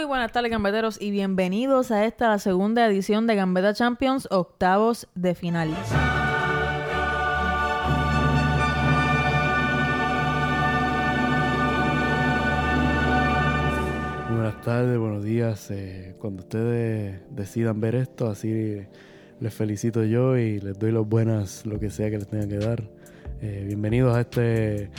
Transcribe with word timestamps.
Muy 0.00 0.06
buenas 0.06 0.32
tardes, 0.32 0.50
gambeteros, 0.50 0.98
y 0.98 1.10
bienvenidos 1.10 1.90
a 1.90 2.06
esta 2.06 2.30
la 2.30 2.38
segunda 2.38 2.86
edición 2.86 3.26
de 3.26 3.34
Gambeta 3.34 3.74
Champions, 3.74 4.28
octavos 4.30 5.06
de 5.14 5.34
final. 5.34 5.68
Buenas 14.30 14.58
tardes, 14.62 14.98
buenos 14.98 15.22
días. 15.22 15.70
eh, 15.70 16.16
cuando 16.18 16.44
ustedes 16.44 17.20
decidan 17.28 17.82
ver 17.82 17.94
esto, 17.94 18.30
así 18.30 18.80
les 19.38 19.54
felicito 19.54 20.02
yo 20.04 20.38
y 20.38 20.60
les 20.60 20.78
doy 20.78 20.92
las 20.92 21.06
buenas, 21.06 21.66
lo 21.66 21.78
que 21.78 21.90
sea 21.90 22.08
que 22.08 22.16
les 22.16 22.26
tenga 22.26 22.48
que 22.48 22.56
dar. 22.56 22.82
Eh, 23.42 23.64
bienvenidos 23.66 24.16
a 24.16 24.22
este 24.22 24.90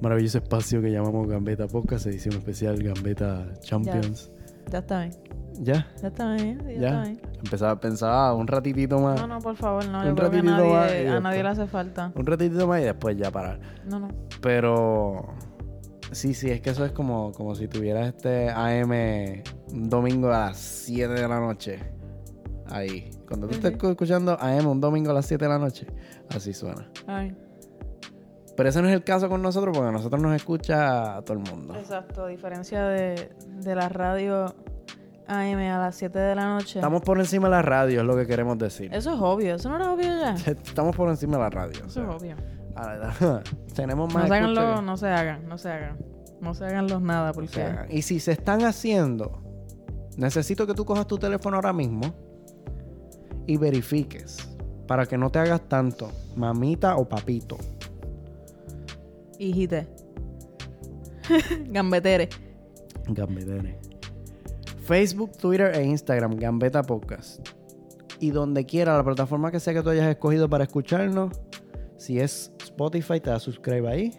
maravilloso 0.00 0.38
espacio 0.38 0.80
que 0.80 0.90
llamamos 0.90 1.28
Gambeta 1.28 1.66
Podcast, 1.66 2.06
edición 2.06 2.36
especial 2.36 2.82
Gambeta 2.82 3.52
Champions. 3.60 4.30
Ya 4.70 4.78
está 4.78 5.00
bien. 5.00 5.12
¿Ya? 5.60 5.86
Ya 6.02 6.08
está 6.08 6.34
bien. 6.34 6.58
Ya, 6.66 6.72
¿Ya? 6.72 6.88
está 6.88 7.02
bien. 7.02 7.20
Empezaba, 7.44 7.80
pensaba 7.80 8.34
un 8.34 8.46
ratitito 8.46 8.98
más. 8.98 9.20
No, 9.20 9.26
no, 9.26 9.38
por 9.40 9.56
favor, 9.56 9.86
no. 9.86 10.00
Un 10.00 10.06
Yo 10.06 10.14
creo 10.14 10.30
que 10.30 10.36
ratitito 10.38 10.68
más 10.68 10.90
nadie, 10.90 11.08
a 11.08 11.20
nadie 11.20 11.42
le 11.42 11.48
hace 11.48 11.66
falta. 11.66 12.12
Un 12.14 12.26
ratitito 12.26 12.66
más 12.66 12.80
y 12.80 12.84
después 12.84 13.16
ya 13.16 13.30
parar. 13.30 13.60
No, 13.86 14.00
no. 14.00 14.08
Pero 14.40 15.26
sí, 16.12 16.34
sí, 16.34 16.50
es 16.50 16.60
que 16.60 16.70
eso 16.70 16.84
es 16.84 16.92
como, 16.92 17.32
como 17.32 17.54
si 17.54 17.68
tuvieras 17.68 18.08
este 18.08 18.50
AM 18.50 19.42
un 19.72 19.88
domingo 19.88 20.28
a 20.28 20.48
las 20.48 20.58
7 20.58 21.12
de 21.12 21.28
la 21.28 21.40
noche. 21.40 21.78
Ahí. 22.68 23.10
Cuando 23.28 23.46
tú 23.46 23.54
estés 23.54 23.72
escuchando 23.82 24.36
AM 24.40 24.66
un 24.66 24.80
domingo 24.80 25.10
a 25.10 25.14
las 25.14 25.26
7 25.26 25.44
de 25.44 25.48
la 25.48 25.58
noche, 25.58 25.86
así 26.30 26.52
suena. 26.52 26.90
Ay, 27.06 27.36
Pero 28.56 28.68
ese 28.68 28.80
no 28.82 28.88
es 28.88 28.94
el 28.94 29.04
caso 29.04 29.28
con 29.28 29.42
nosotros 29.42 29.76
porque 29.76 29.88
a 29.88 29.92
nosotros 29.92 30.20
nos 30.22 30.34
escucha 30.34 31.20
todo 31.22 31.34
el 31.34 31.40
mundo. 31.40 31.74
exacto. 31.76 32.24
A 32.24 32.28
diferencia 32.28 32.84
de, 32.86 33.30
de 33.60 33.74
la 33.74 33.88
radio 33.88 34.46
AM 35.28 35.58
a 35.58 35.78
las 35.78 35.96
7 35.96 36.18
de 36.18 36.34
la 36.34 36.46
noche. 36.46 36.78
Estamos 36.78 37.02
por 37.02 37.18
encima 37.18 37.48
de 37.48 37.50
la 37.56 37.62
radio, 37.62 38.00
es 38.00 38.06
lo 38.06 38.16
que 38.16 38.26
queremos 38.26 38.56
decir. 38.58 38.94
Eso 38.94 39.12
es 39.12 39.20
obvio. 39.20 39.56
Eso 39.56 39.68
no 39.68 39.76
era 39.76 39.92
obvio 39.92 40.06
ya. 40.06 40.34
Estamos 40.46 40.96
por 40.96 41.08
encima 41.10 41.36
de 41.36 41.42
la 41.42 41.50
radio. 41.50 41.80
o 41.84 41.86
Eso 41.86 42.02
es 42.02 42.08
obvio. 42.22 42.36
ahora, 42.74 43.12
tenemos 43.74 44.08
No 44.12 44.20
más 44.20 44.28
se 44.28 44.34
hagan 44.34 44.54
los, 44.54 44.76
que- 44.80 44.82
no 44.86 44.96
se 44.96 45.08
hagan, 45.08 45.48
no 45.48 45.58
se 45.58 45.68
hagan. 45.70 45.98
No 46.40 46.54
se 46.54 46.64
hagan 46.66 46.86
los 46.86 47.00
nada, 47.02 47.32
porque... 47.32 47.48
sea, 47.48 47.86
y 47.90 48.02
si 48.02 48.20
se 48.20 48.32
están 48.32 48.62
haciendo, 48.62 49.42
necesito 50.16 50.66
que 50.66 50.74
tú 50.74 50.84
cojas 50.84 51.06
tu 51.06 51.16
teléfono 51.18 51.56
ahora 51.56 51.72
mismo 51.72 52.14
y 53.46 53.56
verifiques 53.56 54.46
para 54.86 55.06
que 55.06 55.16
no 55.18 55.30
te 55.30 55.38
hagas 55.38 55.62
tanto, 55.62 56.10
mamita 56.36 56.96
o 56.96 57.08
papito. 57.08 57.56
Hijite. 59.38 59.86
Gambetere. 61.68 62.28
Gambetene. 63.08 63.78
Facebook, 64.84 65.32
Twitter 65.38 65.74
e 65.74 65.84
Instagram, 65.84 66.36
Gambeta 66.36 66.82
Podcast. 66.82 67.46
Y 68.20 68.30
donde 68.30 68.64
quiera, 68.64 68.96
la 68.96 69.04
plataforma 69.04 69.50
que 69.50 69.60
sea 69.60 69.74
que 69.74 69.82
tú 69.82 69.90
hayas 69.90 70.08
escogido 70.08 70.48
para 70.48 70.64
escucharnos, 70.64 71.32
si 71.96 72.18
es 72.18 72.52
Spotify, 72.62 73.20
te 73.20 73.30
das 73.30 73.42
subscribe 73.42 73.88
ahí. 73.88 74.10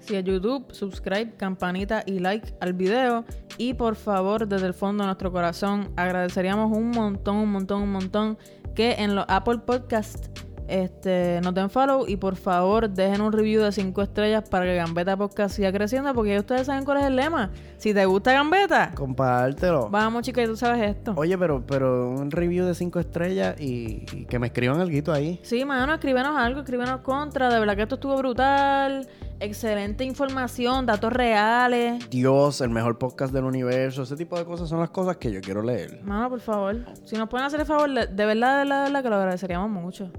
Si 0.00 0.16
es 0.16 0.24
YouTube, 0.24 0.72
subscribe, 0.72 1.34
campanita 1.36 2.02
y 2.06 2.18
like 2.20 2.54
al 2.60 2.72
video. 2.72 3.24
Y 3.58 3.74
por 3.74 3.96
favor, 3.96 4.46
desde 4.46 4.66
el 4.66 4.74
fondo 4.74 5.02
de 5.02 5.08
nuestro 5.08 5.32
corazón, 5.32 5.92
agradeceríamos 5.96 6.74
un 6.76 6.90
montón, 6.90 7.36
un 7.36 7.50
montón, 7.50 7.82
un 7.82 7.92
montón 7.92 8.38
que 8.74 8.92
en 8.92 9.14
los 9.14 9.24
Apple 9.28 9.58
Podcast 9.58 10.37
este, 10.68 11.40
nos 11.42 11.54
den 11.54 11.70
follow 11.70 12.04
y 12.06 12.16
por 12.16 12.36
favor 12.36 12.88
dejen 12.90 13.20
un 13.22 13.32
review 13.32 13.62
de 13.62 13.72
5 13.72 14.02
estrellas 14.02 14.48
para 14.48 14.66
que 14.66 14.74
Gambeta 14.76 15.16
Podcast 15.16 15.56
siga 15.56 15.72
creciendo 15.72 16.12
porque 16.14 16.32
ya 16.34 16.40
ustedes 16.40 16.66
saben 16.66 16.84
cuál 16.84 16.98
es 16.98 17.04
el 17.04 17.16
lema. 17.16 17.50
Si 17.78 17.94
te 17.94 18.04
gusta 18.04 18.32
Gambeta, 18.32 18.92
Compártelo. 18.94 19.88
vamos 19.88 20.22
chicas, 20.22 20.46
tú 20.46 20.56
sabes 20.56 20.90
esto. 20.96 21.14
Oye, 21.16 21.38
pero, 21.38 21.64
pero 21.66 22.10
un 22.10 22.30
review 22.30 22.66
de 22.66 22.74
5 22.74 23.00
estrellas 23.00 23.60
y, 23.60 24.04
y 24.12 24.24
que 24.26 24.38
me 24.38 24.48
escriban 24.48 24.80
algo 24.80 25.12
ahí. 25.12 25.40
Sí, 25.42 25.64
mano, 25.64 25.94
escríbenos 25.94 26.36
algo, 26.36 26.60
escríbenos 26.60 27.00
contra. 27.00 27.48
De 27.48 27.58
verdad 27.58 27.76
que 27.76 27.82
esto 27.82 27.94
estuvo 27.94 28.16
brutal. 28.16 29.08
Excelente 29.40 30.04
información, 30.04 30.84
datos 30.84 31.12
reales. 31.12 32.10
Dios, 32.10 32.60
el 32.60 32.70
mejor 32.70 32.98
podcast 32.98 33.32
del 33.32 33.44
universo. 33.44 34.02
Ese 34.02 34.16
tipo 34.16 34.36
de 34.36 34.44
cosas 34.44 34.68
son 34.68 34.80
las 34.80 34.90
cosas 34.90 35.16
que 35.16 35.30
yo 35.30 35.40
quiero 35.40 35.62
leer. 35.62 36.02
Mano, 36.02 36.28
por 36.28 36.40
favor. 36.40 36.76
Si 37.04 37.16
nos 37.16 37.28
pueden 37.28 37.46
hacer 37.46 37.60
el 37.60 37.66
favor, 37.66 37.88
de 37.88 38.06
de 38.08 38.26
verdad, 38.26 38.58
de 38.58 38.64
verdad, 38.64 38.78
de 38.84 38.84
verdad 38.90 39.02
que 39.02 39.08
lo 39.10 39.16
agradeceríamos 39.16 39.70
mucho. 39.70 40.10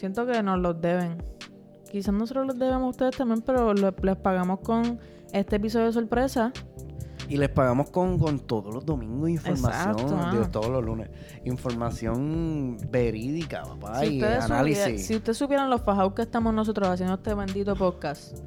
Siento 0.00 0.24
que 0.24 0.42
nos 0.42 0.58
los 0.58 0.80
deben. 0.80 1.22
Quizás 1.92 2.14
nosotros 2.14 2.46
los 2.46 2.58
debemos 2.58 2.84
a 2.84 2.88
ustedes 2.88 3.16
también, 3.18 3.42
pero 3.42 3.74
lo- 3.74 3.94
les 4.02 4.16
pagamos 4.16 4.60
con 4.60 4.98
este 5.30 5.56
episodio 5.56 5.84
de 5.86 5.92
sorpresa. 5.92 6.54
Y 7.28 7.36
les 7.36 7.50
pagamos 7.50 7.90
con, 7.90 8.18
con 8.18 8.40
todos 8.40 8.74
los 8.74 8.86
domingos 8.86 9.28
información. 9.28 9.90
Exacto, 9.90 10.30
digo, 10.32 10.48
todos 10.48 10.70
los 10.70 10.82
lunes. 10.82 11.10
Información 11.44 12.78
verídica, 12.90 13.62
papá. 13.62 14.00
Si 14.00 14.16
y 14.20 14.22
análisis. 14.24 15.06
si 15.06 15.16
ustedes 15.16 15.36
supieran 15.36 15.68
los 15.68 15.82
fajados 15.82 16.14
que 16.14 16.22
estamos 16.22 16.54
nosotros 16.54 16.88
haciendo 16.88 17.16
este 17.16 17.34
bendito 17.34 17.76
podcast, 17.76 18.38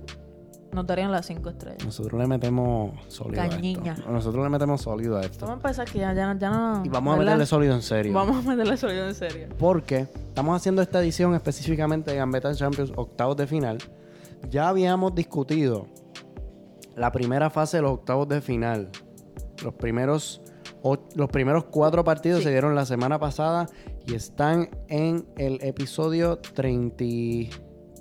nos 0.74 0.86
darían 0.88 1.12
las 1.12 1.26
cinco 1.26 1.50
estrellas. 1.50 1.84
Nosotros 1.86 2.20
le 2.20 2.28
metemos 2.28 2.92
sólido 3.08 3.42
Cañiña. 3.50 3.94
a 3.94 3.96
esto. 3.96 4.12
Nosotros 4.12 4.44
le 4.44 4.50
metemos 4.50 4.82
sólido 4.82 5.18
a 5.18 5.22
esto. 5.22 5.46
Vamos 5.46 5.64
a 5.64 5.68
empezar 5.68 5.88
que 5.92 6.00
ya, 6.00 6.14
ya, 6.14 6.36
ya 6.38 6.50
no... 6.50 6.86
Y 6.86 6.90
vamos 6.90 7.16
a 7.16 7.20
meterle 7.20 7.46
sólido 7.46 7.74
en 7.76 7.82
serio. 7.82 8.14
Vamos 8.14 8.46
a 8.46 8.50
meterle 8.50 8.78
sólido 8.78 9.08
en 9.08 9.16
serio. 9.16 9.48
Porque 9.58 10.08
estamos 10.28 10.56
haciendo 10.56 10.82
esta 10.82 11.00
edición 11.02 11.34
específicamente 11.36 12.12
de 12.12 12.18
Gambeta 12.18 12.54
Champions 12.56 12.92
octavos 12.96 13.38
de 13.38 13.48
final. 13.48 13.78
Ya 14.50 14.68
habíamos 14.70 15.16
discutido 15.16 15.88
la 16.96 17.12
primera 17.12 17.50
fase 17.50 17.78
de 17.78 17.84
los 17.84 17.92
octavos 17.94 18.28
de 18.28 18.42
final. 18.42 18.90
Los 19.64 19.74
primeros, 19.76 20.42
los 21.16 21.30
primeros 21.30 21.66
cuatro 21.66 22.04
partidos 22.04 22.40
Sí. 22.40 22.46
se 22.46 22.52
dieron 22.52 22.76
la 22.76 22.86
semana 22.86 23.20
pasada 23.20 23.68
y 24.06 24.16
están 24.16 24.70
en 24.90 25.26
el 25.38 25.60
episodio 25.64 26.38
30 26.40 27.06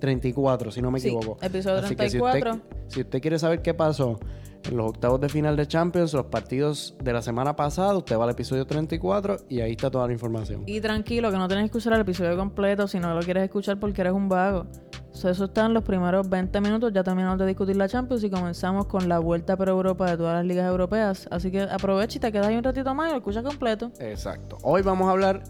34, 0.02 0.72
si 0.72 0.82
no 0.82 0.90
me 0.90 0.98
Sí, 0.98 1.08
equivoco. 1.08 1.38
episodio 1.40 1.78
Así 1.78 1.94
que 1.94 2.10
si 2.10 2.18
34. 2.18 2.50
usted, 2.54 2.76
si 2.88 3.00
usted 3.02 3.20
quiere 3.22 3.38
saber 3.38 3.62
qué 3.62 3.72
pasó 3.72 4.18
en 4.64 4.76
los 4.76 4.88
octavos 4.90 5.20
de 5.20 5.28
final 5.28 5.56
de 5.56 5.66
Champions, 5.68 6.12
los 6.12 6.26
partidos 6.26 6.96
de 7.02 7.12
la 7.12 7.22
semana 7.22 7.54
pasada, 7.54 7.96
usted 7.96 8.18
va 8.18 8.24
al 8.24 8.30
episodio 8.30 8.66
34 8.66 9.36
y 9.48 9.60
ahí 9.60 9.70
está 9.72 9.90
toda 9.92 10.06
la 10.08 10.12
información. 10.12 10.64
Y 10.66 10.80
tranquilo, 10.80 11.30
que 11.30 11.36
no 11.38 11.46
tienes 11.46 11.62
que 11.70 11.78
escuchar 11.78 11.92
el 11.94 12.00
episodio 12.00 12.36
completo 12.36 12.88
si 12.88 12.98
no 12.98 13.14
lo 13.14 13.20
quieres 13.22 13.44
escuchar 13.44 13.78
porque 13.78 14.00
eres 14.00 14.12
un 14.12 14.28
vago. 14.28 14.66
So, 15.12 15.28
eso 15.28 15.44
está 15.44 15.66
en 15.66 15.74
los 15.74 15.84
primeros 15.84 16.28
20 16.28 16.60
minutos. 16.62 16.90
Ya 16.92 17.04
terminamos 17.04 17.38
de 17.38 17.46
discutir 17.46 17.76
la 17.76 17.86
Champions 17.88 18.24
y 18.24 18.30
comenzamos 18.30 18.86
con 18.86 19.08
la 19.08 19.18
vuelta 19.18 19.56
por 19.56 19.68
Europa 19.68 20.10
de 20.10 20.16
todas 20.16 20.34
las 20.36 20.44
ligas 20.46 20.66
europeas. 20.68 21.28
Así 21.30 21.50
que 21.50 21.60
aprovecha 21.62 22.16
y 22.16 22.20
te 22.20 22.32
quedas 22.32 22.46
ahí 22.46 22.56
un 22.56 22.64
ratito 22.64 22.94
más 22.94 23.08
y 23.08 23.10
lo 23.12 23.18
escuchas 23.18 23.42
completo. 23.44 23.92
Exacto. 24.00 24.56
Hoy 24.62 24.80
vamos 24.82 25.08
a 25.08 25.10
hablar 25.12 25.42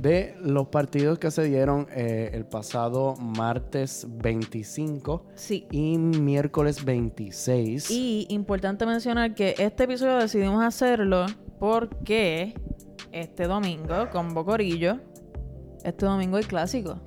de 0.00 0.36
los 0.40 0.68
partidos 0.68 1.18
que 1.18 1.30
se 1.32 1.42
dieron 1.44 1.88
eh, 1.90 2.30
el 2.32 2.44
pasado 2.46 3.16
martes 3.16 4.06
25 4.08 5.24
Sí. 5.34 5.66
y 5.72 5.98
miércoles 5.98 6.84
26. 6.84 7.90
Y 7.90 8.26
importante 8.30 8.86
mencionar 8.86 9.34
que 9.34 9.56
este 9.58 9.84
episodio 9.84 10.18
decidimos 10.18 10.62
hacerlo 10.64 11.26
porque 11.58 12.54
este 13.10 13.48
domingo, 13.48 14.08
con 14.12 14.32
Bocorillo, 14.32 14.98
este 15.82 16.06
domingo 16.06 16.36
hay 16.36 16.44
clásico. 16.44 17.00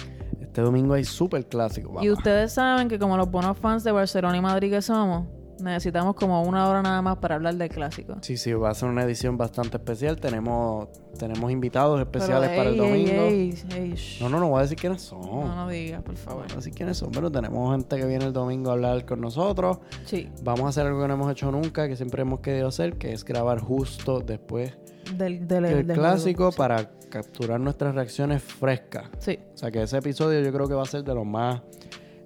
Este 0.52 0.64
domingo 0.64 0.96
hay 0.96 1.06
súper 1.06 1.46
clásico. 1.46 2.04
Y 2.04 2.10
ustedes 2.10 2.52
saben 2.52 2.90
que 2.90 3.00
como 3.00 3.16
los 3.16 3.32
buenos 3.32 3.58
fans 3.58 3.86
de 3.86 3.94
Barcelona 3.94 4.36
y 4.36 4.42
Madrid 4.42 4.70
que 4.70 4.82
somos, 4.82 5.26
necesitamos 5.64 6.14
como 6.14 6.44
una 6.44 6.68
hora 6.68 6.82
nada 6.82 7.02
más 7.02 7.20
para 7.20 7.36
hablar 7.36 7.56
del 7.56 7.70
clásico. 7.70 8.18
Sí, 8.20 8.36
sí, 8.36 8.52
va 8.52 8.70
a 8.70 8.74
ser 8.74 8.90
una 8.90 9.04
edición 9.04 9.38
bastante 9.38 9.78
especial. 9.78 10.20
Tenemos, 10.20 10.90
tenemos 11.18 11.50
invitados 11.54 12.02
especiales 12.02 12.50
Pero, 12.50 12.60
para 12.60 12.70
el 12.70 12.82
ey, 12.82 13.06
domingo. 13.06 13.22
ey, 13.28 13.56
ey. 13.78 13.96
No, 14.20 14.28
no, 14.28 14.42
no 14.42 14.50
voy 14.50 14.60
a 14.60 14.62
decir 14.64 14.78
quiénes 14.78 15.02
son. 15.04 15.22
No, 15.22 15.56
no 15.56 15.70
digas, 15.70 16.04
por 16.04 16.18
favor. 16.18 16.42
No 16.42 16.48
voy 16.48 16.54
a 16.54 16.58
decir 16.58 16.74
quiénes 16.74 16.98
son, 16.98 17.12
pero 17.14 17.32
tenemos 17.32 17.72
gente 17.72 17.96
que 17.96 18.06
viene 18.06 18.26
el 18.26 18.34
domingo 18.34 18.72
a 18.72 18.74
hablar 18.74 19.06
con 19.06 19.22
nosotros. 19.22 19.78
Sí, 20.04 20.28
Vamos 20.44 20.66
a 20.66 20.68
hacer 20.68 20.86
algo 20.86 21.02
que 21.02 21.08
no 21.08 21.14
hemos 21.14 21.32
hecho 21.32 21.50
nunca, 21.50 21.88
que 21.88 21.96
siempre 21.96 22.24
hemos 22.24 22.42
querido 22.42 22.68
hacer, 22.68 22.98
que 22.98 23.14
es 23.14 23.24
grabar 23.24 23.62
justo 23.62 24.20
después 24.20 24.78
del, 25.18 25.48
del, 25.48 25.64
del 25.64 25.88
del 25.88 25.98
clásico 25.98 26.52
juego. 26.52 26.58
para 26.58 26.90
capturar 27.10 27.60
nuestras 27.60 27.94
reacciones 27.96 28.42
frescas. 28.42 29.10
Sí, 29.20 29.38
O 29.54 29.58
sea 29.58 29.70
que 29.72 29.84
ese 29.84 29.98
episodio 29.98 30.42
yo 30.42 30.52
creo 30.54 30.68
que 30.68 30.74
va 30.74 30.84
a 30.84 30.86
ser 30.86 31.04
de 31.04 31.14
los 31.14 31.26
más 31.26 31.62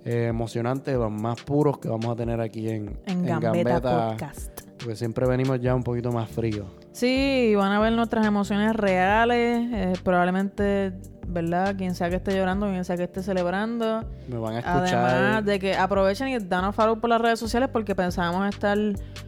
eh, 0.05 0.27
emocionantes, 0.27 0.93
de 0.93 0.99
los 0.99 1.11
más 1.11 1.41
puros 1.43 1.79
que 1.79 1.89
vamos 1.89 2.05
a 2.07 2.15
tener 2.15 2.39
aquí 2.39 2.69
en, 2.69 2.99
en 3.07 3.27
en 3.27 3.39
Gambeta, 3.39 4.09
Podcast. 4.11 4.61
Porque 4.77 4.95
siempre 4.95 5.25
venimos 5.27 5.59
ya 5.59 5.73
un 5.73 5.81
poquito 5.83 6.11
más 6.11 6.29
fríos. 6.29 6.67
Sí, 6.91 7.53
van 7.55 7.71
a 7.71 7.79
ver 7.79 7.93
nuestras 7.93 8.25
emociones 8.27 8.75
reales. 8.75 9.67
eh, 9.73 9.93
probablemente, 10.03 10.93
¿verdad? 11.27 11.75
Quien 11.75 11.95
sea 11.95 12.09
que 12.09 12.17
esté 12.17 12.35
llorando, 12.35 12.67
quien 12.67 12.85
sea 12.85 12.97
que 12.97 13.03
esté 13.03 13.21
celebrando. 13.21 14.03
Me 14.27 14.37
van 14.37 14.55
a 14.55 14.59
escuchar. 14.59 15.05
Además 15.05 15.45
de 15.45 15.59
que 15.59 15.75
aprovechen 15.75 16.27
y 16.29 16.39
danos 16.39 16.75
follow 16.75 16.99
por 16.99 17.09
las 17.09 17.21
redes 17.21 17.39
sociales 17.39 17.69
porque 17.71 17.95
pensábamos 17.95 18.47
estar 18.49 18.77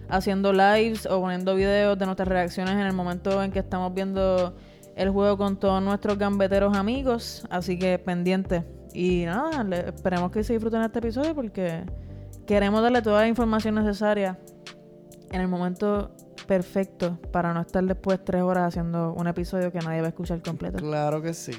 haciendo 0.10 0.54
lives 0.54 1.06
o 1.06 1.20
poniendo 1.22 1.56
videos 1.56 1.98
de 1.98 2.06
nuestras 2.06 2.28
reacciones 2.28 2.74
en 2.74 2.82
el 2.82 2.94
momento 2.94 3.42
en 3.44 3.52
que 3.52 3.60
estamos 3.60 3.94
viendo 3.94 4.56
el 4.96 5.10
juego 5.12 5.38
con 5.38 5.58
todos 5.58 5.82
nuestros 5.82 6.18
gambeteros 6.18 6.76
amigos. 6.76 7.46
Así 7.50 7.78
que 7.78 8.00
pendiente. 8.00 8.64
Y 8.94 9.26
nada, 9.26 9.66
esperemos 9.88 10.32
que 10.32 10.44
se 10.44 10.54
disfruten 10.54 10.82
este 10.82 11.00
episodio 11.00 11.36
porque 11.36 11.84
queremos 12.46 12.82
darle 12.82 13.02
toda 13.02 13.22
la 13.22 13.28
información 13.28 13.76
necesaria 13.76 14.40
en 15.32 15.42
el 15.42 15.48
momento 15.48 16.12
perfecto 16.48 17.20
para 17.32 17.54
no 17.54 17.62
estar 17.62 17.84
después 17.84 18.24
tres 18.24 18.42
horas 18.42 18.70
haciendo 18.70 19.14
un 19.14 19.28
episodio 19.28 19.72
que 19.72 19.80
nadie 19.80 20.02
va 20.02 20.08
a 20.08 20.10
escuchar 20.10 20.42
completo. 20.42 20.80
Claro 20.80 21.22
que 21.22 21.34
sí. 21.34 21.52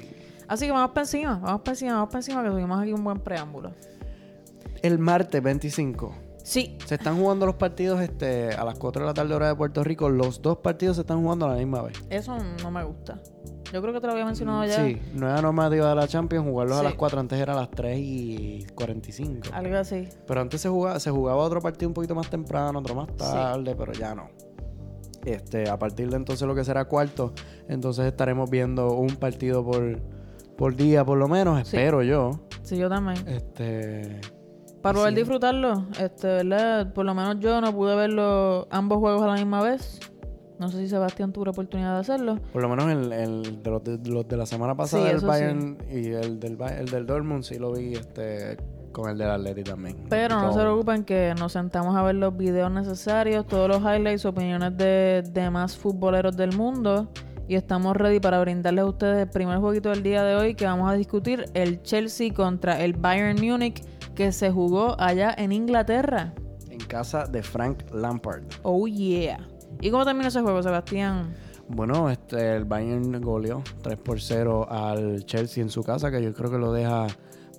Así 0.47 0.65
que 0.65 0.71
vamos 0.71 0.89
para 0.91 1.01
encima, 1.03 1.37
vamos 1.41 1.61
para 1.61 1.71
encima, 1.73 1.93
vamos 1.93 2.07
para 2.09 2.19
encima, 2.19 2.43
que 2.43 2.49
tuvimos 2.49 2.81
aquí 2.81 2.91
un 2.91 3.03
buen 3.03 3.19
preámbulo. 3.19 3.71
El 4.81 4.97
martes 4.99 5.41
25. 5.43 6.13
Sí, 6.43 6.77
Se 6.85 6.95
están 6.95 7.17
jugando 7.19 7.45
los 7.45 7.55
partidos 7.55 8.01
este, 8.01 8.53
a 8.55 8.63
las 8.65 8.79
4 8.79 9.01
de 9.03 9.05
la 9.07 9.13
tarde 9.13 9.35
hora 9.35 9.47
de 9.49 9.55
Puerto 9.55 9.83
Rico. 9.83 10.09
Los 10.09 10.41
dos 10.41 10.57
partidos 10.57 10.95
se 10.95 11.01
están 11.01 11.21
jugando 11.21 11.45
a 11.45 11.49
la 11.49 11.55
misma 11.55 11.83
vez. 11.83 12.01
eso 12.09 12.35
no 12.63 12.71
me 12.71 12.83
gusta. 12.83 13.19
Yo 13.71 13.83
creo 13.83 13.93
que 13.93 14.01
te 14.01 14.07
lo 14.07 14.13
había 14.13 14.25
mencionado 14.25 14.65
ya. 14.65 14.83
Sí, 14.83 14.99
nueva 15.13 15.39
normativa 15.43 15.89
de 15.89 15.95
la 15.95 16.07
Champions, 16.07 16.47
jugarlos 16.47 16.79
a 16.79 16.81
las 16.83 16.95
4, 16.95 17.19
antes 17.19 17.39
era 17.39 17.53
a 17.53 17.55
las 17.57 17.69
3 17.69 17.99
y 18.01 18.65
45. 18.73 19.49
Algo 19.53 19.77
así. 19.77 20.09
Pero 20.25 20.41
antes 20.41 20.59
se 20.61 20.69
jugaba, 20.69 20.99
se 20.99 21.11
jugaba 21.11 21.39
otro 21.43 21.61
partido 21.61 21.87
un 21.89 21.93
poquito 21.93 22.15
más 22.15 22.27
temprano, 22.31 22.79
otro 22.79 22.95
más 22.95 23.09
Sí. 23.09 23.17
tarde, 23.17 23.75
pero 23.75 23.93
ya 23.93 24.15
no. 24.15 24.29
Este, 25.25 25.69
a 25.69 25.77
partir 25.77 26.09
de 26.09 26.15
entonces 26.17 26.47
lo 26.47 26.55
que 26.55 26.63
será 26.63 26.85
cuarto, 26.85 27.33
entonces 27.67 28.05
estaremos 28.05 28.49
viendo 28.49 28.93
un 28.93 29.15
partido 29.17 29.63
por, 29.65 29.99
por 30.57 30.75
día 30.75 31.03
por 31.05 31.17
lo 31.17 31.27
menos, 31.27 31.67
Sí. 31.67 31.75
espero 31.77 32.01
yo. 32.03 32.31
Sí, 32.61 32.77
yo 32.77 32.89
también. 32.89 33.17
Este, 33.27 34.21
Para 34.81 34.97
poder 34.97 35.13
Sí. 35.13 35.19
disfrutarlo, 35.19 35.87
este, 35.99 36.27
¿verdad? 36.27 36.93
Por 36.93 37.05
lo 37.05 37.13
menos 37.13 37.37
yo 37.39 37.59
no 37.59 37.73
pude 37.75 37.95
verlo 37.95 38.67
ambos 38.71 38.99
juegos 38.99 39.21
a 39.23 39.27
la 39.27 39.33
misma 39.33 39.61
vez. 39.61 39.99
No 40.57 40.67
sé 40.69 40.77
si 40.79 40.87
Sebastián 40.89 41.31
tuvo 41.33 41.45
la 41.45 41.51
oportunidad 41.51 41.93
de 41.95 41.99
hacerlo. 42.01 42.37
por 42.53 42.61
lo 42.61 42.69
menos 42.69 42.85
el, 42.91 43.11
el 43.13 43.63
de, 43.63 43.69
los 43.71 43.83
de, 43.83 43.97
los 44.09 44.27
de 44.27 44.37
la 44.37 44.45
semana 44.45 44.75
pasada 44.75 45.03
Sí, 45.07 45.15
del 45.15 45.25
Bayern 45.25 45.77
y 45.89 46.07
el 46.11 46.39
del, 46.39 46.57
el 46.77 46.85
del 46.87 47.05
Dortmund 47.05 47.43
sí 47.43 47.57
lo 47.57 47.71
vi 47.73 47.93
este, 47.93 48.57
con 48.91 49.09
el 49.09 49.17
del 49.17 49.29
Atleti 49.29 49.63
también. 49.63 49.97
Pero 50.09 50.41
no 50.41 50.53
se 50.53 50.59
preocupen 50.59 51.03
que 51.03 51.33
nos 51.37 51.53
sentamos 51.53 51.95
a 51.95 52.03
ver 52.03 52.15
los 52.15 52.35
videos 52.35 52.71
necesarios, 52.71 53.47
todos 53.47 53.67
los 53.67 53.79
highlights, 53.81 54.25
opiniones 54.25 54.77
de 54.77 55.23
demás 55.31 55.77
futboleros 55.77 56.35
del 56.35 56.55
mundo. 56.55 57.09
Y 57.47 57.55
estamos 57.55 57.97
ready 57.97 58.19
para 58.19 58.39
brindarles 58.41 58.83
a 58.83 58.87
ustedes 58.87 59.23
el 59.23 59.29
primer 59.29 59.57
jueguito 59.57 59.89
del 59.89 60.03
día 60.03 60.23
de 60.23 60.35
hoy 60.35 60.53
que 60.53 60.65
vamos 60.65 60.91
a 60.91 60.93
discutir, 60.93 61.45
el 61.55 61.81
Chelsea 61.81 62.31
contra 62.31 62.79
el 62.79 62.93
Bayern 62.93 63.39
Múnich 63.43 63.83
que 64.13 64.31
se 64.31 64.51
jugó 64.51 64.99
allá 64.99 65.33
en 65.37 65.51
Inglaterra. 65.51 66.33
En 66.69 66.79
casa 66.79 67.25
de 67.25 67.41
Frank 67.41 67.83
Lampard. 67.91 68.43
Oh 68.63 68.85
yeah. 68.85 69.47
¿Y 69.81 69.89
cómo 69.89 70.05
terminó 70.05 70.27
ese 70.27 70.41
juego, 70.41 70.61
Sebastián? 70.61 71.33
Bueno, 71.69 72.09
este, 72.09 72.55
el 72.55 72.65
Bayern 72.65 73.21
goleó 73.21 73.63
3 73.81 73.97
por 73.97 74.19
0 74.19 74.67
al 74.69 75.23
Chelsea 75.25 75.63
en 75.63 75.69
su 75.69 75.83
casa, 75.83 76.11
que 76.11 76.21
yo 76.21 76.33
creo 76.33 76.51
que 76.51 76.57
lo 76.57 76.73
deja 76.73 77.07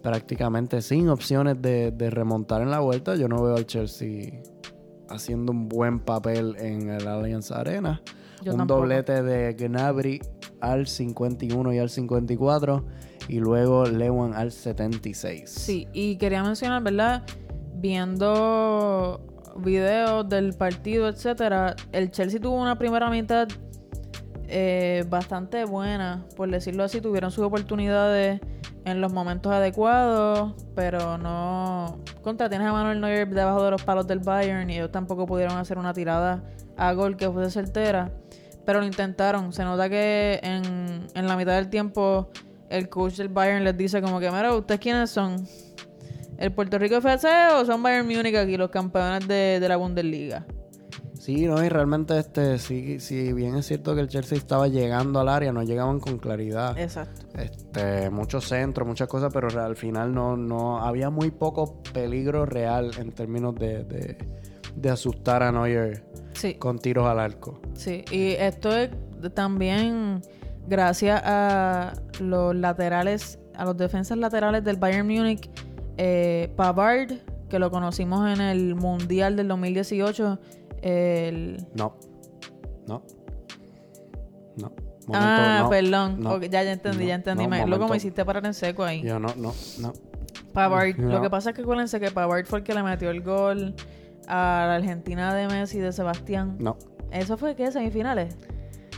prácticamente 0.02 0.82
sin 0.82 1.08
opciones 1.08 1.60
de, 1.60 1.90
de 1.90 2.10
remontar 2.10 2.62
en 2.62 2.70
la 2.70 2.80
vuelta. 2.80 3.16
Yo 3.16 3.28
no 3.28 3.42
veo 3.42 3.56
al 3.56 3.66
Chelsea 3.66 4.40
haciendo 5.08 5.52
un 5.52 5.68
buen 5.68 6.00
papel 6.00 6.56
en 6.58 6.88
el 6.90 7.06
Allianz 7.06 7.50
Arena. 7.50 8.02
Yo 8.42 8.52
un 8.52 8.58
tampoco. 8.58 8.80
doblete 8.80 9.22
de 9.22 9.52
Gnabry 9.54 10.20
al 10.60 10.86
51 10.86 11.72
y 11.74 11.78
al 11.78 11.90
54 11.90 12.84
y 13.28 13.38
luego 13.38 13.84
Lewan 13.86 14.34
al 14.34 14.50
76. 14.50 15.50
Sí, 15.50 15.88
y 15.92 16.16
quería 16.16 16.42
mencionar, 16.42 16.82
¿verdad? 16.82 17.22
Viendo 17.74 19.20
videos 19.56 20.28
del 20.28 20.54
partido, 20.54 21.08
etcétera, 21.08 21.76
el 21.92 22.10
Chelsea 22.10 22.40
tuvo 22.40 22.60
una 22.60 22.78
primera 22.78 23.10
mitad 23.10 23.48
eh, 24.48 25.04
bastante 25.08 25.64
buena, 25.64 26.26
por 26.36 26.50
decirlo 26.50 26.82
así, 26.82 27.00
tuvieron 27.00 27.30
sus 27.30 27.44
oportunidades 27.44 28.40
en 28.90 29.00
los 29.00 29.12
momentos 29.12 29.52
adecuados, 29.52 30.54
pero 30.74 31.18
no 31.18 31.98
contra 32.22 32.48
tienes 32.48 32.68
a 32.68 32.72
Manuel 32.72 33.00
Neuer 33.00 33.28
debajo 33.28 33.64
de 33.64 33.70
los 33.70 33.82
palos 33.82 34.06
del 34.06 34.18
Bayern 34.20 34.68
y 34.68 34.76
ellos 34.76 34.92
tampoco 34.92 35.26
pudieron 35.26 35.56
hacer 35.56 35.78
una 35.78 35.92
tirada 35.92 36.42
a 36.76 36.92
gol 36.92 37.16
que 37.16 37.30
fuese 37.30 37.50
certera, 37.50 38.10
pero 38.64 38.80
lo 38.80 38.86
intentaron. 38.86 39.52
Se 39.52 39.64
nota 39.64 39.88
que 39.88 40.40
en, 40.42 41.06
en 41.14 41.26
la 41.26 41.36
mitad 41.36 41.54
del 41.54 41.68
tiempo 41.68 42.30
el 42.68 42.88
coach 42.88 43.14
del 43.14 43.28
Bayern 43.28 43.64
les 43.64 43.76
dice 43.76 44.00
como 44.02 44.20
que, 44.20 44.30
mira, 44.30 44.54
¿ustedes 44.54 44.80
quiénes 44.80 45.10
son? 45.10 45.46
¿El 46.38 46.52
Puerto 46.52 46.78
Rico 46.78 46.96
FC 46.96 47.28
o 47.54 47.64
son 47.66 47.82
Bayern 47.82 48.06
Múnich 48.06 48.34
aquí, 48.34 48.56
los 48.56 48.70
campeones 48.70 49.28
de, 49.28 49.58
de 49.60 49.68
la 49.68 49.76
Bundesliga? 49.76 50.46
Sí, 51.20 51.44
no, 51.46 51.62
y 51.62 51.68
realmente 51.68 52.18
este, 52.18 52.58
sí, 52.58 52.98
sí, 52.98 53.34
bien 53.34 53.54
es 53.56 53.66
cierto 53.66 53.94
que 53.94 54.00
el 54.00 54.08
Chelsea 54.08 54.38
estaba 54.38 54.68
llegando 54.68 55.20
al 55.20 55.28
área, 55.28 55.52
no 55.52 55.62
llegaban 55.62 56.00
con 56.00 56.16
claridad. 56.16 56.78
Exacto. 56.78 57.26
Este, 57.38 58.08
muchos 58.08 58.48
centros, 58.48 58.88
muchas 58.88 59.06
cosas, 59.06 59.30
pero 59.30 59.48
al 59.62 59.76
final 59.76 60.14
no, 60.14 60.38
no 60.38 60.78
había 60.82 61.10
muy 61.10 61.30
poco 61.30 61.82
peligro 61.92 62.46
real 62.46 62.90
en 62.98 63.12
términos 63.12 63.54
de, 63.56 63.84
de, 63.84 64.16
de 64.74 64.90
asustar 64.90 65.42
a 65.42 65.52
Neuer 65.52 66.02
Sí. 66.32 66.54
con 66.54 66.78
tiros 66.78 67.06
al 67.06 67.20
arco. 67.20 67.60
Sí, 67.74 68.02
y 68.10 68.30
esto 68.38 68.74
es 68.74 68.88
también 69.34 70.22
gracias 70.68 71.20
a 71.22 71.92
los 72.18 72.56
laterales, 72.56 73.38
a 73.54 73.66
los 73.66 73.76
defensas 73.76 74.16
laterales 74.16 74.64
del 74.64 74.76
Bayern 74.76 75.06
Múnich, 75.06 75.50
eh, 75.98 76.50
Pavard, 76.56 77.12
que 77.50 77.58
lo 77.58 77.70
conocimos 77.70 78.26
en 78.32 78.40
el 78.40 78.74
Mundial 78.74 79.36
del 79.36 79.48
2018, 79.48 80.38
el... 80.82 81.66
No, 81.74 81.96
no, 82.86 83.02
no. 84.56 84.72
ah, 85.12 85.60
no. 85.62 85.70
perdón, 85.70 86.20
no, 86.20 86.40
ya, 86.40 86.62
ya 86.62 86.72
entendí, 86.72 87.04
no, 87.04 87.08
ya 87.08 87.14
entendí. 87.14 87.44
no, 87.44 87.48
me, 87.48 87.58
luego 87.58 87.70
me 87.70 87.78
momento. 87.78 87.96
hiciste 87.96 88.24
parar 88.24 88.44
en 88.46 88.54
seco 88.54 88.84
ahí. 88.84 89.02
Yo 89.02 89.18
no, 89.18 89.28
no, 89.36 89.52
no. 89.80 89.92
Pavard, 90.52 90.96
lo 90.98 91.22
que 91.22 91.30
pasa 91.30 91.50
es 91.50 91.56
que 91.56 91.62
acuérdense 91.62 92.00
que 92.00 92.10
Pavard 92.10 92.44
fue 92.46 92.58
el 92.60 92.64
que 92.64 92.74
le 92.74 92.82
metió 92.82 93.10
el 93.10 93.22
gol 93.22 93.74
a 94.26 94.64
la 94.66 94.74
Argentina 94.76 95.34
de 95.34 95.46
Messi 95.48 95.78
y 95.78 95.80
de 95.80 95.92
Sebastián. 95.92 96.56
No. 96.58 96.76
¿Eso 97.12 97.36
fue 97.36 97.54
qué? 97.54 97.70
¿Semifinales? 97.70 98.36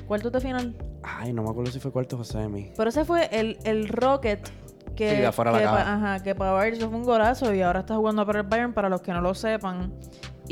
¿Cuartos 0.07 0.33
de 0.33 0.41
final? 0.41 0.77
Ay, 1.03 1.33
no 1.33 1.43
me 1.43 1.51
acuerdo 1.51 1.71
si 1.73 1.81
fue 1.81 1.91
cuarto 1.91 2.19
o 2.19 2.25
semi. 2.25 2.73
Pero 2.77 2.91
ese 2.91 3.05
fue 3.05 3.29
el, 3.33 3.59
el 3.65 3.89
Rocket 3.89 4.49
que, 4.95 5.11
Sí, 5.11 5.17
de 5.17 5.27
afuera 5.27 5.53
que 5.53 5.65
la 5.65 5.95
ajá, 5.95 6.23
que 6.23 6.35
Pavard 6.35 6.75
hizo 6.75 6.89
fue 6.89 6.99
un 6.99 7.05
golazo 7.05 7.53
y 7.55 7.63
ahora 7.63 7.81
está 7.81 7.97
jugando 7.97 8.25
para 8.27 8.41
el 8.41 8.47
Bayern 8.47 8.73
para 8.73 8.89
los 8.89 9.01
que 9.01 9.13
no 9.13 9.21
lo 9.21 9.35
sepan. 9.35 9.93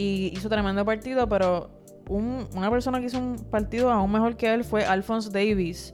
Y 0.01 0.33
hizo 0.35 0.49
tremendo 0.49 0.83
partido, 0.85 1.29
pero 1.29 1.69
un- 2.09 2.47
una 2.57 2.71
persona 2.71 3.01
que 3.01 3.07
hizo 3.07 3.19
un 3.19 3.37
partido 3.51 3.91
aún 3.91 4.11
mejor 4.11 4.37
que 4.37 4.53
él 4.55 4.65
fue 4.65 4.85
Alphonse 4.85 5.31
Davis, 5.31 5.93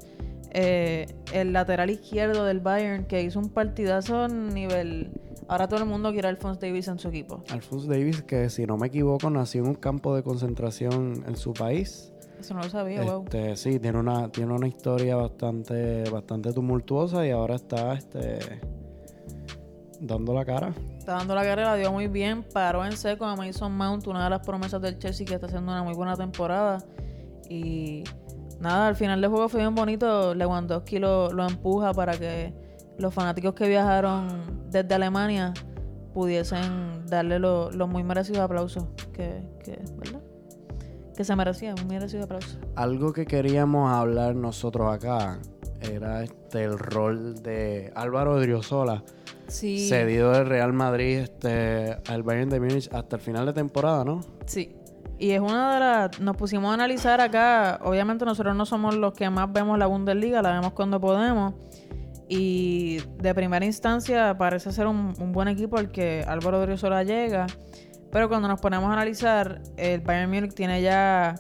eh, 0.52 1.06
el 1.32 1.52
lateral 1.52 1.90
izquierdo 1.90 2.44
del 2.44 2.60
Bayern, 2.60 3.06
que 3.06 3.22
hizo 3.22 3.40
un 3.40 3.48
partidazo 3.50 4.28
nivel... 4.28 5.10
Ahora 5.48 5.66
todo 5.68 5.80
el 5.80 5.86
mundo 5.86 6.12
quiere 6.12 6.28
a 6.28 6.30
Alphonse 6.30 6.60
Davis 6.66 6.88
en 6.88 6.98
su 6.98 7.08
equipo. 7.08 7.42
Alphonse 7.50 7.88
Davis, 7.88 8.22
que 8.22 8.48
si 8.48 8.64
no 8.66 8.76
me 8.76 8.86
equivoco, 8.88 9.28
nació 9.30 9.62
en 9.62 9.68
un 9.70 9.74
campo 9.74 10.14
de 10.14 10.22
concentración 10.22 11.24
en 11.26 11.36
su 11.36 11.52
país. 11.52 12.12
Eso 12.40 12.54
no 12.54 12.62
lo 12.62 12.68
sabía, 12.68 13.02
wow. 13.02 13.24
Este, 13.24 13.56
sí, 13.56 13.78
tiene 13.80 13.98
una, 13.98 14.28
tiene 14.30 14.52
una 14.52 14.68
historia 14.68 15.16
bastante, 15.16 16.08
bastante 16.10 16.52
tumultuosa 16.52 17.26
y 17.26 17.30
ahora 17.30 17.54
está 17.56 17.94
este, 17.94 18.38
dando 20.00 20.32
la 20.34 20.44
cara. 20.44 20.74
Está 21.06 21.18
dando 21.18 21.36
la 21.36 21.44
carrera, 21.44 21.76
dio 21.76 21.92
muy 21.92 22.08
bien, 22.08 22.42
paró 22.42 22.84
en 22.84 22.90
seco 22.96 23.26
a 23.26 23.36
Mason 23.36 23.72
Mount, 23.76 24.08
una 24.08 24.24
de 24.24 24.30
las 24.30 24.40
promesas 24.40 24.82
del 24.82 24.98
Chelsea 24.98 25.24
que 25.24 25.34
está 25.34 25.46
haciendo 25.46 25.70
una 25.70 25.84
muy 25.84 25.94
buena 25.94 26.16
temporada. 26.16 26.78
Y 27.48 28.02
nada, 28.58 28.88
al 28.88 28.96
final 28.96 29.20
del 29.20 29.30
juego 29.30 29.48
fue 29.48 29.60
bien 29.60 29.72
bonito. 29.76 30.34
Lewandowski 30.34 30.98
lo, 30.98 31.30
lo 31.32 31.46
empuja 31.46 31.92
para 31.94 32.18
que 32.18 32.52
los 32.98 33.14
fanáticos 33.14 33.54
que 33.54 33.68
viajaron 33.68 34.64
desde 34.68 34.92
Alemania 34.96 35.54
pudiesen 36.12 37.06
darle 37.06 37.38
lo- 37.38 37.70
los 37.70 37.88
muy 37.88 38.02
merecidos 38.02 38.40
aplausos 38.40 38.86
que, 39.12 39.48
que, 39.64 39.78
¿verdad? 39.98 40.22
Que 41.16 41.22
se 41.22 41.36
merecía, 41.36 41.76
un 41.80 41.86
merecido 41.86 42.24
aplauso. 42.24 42.58
Algo 42.74 43.12
que 43.12 43.26
queríamos 43.26 43.92
hablar 43.92 44.34
nosotros 44.34 44.92
acá 44.92 45.38
era 45.80 46.22
este 46.22 46.64
el 46.64 46.78
rol 46.78 47.42
de 47.42 47.92
Álvaro 47.94 48.34
Odriozola, 48.34 49.02
Sí. 49.48 49.88
cedido 49.88 50.32
del 50.32 50.46
Real 50.46 50.72
Madrid 50.72 51.18
este, 51.18 51.96
al 52.08 52.22
Bayern 52.22 52.50
de 52.50 52.60
Múnich 52.60 52.88
hasta 52.92 53.16
el 53.16 53.22
final 53.22 53.46
de 53.46 53.52
temporada, 53.52 54.04
¿no? 54.04 54.20
Sí. 54.46 54.74
Y 55.18 55.30
es 55.30 55.40
una 55.40 55.74
de 55.74 55.80
las... 55.80 56.20
Nos 56.20 56.36
pusimos 56.36 56.70
a 56.70 56.74
analizar 56.74 57.20
acá. 57.20 57.78
Obviamente 57.84 58.24
nosotros 58.24 58.54
no 58.54 58.66
somos 58.66 58.94
los 58.96 59.14
que 59.14 59.30
más 59.30 59.50
vemos 59.52 59.78
la 59.78 59.86
Bundesliga, 59.86 60.42
la 60.42 60.52
vemos 60.52 60.72
cuando 60.72 61.00
podemos. 61.00 61.54
Y 62.28 62.98
de 63.18 63.34
primera 63.34 63.64
instancia 63.64 64.36
parece 64.36 64.72
ser 64.72 64.86
un, 64.88 65.14
un 65.18 65.32
buen 65.32 65.48
equipo 65.48 65.78
el 65.78 65.90
que 65.90 66.24
Álvaro 66.26 66.60
Odriozola 66.60 67.02
llega. 67.04 67.46
Pero 68.10 68.28
cuando 68.28 68.48
nos 68.48 68.60
ponemos 68.60 68.90
a 68.90 68.92
analizar, 68.94 69.62
el 69.76 70.00
Bayern 70.00 70.30
Múnich 70.30 70.52
tiene 70.54 70.82
ya 70.82 71.36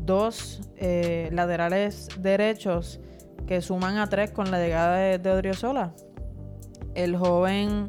dos 0.00 0.60
eh, 0.76 1.28
laterales 1.32 2.08
derechos 2.18 3.00
que 3.46 3.60
suman 3.60 3.98
a 3.98 4.08
tres 4.08 4.30
con 4.30 4.50
la 4.50 4.58
llegada 4.58 4.96
de, 4.96 5.18
de 5.18 5.30
Odriozola. 5.30 5.94
El 6.94 7.16
joven 7.16 7.86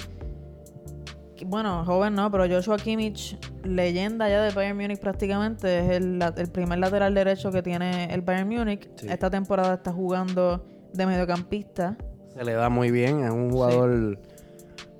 bueno, 1.45 1.83
joven 1.85 2.15
no, 2.15 2.31
pero 2.31 2.47
Joshua 2.47 2.77
Kimmich, 2.77 3.37
leyenda 3.63 4.29
ya 4.29 4.41
de 4.41 4.51
Bayern 4.51 4.77
Múnich 4.77 4.99
prácticamente, 4.99 5.79
es 5.79 5.89
el, 5.91 6.19
el 6.37 6.47
primer 6.49 6.79
lateral 6.79 7.13
derecho 7.13 7.51
que 7.51 7.61
tiene 7.61 8.13
el 8.13 8.21
Bayern 8.21 8.47
Múnich. 8.47 8.89
Sí. 8.95 9.07
Esta 9.09 9.29
temporada 9.29 9.75
está 9.75 9.91
jugando 9.91 10.65
de 10.93 11.05
mediocampista. 11.05 11.97
Se 12.33 12.43
le 12.43 12.53
da 12.53 12.69
muy 12.69 12.91
bien, 12.91 13.23
es 13.23 13.31
un 13.31 13.51
jugador 13.51 14.19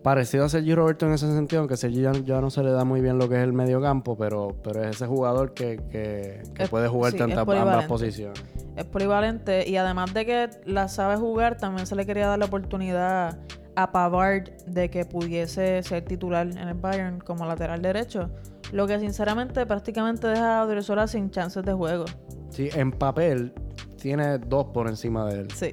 Parecido 0.04 0.44
a 0.46 0.50
Sergio 0.50 0.76
Roberto 0.76 1.06
en 1.06 1.14
ese 1.14 1.28
sentido, 1.34 1.62
aunque 1.62 1.78
Sergio 1.78 2.12
ya, 2.12 2.20
ya 2.24 2.42
no 2.42 2.50
se 2.50 2.62
le 2.62 2.72
da 2.72 2.84
muy 2.84 3.00
bien 3.00 3.18
lo 3.18 3.30
que 3.30 3.36
es 3.38 3.42
el 3.44 3.54
medio 3.54 3.82
campo, 3.82 4.18
pero, 4.18 4.56
pero 4.62 4.84
es 4.84 4.98
ese 4.98 5.08
jugador 5.08 5.54
que, 5.54 5.78
que, 5.90 6.44
que 6.54 6.64
Es- 6.64 6.70
puede 6.70 6.90
jugar 6.90 7.14
sí, 7.14 7.18
tantas 7.18 7.48
ambas 7.48 7.86
posiciones. 7.86 8.44
Es 8.76 8.84
polivalente 8.86 9.68
y 9.70 9.78
además 9.78 10.14
de 10.14 10.26
que 10.26 10.50
la 10.66 10.90
sabe 10.90 11.16
jugar, 11.16 11.58
también 11.58 11.88
se 11.88 11.96
le 11.96 12.06
quería 12.06 12.28
dar 12.28 12.38
la 12.40 12.46
oportunidad 12.46 13.40
a 13.76 13.92
Pavard 13.92 14.50
de 14.68 14.90
que 14.90 15.06
pudiese 15.06 15.82
ser 15.84 16.04
titular 16.04 16.48
en 16.48 16.58
el 16.58 16.74
Bayern 16.74 17.20
como 17.20 17.46
lateral 17.46 17.82
derecho. 17.82 18.30
Lo 18.72 18.86
que 18.88 19.00
sinceramente 19.00 19.66
prácticamente 19.66 20.28
deja 20.28 20.60
a 20.60 20.66
Odriozola 20.66 21.08
sin 21.08 21.30
chances 21.32 21.64
de 21.64 21.72
juego. 21.74 22.06
Sí, 22.50 22.70
en 22.74 22.92
papel 22.92 23.54
tiene 24.02 24.38
dos 24.38 24.66
por 24.74 24.88
encima 24.90 25.26
de 25.28 25.42
él. 25.42 25.48
Sí. 25.52 25.72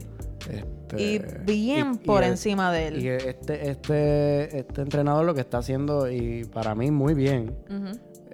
Este, 0.99 1.41
Y 1.43 1.45
bien 1.45 1.93
y- 1.93 1.97
y 2.05 2.07
por 2.07 2.23
el- 2.25 2.31
encima 2.31 2.73
de 2.73 2.89
él. 2.89 3.03
Y 3.05 3.09
este, 3.09 3.71
este, 3.71 4.59
este 4.59 4.83
entrenador 4.83 5.25
lo 5.25 5.35
que 5.35 5.41
está 5.41 5.59
haciendo, 5.59 6.11
y 6.11 6.45
para 6.45 6.75
mí 6.75 6.91
muy 6.91 7.15
bien, 7.15 7.55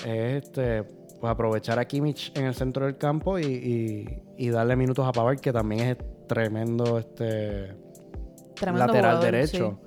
es 0.05 0.45
este, 0.45 0.83
pues 1.21 1.31
aprovechar 1.31 1.79
a 1.79 1.85
Kimmich 1.87 2.33
en 2.37 2.45
el 2.45 2.55
centro 2.55 2.85
del 2.87 2.97
campo 2.99 3.39
y, 3.39 4.07
y- 4.37 4.49
darle 4.51 4.77
minutos 4.77 5.07
a 5.07 5.13
Pavard, 5.13 5.41
que 5.41 5.53
también 5.53 5.81
es 5.89 5.97
tremendo 6.27 6.99
este 6.99 7.75
Tremendo 8.55 8.87
lateral 8.87 9.17
jugador, 9.17 9.25
derecho. 9.33 9.79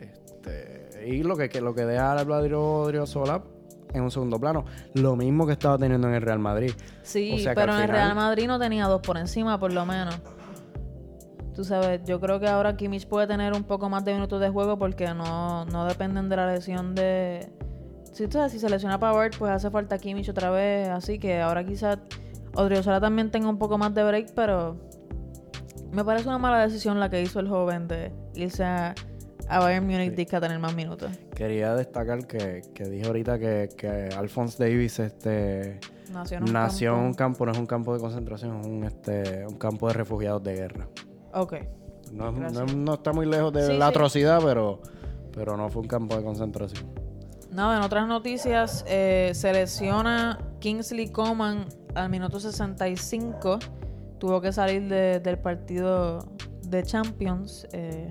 Este, 0.00 1.06
y 1.08 1.22
lo 1.22 1.36
que, 1.36 1.48
que- 1.48 1.60
lo 1.60 1.74
que 1.74 1.84
deja 1.84 2.12
a 2.18 2.24
Vladimir 2.24 3.06
Sola 3.06 3.42
en 3.92 4.02
un 4.02 4.10
segundo 4.10 4.38
plano. 4.38 4.64
Lo 4.94 5.16
mismo 5.16 5.46
que 5.46 5.52
estaba 5.52 5.76
teniendo 5.78 6.06
en 6.08 6.14
el 6.14 6.22
Real 6.22 6.38
Madrid. 6.38 6.72
Sí, 7.02 7.32
O 7.34 7.38
sea 7.38 7.54
que 7.54 7.60
pero 7.60 7.74
en 7.74 7.82
el 7.82 7.88
Real 7.88 8.14
Madrid 8.14 8.46
no 8.46 8.58
tenía 8.58 8.86
dos 8.86 9.00
por 9.00 9.16
encima, 9.18 9.58
por 9.58 9.72
lo 9.72 9.84
menos. 9.84 10.16
Tú 11.54 11.64
sabes, 11.64 12.00
yo 12.04 12.20
creo 12.20 12.38
que 12.40 12.48
ahora 12.48 12.76
Kimmich 12.76 13.06
puede 13.06 13.26
tener 13.26 13.52
un 13.52 13.64
poco 13.64 13.88
más 13.88 14.04
de 14.04 14.14
minutos 14.14 14.40
de 14.40 14.48
juego 14.48 14.78
porque 14.78 15.12
no, 15.14 15.64
no 15.66 15.84
dependen 15.84 16.28
de 16.28 16.36
la 16.36 16.46
lesión 16.52 16.94
de... 16.94 17.48
Si, 18.12 18.26
tú 18.26 18.32
sabes, 18.38 18.52
si 18.52 18.58
se 18.58 18.68
lesiona 18.70 18.98
Pavard, 18.98 19.32
pues 19.38 19.52
hace 19.52 19.70
falta 19.70 19.98
Kimmich 19.98 20.28
otra 20.28 20.50
vez. 20.50 20.88
Así 20.88 21.18
que 21.18 21.40
ahora 21.40 21.64
quizás 21.64 21.98
Odriozola 22.54 23.00
también 23.00 23.30
tenga 23.30 23.48
un 23.48 23.58
poco 23.58 23.78
más 23.78 23.94
de 23.94 24.02
break, 24.04 24.32
pero 24.34 24.76
me 25.92 26.04
parece 26.04 26.28
una 26.28 26.38
mala 26.38 26.60
decisión 26.66 26.98
la 27.00 27.10
que 27.10 27.20
hizo 27.22 27.40
el 27.40 27.48
joven 27.48 27.88
de 27.88 28.12
irse 28.34 28.64
a, 28.64 28.94
a 29.48 29.58
Bayern 29.58 29.86
Munich 29.86 30.14
Sí. 30.28 30.36
a 30.36 30.40
tener 30.40 30.58
más 30.60 30.74
minutos. 30.74 31.10
Quería 31.34 31.74
destacar 31.74 32.26
que, 32.26 32.62
que 32.74 32.84
dije 32.84 33.06
ahorita 33.06 33.38
que, 33.38 33.68
que 33.76 34.08
Alphonse 34.16 34.62
Davis 34.62 34.98
este, 35.00 35.78
Nació 36.12 36.38
en 36.38 36.44
un 36.44 36.52
nació 36.52 36.92
en 36.94 36.98
un 37.00 37.14
campo- 37.14 37.16
campo, 37.44 37.46
no 37.46 37.52
es 37.52 37.58
un 37.58 37.66
campo 37.66 37.94
de 37.94 38.00
concentración, 38.00 38.60
es 38.60 38.66
un, 38.66 38.84
este, 38.84 39.46
un 39.46 39.56
campo 39.58 39.88
de 39.88 39.94
refugiados 39.94 40.42
de 40.42 40.54
guerra. 40.54 40.88
Ok. 41.34 41.54
No, 42.12 42.32
no, 42.32 42.66
no 42.66 42.94
está 42.94 43.12
muy 43.12 43.26
lejos 43.26 43.52
de 43.52 43.66
Sí, 43.66 43.78
la 43.78 43.86
sí. 43.86 43.90
atrocidad, 43.90 44.40
pero, 44.42 44.80
pero 45.32 45.56
no 45.56 45.68
fue 45.68 45.82
un 45.82 45.88
campo 45.88 46.16
de 46.16 46.24
concentración. 46.24 46.88
Nada, 47.52 47.76
en 47.78 47.82
otras 47.82 48.06
noticias, 48.08 48.84
eh, 48.88 49.30
se 49.34 49.52
lesiona 49.52 50.38
Kingsley 50.60 51.08
Coman 51.10 51.66
al 51.94 52.08
minuto 52.10 52.38
65. 52.40 53.58
Tuvo 54.18 54.40
que 54.40 54.52
salir 54.52 54.88
de- 54.88 55.20
del 55.20 55.38
partido 55.38 56.18
de 56.62 56.82
Champions. 56.82 57.66
eh, 57.72 58.08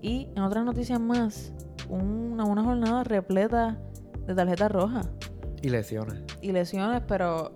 y 0.00 0.28
en 0.34 0.42
otras 0.42 0.64
noticias 0.64 0.98
más, 1.00 1.52
una, 1.88 2.44
una 2.44 2.64
jornada 2.64 3.04
repleta 3.04 3.78
de 4.26 4.34
tarjetas 4.34 4.72
rojas 4.72 5.08
Y 5.62 5.68
lesiones. 5.68 6.22
y 6.40 6.50
lesiones, 6.50 7.02
pero 7.06 7.52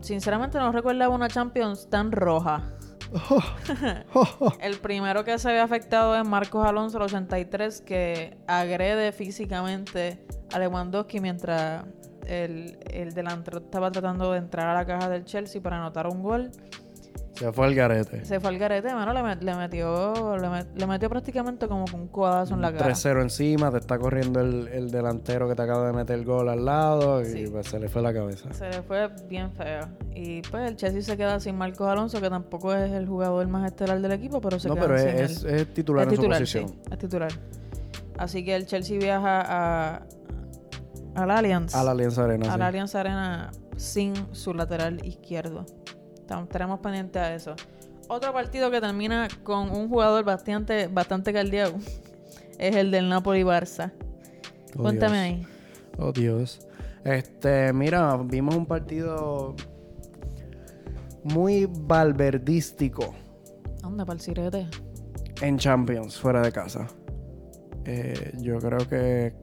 sinceramente 0.00 0.58
no 0.58 0.72
recordaba 0.72 1.14
una 1.14 1.28
Champions 1.28 1.88
tan 1.90 2.12
roja. 2.12 2.62
El 4.60 4.78
primero 4.78 5.24
que 5.24 5.38
se 5.38 5.50
ve 5.52 5.60
afectado 5.60 6.16
es 6.16 6.26
Marcos 6.26 6.66
Alonso, 6.66 6.98
el 6.98 7.04
83, 7.04 7.80
que 7.80 8.38
agrede 8.46 9.12
físicamente 9.12 10.24
a 10.52 10.58
Lewandowski 10.58 11.20
mientras 11.20 11.84
el, 12.26 12.78
el 12.90 13.12
delantero 13.12 13.58
estaba 13.58 13.90
tratando 13.90 14.32
de 14.32 14.38
entrar 14.38 14.68
a 14.68 14.74
la 14.74 14.86
caja 14.86 15.08
del 15.08 15.24
Chelsea 15.24 15.60
para 15.60 15.78
anotar 15.78 16.06
un 16.06 16.22
gol. 16.22 16.50
Se 17.40 17.52
fue 17.52 17.66
al 17.66 17.74
garete. 17.74 18.22
Se 18.26 18.38
fue 18.38 18.50
al 18.50 18.58
garete, 18.58 18.92
mano, 18.94 19.14
le, 19.14 19.20
met- 19.20 19.40
le 19.40 19.54
metió 19.56 20.36
le, 20.36 20.46
met- 20.48 20.74
le 20.74 20.86
metió 20.86 21.08
prácticamente 21.08 21.66
como 21.68 21.86
con 21.86 22.02
un 22.02 22.08
codazo 22.08 22.52
en 22.54 22.60
la 22.60 22.70
cara. 22.70 22.90
3-0 22.94 23.22
encima, 23.22 23.70
te 23.70 23.78
está 23.78 23.98
corriendo 23.98 24.40
el, 24.40 24.68
el 24.68 24.90
delantero 24.90 25.48
que 25.48 25.54
te 25.54 25.62
acaba 25.62 25.86
de 25.86 25.94
meter 25.94 26.18
el 26.18 26.26
gol 26.26 26.50
al 26.50 26.64
lado 26.66 27.24
Sí. 27.24 27.44
y 27.44 27.46
pues 27.48 27.66
se 27.68 27.80
le 27.80 27.88
fue 27.88 28.02
la 28.02 28.12
cabeza. 28.12 28.52
Se 28.52 28.68
le 28.68 28.82
fue 28.82 29.08
bien 29.28 29.50
feo. 29.52 29.88
Y 30.14 30.42
pues 30.42 30.68
el 30.68 30.76
Chelsea 30.76 31.00
se 31.00 31.16
queda 31.16 31.40
sin 31.40 31.56
Marcos 31.56 31.88
Alonso, 31.88 32.20
que 32.20 32.28
tampoco 32.28 32.74
es 32.74 32.92
el 32.92 33.06
jugador 33.08 33.48
más 33.48 33.64
estelar 33.66 34.00
del 34.02 34.12
equipo, 34.12 34.40
pero 34.42 34.60
se 34.60 34.68
No, 34.68 34.74
queda 34.74 34.86
pero 34.86 34.98
sin 34.98 35.08
es, 35.08 35.42
él. 35.44 35.54
es, 35.54 35.74
titular 35.74 36.06
es 36.06 36.12
en 36.12 36.16
titular, 36.18 36.36
su 36.36 36.42
posición. 36.42 36.68
sí, 36.68 36.90
es 36.92 36.98
titular. 36.98 37.32
Así 38.18 38.44
que 38.44 38.54
el 38.54 38.66
Chelsea 38.66 38.98
viaja 38.98 39.40
a 39.96 40.02
al 41.14 41.30
Allianz. 41.30 41.74
A 41.74 41.82
la 41.84 41.92
Alianza 41.92 42.24
Arena. 42.24 42.52
al 42.52 42.58
sí. 42.60 42.64
Allianz 42.66 42.94
Arena 42.94 43.50
sin 43.76 44.12
su 44.32 44.52
lateral 44.52 45.04
izquierdo. 45.06 45.64
Estaremos 46.38 46.80
pendientes 46.80 47.20
a 47.20 47.34
eso. 47.34 47.54
Otro 48.08 48.32
partido 48.32 48.70
que 48.70 48.80
termina 48.80 49.28
con 49.42 49.70
un 49.70 49.88
jugador 49.88 50.24
bastante, 50.24 50.88
bastante 50.88 51.32
cardíaco 51.32 51.78
es 52.58 52.76
el 52.76 52.90
del 52.90 53.08
Napoli-Barça. 53.08 53.92
Oh, 54.76 54.82
Cuéntame 54.82 55.24
Dios. 55.28 55.46
ahí. 55.46 55.46
Oh, 55.98 56.12
Dios. 56.12 56.66
Este, 57.04 57.72
mira, 57.72 58.16
vimos 58.24 58.54
un 58.56 58.66
partido 58.66 59.54
muy 61.24 61.66
valverdístico 61.70 63.14
¿Dónde, 63.82 64.04
para 64.04 64.18
el 64.18 64.68
en 65.42 65.56
Champions, 65.58 66.18
fuera 66.18 66.42
de 66.42 66.52
casa. 66.52 66.86
Eh, 67.86 68.32
yo 68.40 68.58
creo 68.58 68.86
que, 68.88 69.34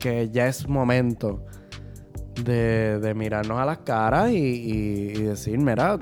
que 0.00 0.28
ya 0.30 0.48
es 0.48 0.68
momento 0.68 1.44
de, 2.44 2.98
de 2.98 3.14
mirarnos 3.14 3.60
a 3.60 3.64
las 3.64 3.78
caras 3.78 4.30
y, 4.32 4.36
y- 4.36 5.10
y 5.16 5.22
decir, 5.22 5.58
mira, 5.58 5.98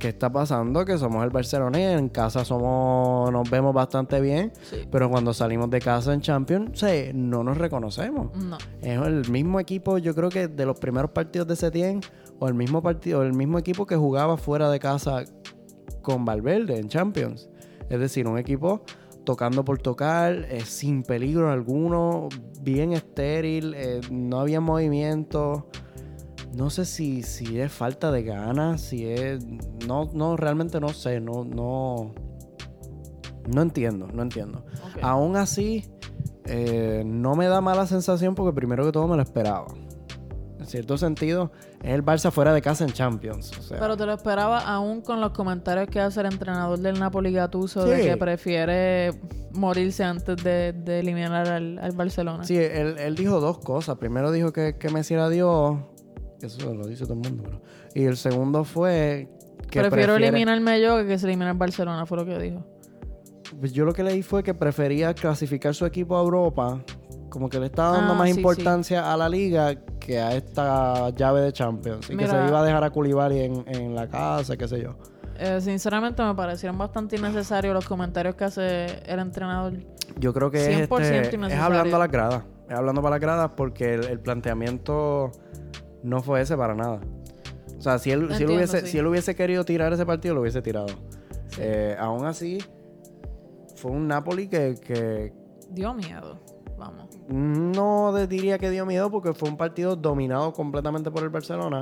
¿qué 0.00 0.08
está 0.08 0.32
pasando? 0.32 0.84
Que 0.84 0.98
somos 0.98 1.22
el 1.22 1.30
Barcelona 1.30 1.92
en 1.92 2.08
casa 2.08 2.44
somos, 2.44 3.30
nos 3.30 3.48
vemos 3.48 3.72
bastante 3.72 4.20
bien, 4.20 4.50
Sí. 4.62 4.78
pero 4.90 5.08
cuando 5.08 5.32
salimos 5.32 5.70
de 5.70 5.78
casa 5.80 6.12
en 6.12 6.20
Champions, 6.22 6.80
sí, 6.80 7.10
no 7.14 7.44
nos 7.44 7.56
reconocemos. 7.56 8.34
No. 8.36 8.58
Es 8.80 8.98
el 9.00 9.30
mismo 9.30 9.60
equipo, 9.60 9.98
yo 9.98 10.14
creo 10.14 10.30
que 10.30 10.48
de 10.48 10.66
los 10.66 10.80
primeros 10.80 11.12
partidos 11.12 11.46
de 11.46 11.54
Setién, 11.54 12.00
o 12.40 12.48
el 12.48 12.54
mismo 12.54 12.82
partido, 12.82 13.22
el 13.22 13.34
mismo 13.34 13.58
equipo 13.58 13.86
que 13.86 13.94
jugaba 13.94 14.36
fuera 14.36 14.70
de 14.70 14.80
casa 14.80 15.22
con 16.02 16.24
Valverde 16.24 16.78
en 16.78 16.88
Champions. 16.88 17.48
Es 17.90 18.00
decir, 18.00 18.26
un 18.26 18.38
equipo 18.38 18.82
tocando 19.24 19.64
por 19.64 19.78
tocar, 19.78 20.32
eh, 20.48 20.62
sin 20.64 21.02
peligro 21.02 21.50
alguno, 21.52 22.28
bien 22.62 22.94
estéril, 22.94 23.74
eh, 23.76 24.00
no 24.10 24.40
había 24.40 24.60
movimiento. 24.60 25.68
No 26.54 26.68
sé 26.70 26.84
si, 26.84 27.22
si 27.22 27.60
es 27.60 27.70
falta 27.72 28.10
de 28.10 28.22
ganas, 28.24 28.80
si 28.80 29.06
es. 29.06 29.44
No, 29.86 30.10
no, 30.12 30.36
realmente 30.36 30.80
no 30.80 30.88
sé, 30.90 31.20
no, 31.20 31.44
no. 31.44 32.12
No 33.52 33.62
entiendo, 33.62 34.08
no 34.12 34.22
entiendo. 34.22 34.64
Ok. 34.84 34.98
Aún 35.02 35.36
así, 35.36 35.84
eh, 36.44 37.02
no 37.06 37.36
me 37.36 37.46
da 37.46 37.60
mala 37.60 37.86
sensación 37.86 38.34
porque 38.34 38.52
primero 38.54 38.84
que 38.84 38.92
todo 38.92 39.06
me 39.08 39.16
lo 39.16 39.22
esperaba. 39.22 39.66
En 40.58 40.66
cierto 40.66 40.98
sentido, 40.98 41.50
es 41.82 41.94
el 41.94 42.04
Barça 42.04 42.30
fuera 42.30 42.52
de 42.52 42.60
casa 42.60 42.84
en 42.84 42.90
Champions. 42.92 43.50
O 43.58 43.62
sea, 43.62 43.78
Pero 43.80 43.96
te 43.96 44.04
lo 44.04 44.12
esperaba 44.12 44.58
aún 44.60 45.00
con 45.00 45.20
los 45.20 45.30
comentarios 45.30 45.88
que 45.88 46.00
hace 46.00 46.20
el 46.20 46.26
entrenador 46.26 46.78
del 46.78 47.00
Napoli 47.00 47.32
Gattuso 47.32 47.84
de 47.86 48.02
Sí. 48.02 48.08
que 48.08 48.16
prefiere 48.18 49.10
morirse 49.54 50.04
antes 50.04 50.36
de, 50.44 50.74
de 50.74 51.00
eliminar 51.00 51.48
al, 51.48 51.78
al 51.78 51.92
Barcelona. 51.92 52.44
sí, 52.44 52.58
él, 52.58 52.96
él 52.98 53.14
dijo 53.16 53.40
dos 53.40 53.58
cosas. 53.58 53.96
Primero 53.96 54.30
dijo 54.32 54.52
que, 54.52 54.76
que 54.76 54.90
Messi 54.90 55.14
era 55.14 55.30
Dios. 55.30 55.78
Eso 56.42 56.74
lo 56.74 56.86
dice 56.86 57.04
todo 57.04 57.14
el 57.14 57.20
mundo. 57.20 57.42
pero- 57.44 57.60
Y 57.94 58.04
el 58.04 58.16
segundo 58.16 58.64
fue 58.64 59.28
que 59.70 59.80
Prefiero 59.80 60.14
prefiere- 60.14 60.28
eliminarme 60.28 60.80
yo 60.80 60.96
que 60.98 61.06
que 61.06 61.18
se 61.18 61.26
elimine 61.26 61.50
el 61.50 61.56
Barcelona, 61.56 62.06
fue 62.06 62.16
lo 62.18 62.24
que 62.24 62.38
dijo. 62.38 62.64
Pues 63.58 63.72
yo 63.72 63.84
lo 63.84 63.92
que 63.92 64.02
leí 64.04 64.22
fue 64.22 64.42
que 64.42 64.54
prefería 64.54 65.12
clasificar 65.14 65.74
su 65.74 65.84
equipo 65.84 66.16
a 66.16 66.20
Europa. 66.22 66.80
Como 67.28 67.48
que 67.48 67.60
le 67.60 67.66
estaba 67.66 67.96
dando 67.98 68.14
Ah, 68.14 68.16
más 68.16 68.30
sí, 68.30 68.36
importancia 68.38 69.12
a 69.12 69.16
la 69.16 69.28
liga 69.28 69.74
que 70.00 70.18
a 70.18 70.34
esta 70.34 71.10
llave 71.10 71.42
de 71.42 71.52
Champions. 71.52 72.08
Y 72.10 72.16
que 72.16 72.26
se 72.26 72.34
iba 72.34 72.60
a 72.60 72.64
dejar 72.64 72.82
a 72.84 72.90
Koulibaly 72.90 73.40
en, 73.40 73.64
en 73.68 73.94
la 73.94 74.08
casa, 74.08 74.56
qué 74.56 74.66
sé 74.66 74.82
yo. 74.82 74.96
Eh, 75.38 75.60
sinceramente 75.60 76.22
me 76.22 76.34
parecieron 76.34 76.76
bastante 76.76 77.16
innecesarios 77.16 77.72
los 77.72 77.86
comentarios 77.86 78.34
que 78.34 78.44
hace 78.44 78.86
el 79.06 79.18
entrenador. 79.20 79.74
Yo 80.18 80.32
creo 80.34 80.50
que 80.50 80.58
es, 80.82 80.88
100% 80.88 81.00
este, 81.00 81.36
es 81.54 81.58
hablando 81.60 81.96
a 81.96 81.98
las 82.00 82.10
gradas. 82.10 82.42
Es 82.68 82.76
hablando 82.76 83.00
para 83.02 83.14
las 83.16 83.20
gradas 83.20 83.50
porque 83.56 83.94
el, 83.94 84.04
el 84.04 84.20
planteamiento 84.20 85.30
no 86.02 86.22
fue 86.22 86.40
ese 86.40 86.56
para 86.56 86.74
nada. 86.74 87.00
O 87.78 87.82
sea, 87.82 87.98
si 87.98 88.10
él, 88.10 88.28
si 88.34 88.42
él, 88.44 88.50
hubiese, 88.50 88.80
sí. 88.82 88.86
si 88.88 88.98
él 88.98 89.06
hubiese 89.06 89.34
querido 89.34 89.64
tirar 89.64 89.92
ese 89.92 90.04
partido, 90.04 90.34
lo 90.34 90.42
hubiese 90.42 90.60
tirado. 90.62 90.88
Sí. 91.48 91.60
Eh, 91.62 91.96
aún 91.98 92.26
así, 92.26 92.58
fue 93.76 93.90
un 93.90 94.06
Napoli 94.06 94.48
que, 94.48 94.74
que 94.84 95.32
Dio 95.70 95.94
miedo. 95.94 96.38
Vamos. 96.76 97.08
no 97.28 98.12
diría 98.26 98.58
que 98.58 98.70
dio 98.70 98.86
miedo 98.86 99.10
porque 99.10 99.34
fue 99.34 99.48
un 99.48 99.56
partido 99.56 99.96
dominado 99.96 100.52
completamente 100.52 101.10
por 101.10 101.22
el 101.22 101.28
Barcelona. 101.28 101.78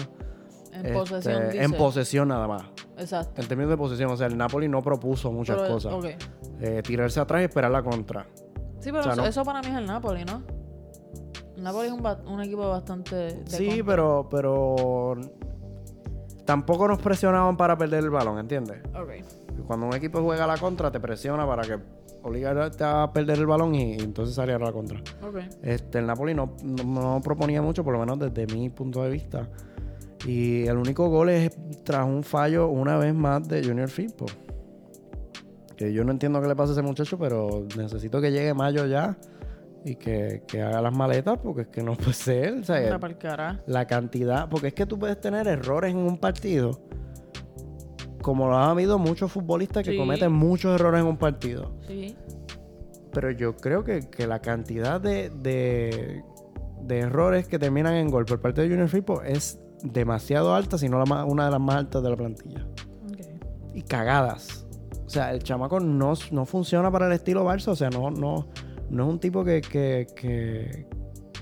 En 0.73 0.87
Este, 0.87 0.93
posesión, 0.93 1.45
dice. 1.51 1.63
En 1.65 1.73
posesión 1.73 2.29
nada 2.29 2.47
más. 2.47 2.63
Exacto. 2.99 3.41
En 3.41 3.49
términos 3.49 3.71
de 3.71 3.77
posesión. 3.77 4.11
O 4.11 4.17
sea, 4.17 4.27
el 4.27 4.37
Napoli 4.37 4.69
no 4.69 4.83
propuso 4.83 5.33
muchas 5.33 5.57
Pero, 5.61 5.75
cosas. 5.75 5.95
Eh, 6.61 6.83
tirarse 6.85 7.21
atrás 7.21 7.41
y 7.43 7.45
esperar 7.45 7.71
la 7.71 7.83
contra. 7.83 8.27
Sí, 8.35 8.45
Sí, 8.81 8.91
pero 8.91 9.01
O 9.01 9.03
sea, 9.03 9.13
eso, 9.13 9.23
no- 9.23 9.27
eso 9.29 9.45
para 9.45 9.61
mí 9.61 9.69
es 9.69 9.75
el 9.77 9.87
Napoli, 9.87 10.25
¿no? 10.25 10.43
Napoli 11.61 11.89
es 11.89 11.93
un, 11.93 12.07
un 12.33 12.41
equipo 12.43 12.69
bastante... 12.69 13.15
de 13.17 13.43
Sí, 13.47 13.67
contra. 13.69 13.85
pero, 13.87 14.29
pero 14.31 15.17
tampoco 16.45 16.89
nos 16.89 16.99
presionaban 16.99 17.57
para 17.57 17.77
perder 17.77 18.05
el 18.05 18.11
balón, 18.11 18.39
¿entiendes? 18.39 18.79
Ok. 18.95 19.65
Cuando 19.67 19.87
un 19.87 19.95
equipo 19.95 20.23
juega 20.23 20.45
a 20.45 20.47
la 20.47 20.57
contra, 20.57 20.91
te 20.91 21.01
presiona 21.01 21.47
para 21.47 21.63
que 21.63 21.79
obligarte 22.23 22.83
a 22.85 23.11
perder 23.13 23.39
el 23.39 23.47
balón 23.47 23.75
y, 23.75 23.95
y 23.97 24.01
entonces 24.01 24.35
salir 24.35 24.55
a 24.55 24.59
la 24.59 24.73
contra. 24.73 24.99
Ok. 25.23 25.37
Este, 25.63 25.99
el 25.99 26.07
Napoli 26.07 26.35
no, 26.35 26.55
no, 26.63 26.85
no 26.85 27.21
proponía 27.23 27.61
mucho, 27.61 27.85
por 27.85 27.93
lo 27.93 27.99
menos 27.99 28.19
desde 28.19 28.47
mi 28.55 28.71
punto 28.71 29.03
de 29.03 29.11
vista. 29.11 29.49
Y 30.27 30.67
el 30.67 30.77
único 30.77 31.09
gol 31.09 31.29
es 31.31 31.51
tras 31.85 32.07
un 32.07 32.23
fallo 32.23 32.69
una 32.69 32.97
vez 32.97 33.15
más 33.15 33.47
de 33.49 33.63
Junior 33.65 33.89
Firpo. 33.89 34.27
Que 35.77 35.93
yo 35.93 36.03
no 36.03 36.11
entiendo 36.11 36.41
qué 36.43 36.49
le 36.49 36.57
pasa 36.57 36.71
a 36.71 36.73
ese 36.73 36.83
muchacho, 36.83 37.19
pero 37.19 37.65
necesito 37.77 38.21
que 38.21 38.33
llegue 38.33 38.53
mayo 38.53 38.85
ya 38.87 39.17
y 39.85 39.95
que, 39.97 40.43
que 40.47 40.61
haga 40.63 40.81
las 40.83 40.95
maletas 40.97 41.39
porque 41.43 41.63
es 41.63 41.69
que 41.69 41.83
no 41.83 41.95
puede 41.97 42.13
ser. 42.13 42.55
O 42.55 42.65
sea, 42.65 42.81
la 43.67 43.87
cantidad, 43.87 44.49
porque 44.49 44.69
es 44.69 44.75
que 44.75 44.87
tú 44.87 44.99
puedes 44.99 45.21
tener 45.21 45.47
errores 45.49 45.93
en 45.93 45.99
un 45.99 46.19
partido, 46.19 46.81
como 48.23 48.49
lo 48.49 48.57
han 48.59 48.71
habido 48.71 48.99
muchos 48.99 49.31
futbolistas 49.33 49.85
que 49.85 49.93
Sí. 49.93 49.97
cometen 49.99 50.33
muchos 50.33 50.75
errores 50.79 51.01
en 51.01 51.07
un 51.07 51.17
partido. 51.17 51.73
Sí. 51.87 52.17
Pero 53.13 53.31
yo 53.31 53.57
creo 53.57 53.85
que, 53.85 54.01
que 54.11 54.27
la 54.27 54.41
cantidad 54.41 55.01
de, 55.01 55.31
de, 55.31 56.23
de 56.83 56.99
errores 56.99 57.49
que 57.49 57.59
terminan 57.59 57.95
en 57.95 58.11
gol 58.11 58.25
por 58.27 58.41
parte 58.41 58.61
de 58.63 58.69
Junior 58.69 58.89
Firpo 58.89 59.23
es 59.23 59.61
demasiado 59.83 60.55
alta, 60.55 60.77
si 60.77 60.89
no 60.89 61.03
una 61.27 61.45
de 61.47 61.51
las 61.53 61.61
más 61.61 61.77
altas 61.77 62.03
de 62.03 62.11
la 62.11 62.17
plantilla. 62.17 62.67
Ok. 63.11 63.21
Y 63.75 63.83
cagadas. 63.83 64.67
O 65.07 65.09
sea, 65.11 65.33
el 65.33 65.43
chamaco 65.43 65.81
no, 65.81 66.13
no 66.33 66.45
funciona 66.45 66.91
para 66.91 67.07
el 67.07 67.13
estilo 67.13 67.45
Barça. 67.47 67.69
O 67.69 67.77
sea, 67.77 67.89
no, 67.89 68.11
no, 68.11 68.49
no 68.91 69.05
es 69.05 69.11
un 69.11 69.19
tipo 69.21 69.45
que, 69.45 69.61
que, 69.61 70.07
que, 70.17 70.87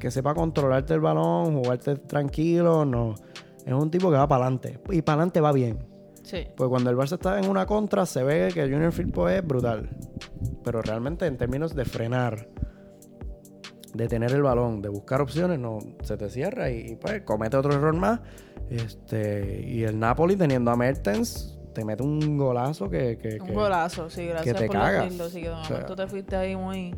que 0.00 0.10
sepa 0.10 0.34
controlarte 0.34 0.94
el 0.94 1.00
balón, 1.00 1.56
jugarte 1.62 1.96
tranquilo. 1.96 2.84
No. 2.84 3.14
Es 3.64 3.72
un 3.72 3.90
tipo 3.90 4.10
que 4.10 4.16
va 4.16 4.28
para 4.28 4.44
adelante. 4.44 4.78
Y 4.90 5.02
para 5.02 5.14
adelante 5.14 5.40
va 5.40 5.52
bien. 5.52 5.78
Sí. 6.22 6.46
Pues 6.56 6.68
cuando 6.68 6.90
el 6.90 6.96
Barça 6.96 7.14
está 7.14 7.38
en 7.38 7.48
una 7.48 7.66
contra, 7.66 8.04
se 8.06 8.22
ve 8.24 8.50
que 8.52 8.62
Junior 8.62 8.92
Firpo 8.92 9.28
es 9.28 9.46
brutal. 9.46 9.88
Pero 10.64 10.82
realmente, 10.82 11.26
en 11.26 11.36
términos 11.36 11.74
de 11.74 11.84
frenar, 11.84 12.48
de 13.94 14.08
tener 14.08 14.32
el 14.32 14.42
balón, 14.42 14.82
de 14.82 14.88
buscar 14.88 15.20
opciones, 15.20 15.58
no 15.58 15.78
se 16.02 16.16
te 16.16 16.28
cierra 16.28 16.70
y, 16.70 16.92
y, 16.92 16.96
pues 16.96 17.22
comete 17.22 17.56
otro 17.56 17.72
error 17.72 17.94
más. 17.94 18.20
Este, 18.68 19.62
y 19.66 19.84
el 19.84 19.98
Napoli, 19.98 20.36
teniendo 20.36 20.70
a 20.70 20.76
Mertens, 20.76 21.56
te 21.72 21.84
mete 21.84 22.02
un 22.02 22.36
golazo 22.36 22.90
que. 22.90 23.16
que- 23.18 23.38
Un 23.40 23.46
que- 23.46 23.52
golazo, 23.54 24.10
sí, 24.10 24.26
gracias 24.26 24.56
te 24.58 24.66
por 24.66 24.76
cagas. 24.76 25.12
Sí, 25.30 25.40
que 25.40 25.48
de 25.48 25.50
O 25.50 25.64
sea- 25.64 25.70
momento 25.76 25.96
te 25.96 26.06
fuiste 26.08 26.36
ahí 26.36 26.56
muy, 26.56 26.94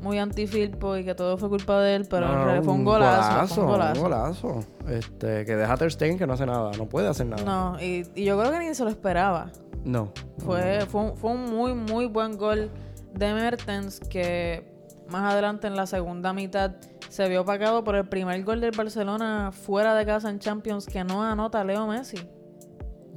muy 0.00 0.18
anti-Filpo 0.18 0.96
y 0.96 1.04
que 1.04 1.14
todo 1.14 1.36
fue 1.38 1.48
culpa 1.48 1.80
de 1.80 1.96
él, 1.96 2.06
pero 2.08 2.26
No, 2.26 2.32
en 2.32 2.38
no, 2.38 2.44
realidad 2.44 2.64
fue 2.64 2.74
un 2.74 2.84
golazo. 2.84 3.54
fue 3.54 3.64
un 3.64 3.70
golazo. 3.70 3.92
un 3.94 4.02
golazo. 4.02 4.60
Este, 4.88 5.44
que 5.44 5.56
deja 5.56 5.72
a 5.72 5.76
Ter 5.76 5.90
Stegen 5.92 6.18
que 6.18 6.26
no 6.26 6.34
hace 6.34 6.46
nada, 6.46 6.70
no 6.78 6.86
puede 6.86 7.08
hacer 7.08 7.26
nada. 7.26 7.42
No, 7.44 7.80
y, 7.82 8.06
y 8.14 8.24
yo 8.24 8.38
creo 8.38 8.52
que 8.52 8.58
ni 8.60 8.74
se 8.74 8.84
lo 8.84 8.90
esperaba. 8.90 9.50
No. 9.84 10.12
Fue, 10.44 10.86
fue, 10.86 11.00
un, 11.02 11.16
fue 11.16 11.30
un 11.32 11.44
muy, 11.50 11.74
muy 11.74 12.06
buen 12.06 12.36
gol 12.36 12.70
de 13.14 13.32
Mertens 13.34 14.00
que 14.00 14.70
más 15.08 15.32
adelante 15.32 15.66
en 15.66 15.74
la 15.76 15.86
segunda 15.86 16.32
mitad 16.32 16.72
se 17.08 17.28
vio 17.28 17.40
opacado 17.42 17.82
por 17.84 17.94
el 17.96 18.06
primer 18.08 18.44
gol 18.44 18.60
del 18.60 18.72
Barcelona 18.76 19.50
fuera 19.52 19.94
de 19.94 20.04
casa 20.04 20.28
en 20.30 20.38
Champions 20.38 20.86
que 20.86 21.02
no 21.04 21.22
anota 21.22 21.64
Leo 21.64 21.86
Messi. 21.86 22.18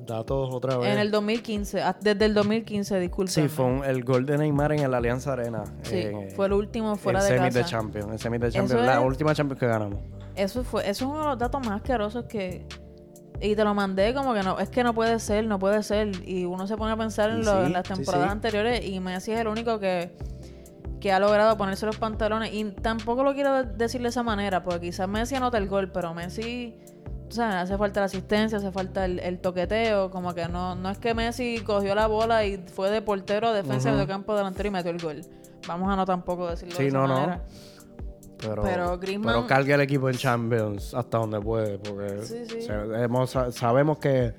Datos 0.06 0.50
otra 0.54 0.78
vez. 0.78 0.92
En 0.94 0.98
el 1.00 1.12
2015, 1.12 1.82
ah, 1.82 1.96
desde 2.02 2.26
el 2.26 2.34
2015, 2.34 3.00
disculpe. 3.00 3.32
Sí, 3.32 3.48
fue 3.48 3.66
un- 3.66 3.86
el 3.86 4.04
gol 4.04 4.26
de 4.26 4.38
Neymar 4.38 4.72
en 4.74 4.80
el 4.80 4.94
Alianza 4.94 5.34
Arena. 5.34 5.64
Sí, 5.84 5.96
eh, 5.98 6.34
fue 6.36 6.48
el 6.48 6.54
último 6.54 6.96
fuera 6.96 7.20
el 7.20 7.26
de 7.30 7.38
semis 7.38 7.54
de. 7.54 7.64
Champions. 7.66 8.12
El 8.12 8.20
semis 8.20 8.42
de 8.42 8.48
Eso 8.48 8.58
Champions. 8.58 8.86
La 8.86 9.00
es- 9.00 9.06
última 9.06 9.36
Champions 9.36 9.60
que 9.60 9.68
ganamos. 9.68 10.00
Eso 10.36 10.64
fue, 10.64 10.82
eso 10.90 11.06
es 11.06 11.12
uno 11.12 11.20
de 11.22 11.26
los 11.28 11.38
datos 11.38 11.60
más 11.66 11.78
asquerosos 11.82 12.26
que. 12.26 12.66
Y 13.40 13.56
te 13.56 13.64
lo 13.64 13.74
mandé 13.74 14.14
como 14.14 14.34
que 14.34 14.44
no, 14.44 14.60
es 14.60 14.70
que 14.70 14.84
no 14.84 14.94
puede 14.94 15.18
ser, 15.20 15.46
no 15.46 15.58
puede 15.60 15.82
ser. 15.84 16.12
Y 16.28 16.46
uno 16.46 16.68
se 16.68 16.78
pone 16.78 16.92
a 16.94 16.98
pensar 16.98 17.30
en, 17.32 17.42
Y 17.42 17.44
lo- 17.44 17.60
sí, 17.62 17.66
en 17.68 17.74
las 17.74 17.84
temporadas 17.84 18.28
sí. 18.28 18.32
anteriores 18.32 18.86
y 18.86 19.00
Messi 19.00 19.32
es 19.32 19.40
el 19.40 19.48
único 19.48 19.80
que, 19.80 20.12
que 21.00 21.12
ha 21.12 21.20
logrado 21.20 21.58
ponerse 21.58 21.86
los 21.88 21.98
pantalones. 21.98 22.54
Y 22.54 22.64
tampoco 22.66 23.24
lo 23.24 23.34
quiero 23.34 23.64
de- 23.64 23.74
decir 23.76 24.02
de 24.02 24.10
esa 24.10 24.22
manera, 24.22 24.62
porque 24.64 24.82
quizás 24.82 25.08
Messi 25.08 25.36
anota 25.36 25.58
el 25.58 25.68
gol, 25.68 25.92
pero 25.92 26.14
Messi, 26.14 26.76
o 27.32 27.34
sea, 27.34 27.62
hace 27.62 27.78
falta 27.78 28.02
la 28.02 28.08
asistencia, 28.08 28.58
hace 28.58 28.72
falta 28.72 29.06
el, 29.06 29.20
el 29.20 29.40
toqueteo, 29.40 30.12
como 30.12 30.34
que 30.34 30.48
no, 30.50 30.76
no 30.76 30.90
es 30.90 30.98
que 30.98 31.14
Messi 31.14 31.62
cogió 31.66 31.96
la 31.96 32.08
bola 32.08 32.46
y 32.46 32.58
fue 32.58 32.90
de 32.92 33.02
portero 33.02 33.48
a 33.48 33.54
defensa 33.54 33.90
Ujú. 33.90 34.00
de 34.00 34.08
campo 34.08 34.36
delantero 34.36 34.68
y 34.68 34.72
metió 34.72 34.92
el 34.92 35.00
gol. 35.02 35.22
Vamos 35.68 35.90
a 35.92 35.96
no 35.96 36.06
tampoco 36.06 36.50
decirlo 36.50 36.76
Sí, 36.76 36.84
de 36.84 36.90
esa 36.90 36.98
no, 36.98 37.08
no. 37.08 37.40
Pero, 38.38 38.64
Pero 38.64 39.00
Griezmann- 39.00 39.26
pero 39.26 39.48
carga 39.48 39.76
el 39.76 39.82
equipo 39.82 40.10
en 40.10 40.18
Champions 40.18 40.94
hasta 40.94 41.20
donde 41.20 41.40
puede. 41.40 41.78
Porque 41.78 42.24
Sí, 42.24 42.44
sí. 42.50 42.68
hemos- 42.70 43.30
sabemos 43.52 44.00
que, 44.00 44.34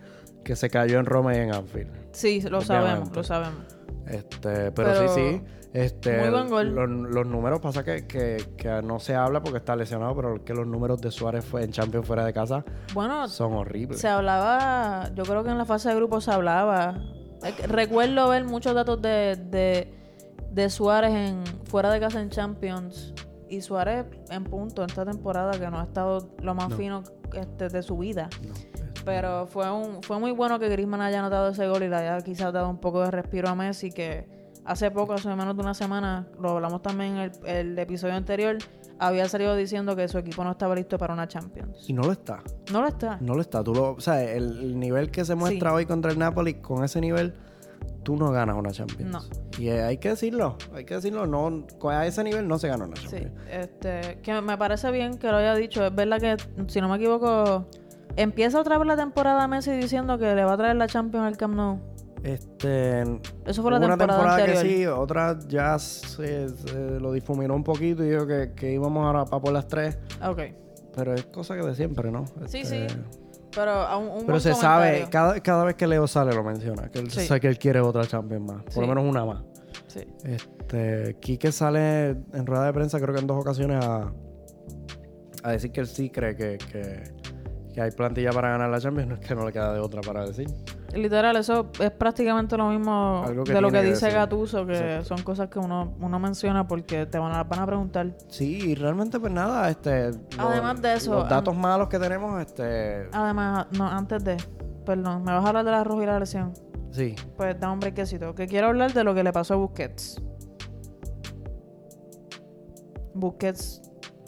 que 0.45 0.55
se 0.57 0.69
cayó 0.69 0.99
en 0.99 1.07
Roma 1.07 1.35
y 1.35 1.39
en 1.39 1.55
Anfield. 1.55 1.89
Sí, 2.11 2.41
lo 2.43 2.59
Obviamente. 2.59 2.67
sabemos, 2.67 3.17
lo 3.17 3.23
sabemos. 3.25 3.63
Este, 4.07 4.73
pero, 4.73 4.75
Pero 4.75 5.09
sí, 5.15 5.15
sí. 5.15 5.43
Este, 5.73 6.19
muy 6.19 6.29
buen 6.31 6.49
gol. 6.49 6.75
Los, 6.75 6.89
los 7.15 7.27
números 7.27 7.61
pasa 7.61 7.83
que, 7.83 8.07
que, 8.07 8.37
que 8.57 8.83
no 8.83 8.99
se 8.99 9.15
habla 9.15 9.43
porque 9.43 9.59
está 9.59 9.75
lesionado, 9.75 10.15
pero 10.15 10.45
que 10.45 10.53
los 10.53 10.67
números 10.67 11.01
de 11.01 11.11
Suárez 11.11 11.45
fue 11.45 11.65
en 11.65 11.73
Champions 11.73 12.07
fuera 12.07 12.25
de 12.27 12.33
casa 12.35 12.63
Bueno, 12.93 13.27
son 13.29 13.55
horribles. 13.55 13.99
se 14.01 14.09
hablaba, 14.09 15.11
yo 15.15 15.23
creo 15.25 15.43
que 15.45 15.51
en 15.51 15.57
la 15.59 15.65
fase 15.65 15.89
de 15.89 15.95
grupo 15.97 16.21
se 16.21 16.31
hablaba. 16.31 17.01
Recuerdo 17.67 18.29
ver 18.29 18.45
muchos 18.45 18.75
datos 18.75 19.01
de, 19.03 19.37
de, 19.51 19.93
de 20.51 20.71
Suárez 20.71 21.13
en 21.13 21.43
fuera 21.65 21.91
de 21.91 22.01
casa 22.01 22.21
en 22.21 22.29
Champions. 22.31 23.15
Y 23.49 23.61
Suárez 23.61 24.07
en 24.31 24.45
punto 24.45 24.83
en 24.83 24.89
esta 24.91 25.05
temporada 25.05 25.53
que 25.59 25.69
no 25.71 25.79
ha 25.81 25.85
estado 25.85 26.31
lo 26.43 26.55
más 26.55 26.71
No. 26.71 26.77
fino 26.77 27.03
este, 27.35 27.69
de 27.69 27.83
su 27.83 27.99
vida. 27.99 28.29
No, 28.47 28.53
Pero 29.05 29.47
fue 29.47 29.71
un 29.71 30.03
fue 30.03 30.19
muy 30.19 30.31
bueno 30.33 30.59
que 30.59 30.69
Griezmann 30.69 31.01
haya 31.03 31.19
anotado 31.19 31.49
ese 31.51 31.67
gol 31.69 31.83
y 31.83 31.89
le 31.89 31.97
haya 31.97 32.19
quizás 32.23 32.53
dado 32.53 32.69
un 32.71 32.79
poco 32.79 33.03
de 33.03 33.11
respiro 33.11 33.49
a 33.49 33.55
Messi 33.55 33.91
que 33.91 34.27
hace 34.65 34.91
poco, 34.91 35.15
hace 35.15 35.29
menos 35.35 35.57
de 35.57 35.63
una 35.63 35.75
semana, 35.75 36.27
lo 36.41 36.51
hablamos 36.51 36.83
también 36.83 37.17
en 37.17 37.19
el, 37.19 37.33
el 37.47 37.79
episodio 37.79 38.15
anterior, 38.15 38.57
había 38.99 39.29
salido 39.29 39.57
diciendo 39.57 39.97
que 39.97 40.07
su 40.09 40.19
equipo 40.19 40.45
no 40.45 40.53
estaba 40.53 40.75
listo 40.75 40.97
para 40.99 41.13
una 41.15 41.27
Champions. 41.27 41.89
Y 41.89 41.93
no 41.93 42.03
lo 42.03 42.13
está. 42.13 42.41
No 42.73 42.83
lo 42.83 42.89
está. 42.89 43.19
No 43.21 43.35
lo 43.35 43.41
está. 43.41 43.65
Tú 43.65 43.75
lo, 43.75 43.93
o 43.93 44.01
sea, 44.01 44.23
el, 44.23 44.59
el 44.59 44.79
nivel 44.79 45.11
que 45.11 45.25
se 45.25 45.35
muestra 45.35 45.71
Sí. 45.71 45.77
hoy 45.77 45.87
contra 45.87 46.13
el 46.13 46.19
Napoli, 46.19 46.55
con 46.55 46.85
ese 46.85 47.01
nivel, 47.01 47.35
tú 48.05 48.17
no 48.17 48.31
ganas 48.31 48.57
una 48.57 48.71
Champions. 48.71 49.11
No. 49.11 49.21
Y 49.59 49.69
eh, 49.69 49.83
hay 49.83 49.99
que 49.99 50.11
decirlo, 50.11 50.57
hay 50.75 50.85
que 50.85 50.95
decirlo. 50.95 51.27
No, 51.27 51.67
a 51.91 52.07
ese 52.07 52.23
nivel 52.23 52.47
no 52.47 52.59
se 52.59 52.69
gana 52.69 52.85
una 52.85 52.97
Sí, 52.97 53.03
Champions. 53.09 53.33
este, 53.51 54.19
que 54.23 54.41
me 54.41 54.57
parece 54.57 54.91
bien 54.93 55.19
que 55.19 55.29
lo 55.29 55.37
haya 55.39 55.55
dicho. 55.57 55.85
Es 55.85 55.95
verdad 55.95 56.21
que, 56.21 56.37
si 56.69 56.81
no 56.81 56.89
me 56.89 56.97
equivoco, 56.97 57.67
empieza 58.17 58.61
otra 58.61 58.79
vez 58.79 58.87
la 58.87 58.97
temporada 58.97 59.49
Messi 59.49 59.73
diciendo 59.73 60.17
que 60.19 60.33
le 60.35 60.45
va 60.45 60.53
a 60.53 60.57
traer 60.57 60.77
la 60.77 60.87
Champions 60.87 61.27
al 61.27 61.37
Camp 61.37 61.55
Nou. 61.57 61.81
Este, 62.23 63.03
Eso 63.45 63.63
fue 63.63 63.71
la 63.73 63.79
hubo 63.79 63.87
una 63.87 63.97
temporada, 63.97 63.97
temporada 63.99 64.37
anterior. 64.37 64.63
que 64.63 64.69
sí, 64.69 64.87
otra 64.87 65.39
ya 65.49 65.79
se, 65.79 66.49
se 66.51 67.01
lo 67.01 67.13
difuminó 67.13 67.55
un 67.55 67.65
poquito 67.65 68.05
y 68.05 68.11
dijo 68.11 68.27
que, 68.27 68.53
que 68.55 68.73
íbamos 68.73 69.05
ahora 69.05 69.25
para 69.25 69.43
por 69.43 69.53
las 69.53 69.67
tres. 69.67 69.99
Ok. 70.25 70.41
Pero 70.95 71.15
es 71.15 71.25
cosa 71.27 71.57
que 71.57 71.63
de 71.67 71.75
siempre, 71.75 72.11
¿no? 72.13 72.25
Sí, 72.47 72.59
Este, 72.61 72.89
sí. 72.89 72.97
Pero 73.55 73.71
a 73.73 73.97
un, 73.97 74.09
un 74.09 74.27
Pero 74.27 74.41
se 74.41 74.55
sabe, 74.55 75.07
cada, 75.11 75.41
cada 75.41 75.65
vez 75.65 75.75
que 75.75 75.87
Leo 75.87 76.07
sale 76.07 76.35
lo 76.35 76.43
menciona, 76.45 76.89
que 76.91 77.01
él 77.01 77.11
Sí. 77.11 77.27
sabe 77.27 77.41
que 77.41 77.49
él 77.49 77.59
quiere 77.59 77.81
otra 77.81 78.07
Champions 78.07 78.45
más, 78.47 78.63
por 78.65 78.73
Sí. 78.73 78.81
lo 78.81 78.87
menos 78.87 79.05
una 79.05 79.25
más. 79.25 79.43
Sí. 79.89 80.07
Este, 80.25 81.17
Quique 81.21 81.51
sale 81.53 82.11
en 82.33 82.47
rueda 82.47 82.65
de 82.67 82.73
prensa, 82.73 82.99
creo 83.01 83.13
que 83.15 83.21
en 83.21 83.27
dos 83.27 83.39
ocasiones, 83.39 83.85
a, 83.85 84.11
a 85.43 85.51
decir 85.53 85.71
que 85.73 85.81
él 85.81 85.87
sí 85.87 86.09
cree 86.09 86.35
que, 86.37 86.57
que, 86.57 87.03
que 87.75 87.81
hay 87.81 87.91
plantilla 87.91 88.31
para 88.31 88.51
ganar 88.51 88.71
la 88.71 88.81
Champions, 88.81 89.09
no 89.09 89.15
es 89.17 89.21
que 89.21 89.35
no 89.35 89.45
le 89.45 89.53
queda 89.53 89.73
de 89.75 89.81
otra 89.81 90.01
para 90.03 90.25
decir. 90.25 90.47
Literal, 90.95 91.37
eso 91.37 91.71
es 91.81 91.91
prácticamente 91.91 92.57
lo 92.57 92.69
mismo 92.69 93.23
Algo 93.27 93.45
que 93.45 93.53
de 93.55 93.61
lo 93.63 93.71
que 93.71 93.81
dice 93.83 94.07
decir. 94.07 94.13
Gatuso, 94.19 94.67
que 94.67 94.73
Exacto. 94.75 95.05
son 95.05 95.23
cosas 95.25 95.49
que 95.49 95.59
uno, 95.59 95.95
uno 96.01 96.19
menciona 96.19 96.67
porque 96.69 97.07
te 97.07 97.19
van 97.19 97.33
a, 97.33 97.45
van 97.45 97.61
a 97.61 97.67
preguntar. 97.67 98.15
Sí, 98.29 98.59
y 98.71 98.75
realmente 98.75 99.19
pues 99.19 99.33
nada, 99.33 99.71
este... 99.71 100.09
los- 100.11 100.19
Además 100.39 100.83
de 100.83 100.95
eso, 100.95 101.15
Los 101.15 101.29
datos 101.31 101.57
malos 101.57 101.89
que 101.89 101.99
tenemos, 101.99 102.39
este... 102.43 103.09
Además, 103.13 103.67
no, 103.79 103.89
antes 103.89 104.23
de, 104.23 104.37
perdón, 104.85 105.25
me 105.25 105.33
vas 105.33 105.45
a 105.45 105.49
hablar 105.49 105.65
de 105.65 105.71
la 105.71 105.83
roja 105.83 106.03
y 106.03 106.07
la 106.07 106.19
lesión. 106.21 106.53
Sí, 106.91 107.17
Pues 107.39 107.59
da 107.59 107.71
un 107.73 107.81
brequecito. 107.81 108.35
Que 108.35 108.47
quiero 108.47 108.67
hablar 108.69 108.93
de 108.93 109.03
lo 109.03 109.15
que 109.15 109.25
le 109.25 109.33
pasó 109.33 109.55
a 109.55 109.57
Busquets. 109.57 110.21
Busquets, 113.15 113.83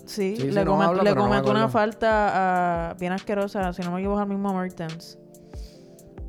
sí, 0.07 0.37
le, 0.37 0.65
no 0.65 0.77
comet- 0.77 0.87
habla, 0.89 1.03
le 1.03 1.15
no 1.15 1.23
cometió 1.23 1.51
una 1.51 1.69
falta 1.69 2.91
a- 2.91 2.95
bien 2.95 3.13
asquerosa, 3.13 3.73
si 3.73 3.83
no 3.83 3.91
me 3.93 4.01
equivoco, 4.01 4.21
al 4.21 4.29
mismo 4.29 4.53
Mertens. 4.55 5.19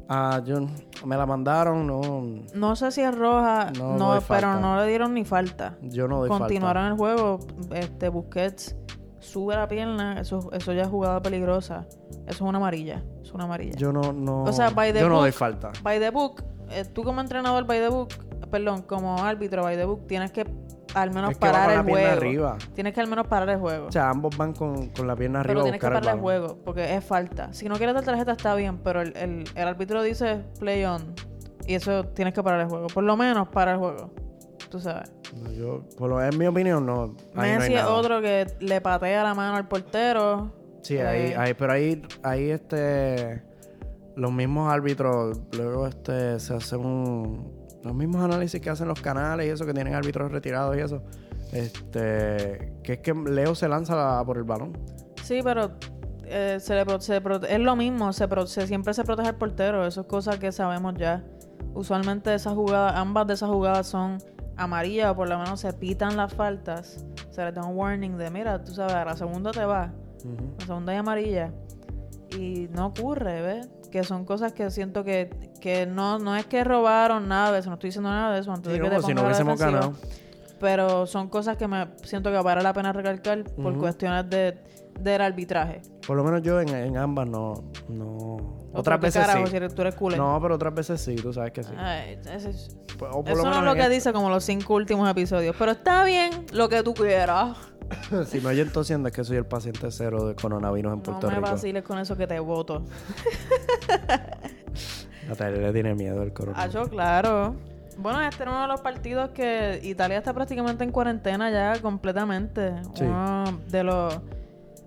Ah, 0.09 0.41
yo, 0.45 0.61
me 1.05 1.15
la 1.17 1.25
mandaron, 1.25 1.85
no... 1.87 2.01
No 2.53 2.75
sé 2.75 2.91
si 2.91 3.01
es 3.01 3.15
roja, 3.15 3.71
No 3.77 3.97
no, 3.97 4.11
doy 4.11 4.19
pero 4.27 4.59
no 4.59 4.77
le 4.79 4.87
dieron 4.87 5.13
ni 5.13 5.25
falta. 5.25 5.77
Yo 5.81 6.07
no 6.07 6.19
doy 6.19 6.29
Continuaron 6.29 6.83
falta. 6.83 6.91
el 6.91 6.97
juego, 6.97 7.39
este 7.71 8.09
Busquets 8.09 8.75
sube 9.19 9.55
la 9.55 9.67
pierna, 9.67 10.19
eso, 10.21 10.51
eso 10.53 10.73
ya 10.73 10.83
es 10.83 10.87
jugada 10.87 11.21
peligrosa. 11.21 11.85
Eso 12.27 12.27
es 12.27 12.41
una 12.41 12.57
amarilla, 12.57 13.03
es 13.21 13.31
una 13.33 13.45
amarilla. 13.45 13.75
Yo 13.77 13.91
no, 13.91 14.13
no... 14.13 14.43
O 14.43 14.51
sea, 14.53 14.69
by 14.69 14.93
the 14.93 14.99
yo 14.99 15.09
no 15.09 15.15
book- 15.15 15.23
doy 15.23 15.31
falta. 15.31 15.71
By 15.83 15.99
the 15.99 16.09
book, 16.11 16.43
eh, 16.69 16.85
tú 16.85 17.03
como 17.03 17.21
entrenador 17.21 17.65
by 17.65 17.79
the 17.79 17.89
book, 17.89 18.09
perdón, 18.51 18.83
como 18.83 19.17
árbitro 19.17 19.63
by 19.63 19.75
the 19.75 19.85
book, 19.85 20.07
tienes 20.07 20.31
que 20.31 20.45
al 20.95 21.11
menos 21.11 21.31
Es 21.31 21.37
que 21.37 21.45
va 21.45 21.51
parar 21.51 21.71
el 21.71 21.91
juego. 21.91 22.11
arriba. 22.11 22.57
Tienes 22.73 22.93
que 22.93 23.01
al 23.01 23.07
menos 23.07 23.27
parar 23.27 23.49
el 23.49 23.59
juego. 23.59 23.87
O 23.87 23.91
sea, 23.91 24.09
ambos 24.09 24.35
van 24.37 24.53
con, 24.53 24.87
con 24.89 25.05
la 25.07 25.15
pierna 25.15 25.41
arriba 25.41 25.53
pero 25.53 25.63
tienes 25.63 25.79
que 25.81 25.87
el 25.87 25.93
parar 25.93 26.15
el 26.15 26.21
juego, 26.21 26.57
porque 26.65 26.95
es 26.95 27.03
falta. 27.05 27.53
Si 27.53 27.69
no 27.69 27.75
quieres 27.75 27.93
dar 27.93 28.03
tarjeta 28.03 28.31
está 28.31 28.55
bien, 28.55 28.79
pero 28.79 29.01
el, 29.01 29.15
el, 29.17 29.43
el 29.53 29.67
árbitro 29.67 30.01
dice 30.01 30.41
play 30.59 30.83
on. 30.85 31.13
Y 31.67 31.75
eso 31.75 32.05
tienes 32.05 32.33
que 32.33 32.41
parar 32.41 32.61
el 32.61 32.67
juego. 32.67 32.87
Por 32.87 33.03
lo 33.03 33.15
menos 33.17 33.47
para 33.49 33.73
el 33.73 33.77
juego. 33.77 34.11
Tú 34.69 34.79
sabes. 34.79 35.11
No, 35.35 35.51
Yo, 35.51 35.83
por 35.97 36.09
lo 36.09 36.23
en 36.23 36.37
mi 36.37 36.47
opinión, 36.47 36.85
no. 36.85 37.15
Ahí 37.35 37.51
no 37.53 37.59
Messi 37.59 37.75
es 37.75 37.83
otro 37.83 38.21
que 38.21 38.47
le 38.59 38.81
patea 38.81 39.23
la 39.23 39.33
mano 39.33 39.57
al 39.57 39.67
portero. 39.67 40.53
Sí, 40.81 40.95
Eh, 40.97 41.07
ahí, 41.07 41.33
ahí, 41.33 41.53
pero 41.55 41.73
ahí, 41.73 42.01
ahí 42.23 42.49
este, 42.51 43.41
los 44.15 44.31
mismos 44.31 44.71
árbitros, 44.71 45.39
luego 45.57 45.87
este, 45.87 46.39
se 46.39 46.53
hacen 46.53 46.85
un, 46.85 47.54
los 47.85 47.95
mismos 47.95 48.23
análisis 48.23 48.59
que 48.59 48.69
hacen 48.69 48.87
los 48.87 48.99
canales 49.01 49.47
y 49.47 49.49
eso, 49.49 49.65
que 49.65 49.73
tienen 49.73 49.93
árbitros 49.93 50.31
retirados 50.31 50.75
y 50.75 50.79
eso, 50.79 51.01
este, 51.53 52.73
que 52.83 52.93
es 52.93 52.99
que 52.99 53.13
Leo 53.13 53.55
se 53.55 53.67
lanza 53.67 53.95
la- 53.95 54.23
por 54.25 54.37
el 54.37 54.43
balón. 54.43 54.73
Sí, 55.23 55.39
pero 55.43 55.71
eh, 56.25 56.57
se 56.59 56.75
le 56.75 56.99
se 57.01 57.21
es 57.49 57.59
lo 57.59 57.75
mismo. 57.75 58.11
Se, 58.13 58.27
siempre 58.67 58.93
se 58.93 59.03
protege 59.03 59.29
al 59.29 59.35
portero. 59.37 59.85
Eso 59.85 60.01
es 60.01 60.07
cosa 60.07 60.37
que 60.39 60.51
sabemos 60.51 60.95
ya. 60.97 61.23
Usualmente 61.73 62.33
esas 62.33 62.53
jugadas, 62.53 62.93
ambas 62.95 63.27
de 63.27 63.33
esas 63.33 63.49
jugadas 63.49 63.87
son 63.87 64.17
amarillas 64.57 65.11
o 65.11 65.15
por 65.15 65.27
lo 65.29 65.37
menos 65.37 65.59
se 65.59 65.73
pitan 65.73 66.15
las 66.17 66.33
faltas. 66.33 67.05
Se 67.31 67.43
les 67.43 67.53
da 67.53 67.63
un 67.65 67.75
warning 67.75 68.17
de, 68.17 68.29
mira, 68.31 68.63
tú 68.63 68.73
sabes, 68.73 68.93
a 68.95 69.05
la 69.05 69.15
segunda 69.17 69.51
te 69.51 69.65
va. 69.65 69.91
La 70.59 70.65
segunda 70.65 70.93
es 70.93 70.99
amarilla. 70.99 71.51
Y 72.37 72.67
no 72.71 72.87
ocurre, 72.87 73.41
¿ves? 73.41 73.69
Que 73.91 74.03
son 74.03 74.25
cosas 74.25 74.53
que 74.53 74.69
siento 74.71 75.03
que, 75.03 75.29
que 75.61 75.85
no, 75.85 76.19
no 76.19 76.35
es 76.35 76.45
que 76.45 76.63
robaron 76.63 77.27
nada 77.27 77.51
de 77.51 77.59
eso. 77.59 77.69
No 77.69 77.75
estoy 77.75 77.89
diciendo 77.89 78.09
nada 78.09 78.33
de 78.33 78.41
eso 78.41 78.51
antes 78.51 78.71
Sí, 78.73 78.79
de 78.79 78.83
que 78.89 78.95
te 78.95 79.01
si 79.01 79.13
no 79.13 79.23
hubiésemos 79.23 79.59
ganado. 79.59 79.93
Pero 80.59 81.05
son 81.05 81.27
cosas 81.29 81.57
que 81.57 81.67
me 81.67 81.87
siento 82.03 82.31
que 82.31 82.37
vale 82.37 82.63
la 82.63 82.73
pena 82.73 82.91
recalcar 82.93 83.43
por 83.43 83.77
cuestiones 83.77 84.29
de, 84.29 84.57
del 84.99 85.21
arbitraje. 85.21 85.81
Por 86.07 86.15
lo 86.15 86.23
menos 86.23 86.41
yo 86.41 86.59
en, 86.61 86.69
en 86.69 86.97
ambas 86.97 87.27
no, 87.27 87.65
no, 87.89 88.05
¿O 88.37 88.63
otras 88.73 88.99
veces 88.99 89.25
carajo, 89.25 89.47
sí. 89.47 89.57
si 89.59 89.75
tú 89.75 89.81
eres 89.81 89.95
culé? 89.95 90.17
No, 90.17 90.39
pero 90.41 90.55
otras 90.55 90.73
veces 90.73 91.01
sí, 91.01 91.15
tú 91.15 91.33
sabes 91.33 91.51
que 91.51 91.63
sí. 91.63 91.73
Ay, 91.77 92.17
ese 92.33 92.49
es- 92.51 92.77
o 93.01 93.23
por 93.23 93.29
eso 93.33 93.43
no 93.43 93.59
es 93.59 93.63
lo 93.65 93.73
que 93.73 93.81
este- 93.81 93.93
dice 93.93 94.13
como 94.13 94.29
los 94.29 94.43
cinco 94.45 94.75
últimos 94.75 95.09
episodios. 95.09 95.55
Pero 95.59 95.71
está 95.71 96.05
bien 96.05 96.31
lo 96.53 96.69
que 96.69 96.81
tú 96.83 96.93
quieras. 96.93 97.57
Si 98.27 98.39
me 98.41 98.49
oyen 98.49 98.71
tosiendo 98.71 99.07
es 99.09 99.13
que 99.15 99.23
soy 99.23 99.37
el 99.37 99.45
paciente 99.45 99.89
cero 99.91 100.27
de 100.27 100.35
coronavirus 100.35 100.93
en 100.93 100.97
No 100.99 101.03
Puerto 101.03 101.27
me 101.27 101.35
Rico. 101.35 101.51
vaciles 101.51 101.83
con 101.83 101.97
eso 101.99 102.15
que 102.15 102.27
te 102.27 102.39
voto. 102.39 102.83
Natalia 105.27 105.59
le 105.61 105.73
tiene 105.73 105.95
miedo 105.95 106.21
al 106.21 106.29
Ah, 106.29 106.33
coronavirus. 106.33 106.73
yo, 106.73 106.89
claro. 106.89 107.55
Bueno, 107.97 108.21
este 108.21 108.43
era 108.43 108.51
uno 108.51 108.61
de 108.63 108.67
los 108.67 108.81
partidos 108.81 109.29
que 109.29 109.79
Italia 109.83 110.17
está 110.17 110.33
prácticamente 110.33 110.83
en 110.83 110.91
cuarentena 110.91 111.49
ya 111.49 111.81
completamente. 111.81 112.73
Sí. 112.93 113.05
Uno 113.05 113.43
de 113.69 113.83
los 113.83 114.19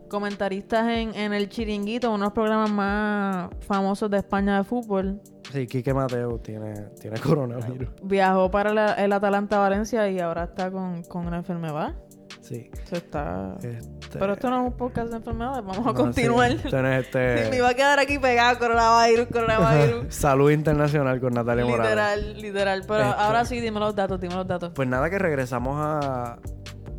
comentaristas 0.09 0.87
en, 0.89 1.15
en 1.15 1.33
el 1.33 1.49
Chiringuito, 1.49 2.09
uno 2.11 2.19
de 2.19 2.25
los 2.25 2.33
programas 2.33 2.71
más 2.71 3.51
famosos 3.67 4.11
de 4.11 4.19
España 4.19 4.59
de 4.59 4.65
fútbol, 4.65 5.21
Sí, 5.53 5.67
Quique 5.67 5.95
Mateo 5.95 6.39
tiene, 6.41 6.75
tiene 7.01 7.19
coronavirus. 7.19 7.89
viajó 8.03 8.51
para 8.51 8.75
la- 8.75 8.93
el 8.93 9.11
Atalanta 9.15 9.59
Valencia 9.59 10.07
y 10.11 10.21
ahora 10.21 10.45
está 10.45 10.71
con, 10.71 11.03
con 11.05 11.27
una 11.27 11.39
enfermedad. 11.39 11.95
Sí. 12.41 12.71
Eso 12.85 12.97
está... 12.97 13.57
Este, 13.63 14.19
Pero 14.19 14.33
esto 14.33 14.49
no 14.51 14.61
es 14.63 14.67
un 14.73 14.77
podcast 14.77 15.11
de 15.11 15.17
enfermedades, 15.17 15.59
vamos 15.65 15.79
a 15.79 15.83
no, 15.83 15.95
continuar. 15.95 16.51
sí, 16.53 16.69
no 16.73 16.89
es 16.93 17.05
este- 17.07 17.45
Sí, 17.45 17.51
me 17.51 17.57
iba 17.59 17.69
a 17.69 17.75
quedar 17.75 17.99
aquí 17.99 18.19
pegado, 18.19 18.59
coronavirus, 18.59 19.27
coronavirus. 19.29 20.07
Salud 20.15 20.51
internacional 20.51 21.21
con 21.21 21.35
Natalia 21.35 21.65
Morales. 21.67 21.89
literal, 21.91 22.41
literal. 22.43 22.85
Pero 22.89 23.05
Este- 23.11 23.21
ahora 23.21 23.45
sí, 23.45 23.61
dime 23.61 23.81
los 23.81 23.95
datos, 23.95 24.21
dime 24.21 24.35
los 24.35 24.47
datos. 24.47 24.73
Pues 24.75 24.89
nada, 24.89 25.11
que 25.11 25.19
regresamos 25.19 25.75
a. 25.79 26.39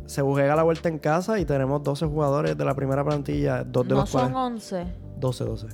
Se 0.06 0.22
bujega 0.22 0.56
la 0.56 0.64
vuelta 0.64 0.88
en 0.88 0.98
casa 0.98 1.38
y 1.38 1.44
tenemos 1.44 1.82
12 1.84 2.06
jugadores 2.06 2.56
de 2.58 2.64
la 2.64 2.74
primera 2.74 3.04
plantilla, 3.04 3.62
dos 3.64 3.86
de 3.86 3.94
no 3.94 4.00
los 4.00 4.10
son 4.10 4.32
cuales. 4.32 4.72
11. 4.72 4.86
12, 5.18 5.44
12. 5.44 5.66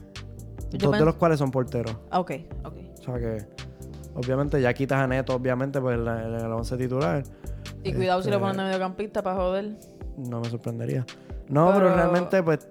Yo 0.72 0.90
dos 0.90 0.98
de 0.98 1.04
los 1.06 1.14
cuales 1.14 1.38
son 1.38 1.50
porteros. 1.50 1.96
Ah, 2.10 2.20
Ok, 2.20 2.32
ok. 2.64 2.76
O 2.98 3.02
sea 3.02 3.14
que. 3.18 3.46
Obviamente 4.16 4.60
ya 4.60 4.72
quitas 4.74 4.98
a 4.98 5.06
Neto, 5.06 5.34
obviamente, 5.34 5.80
pues 5.80 5.98
en 5.98 6.08
en 6.08 6.34
el 6.34 6.52
11 6.52 6.76
titular. 6.76 7.22
Y 7.84 7.92
cuidado 7.92 8.22
si 8.22 8.30
lo 8.30 8.36
Este- 8.36 8.42
ponen 8.46 8.56
de 8.58 8.64
mediocampista 8.64 9.22
para 9.22 9.36
joder. 9.36 9.76
No 10.16 10.40
me 10.40 10.48
sorprendería. 10.48 11.04
No, 11.48 11.66
pero, 11.72 11.84
Pero- 11.86 11.94
realmente, 11.94 12.42
pues. 12.42 12.66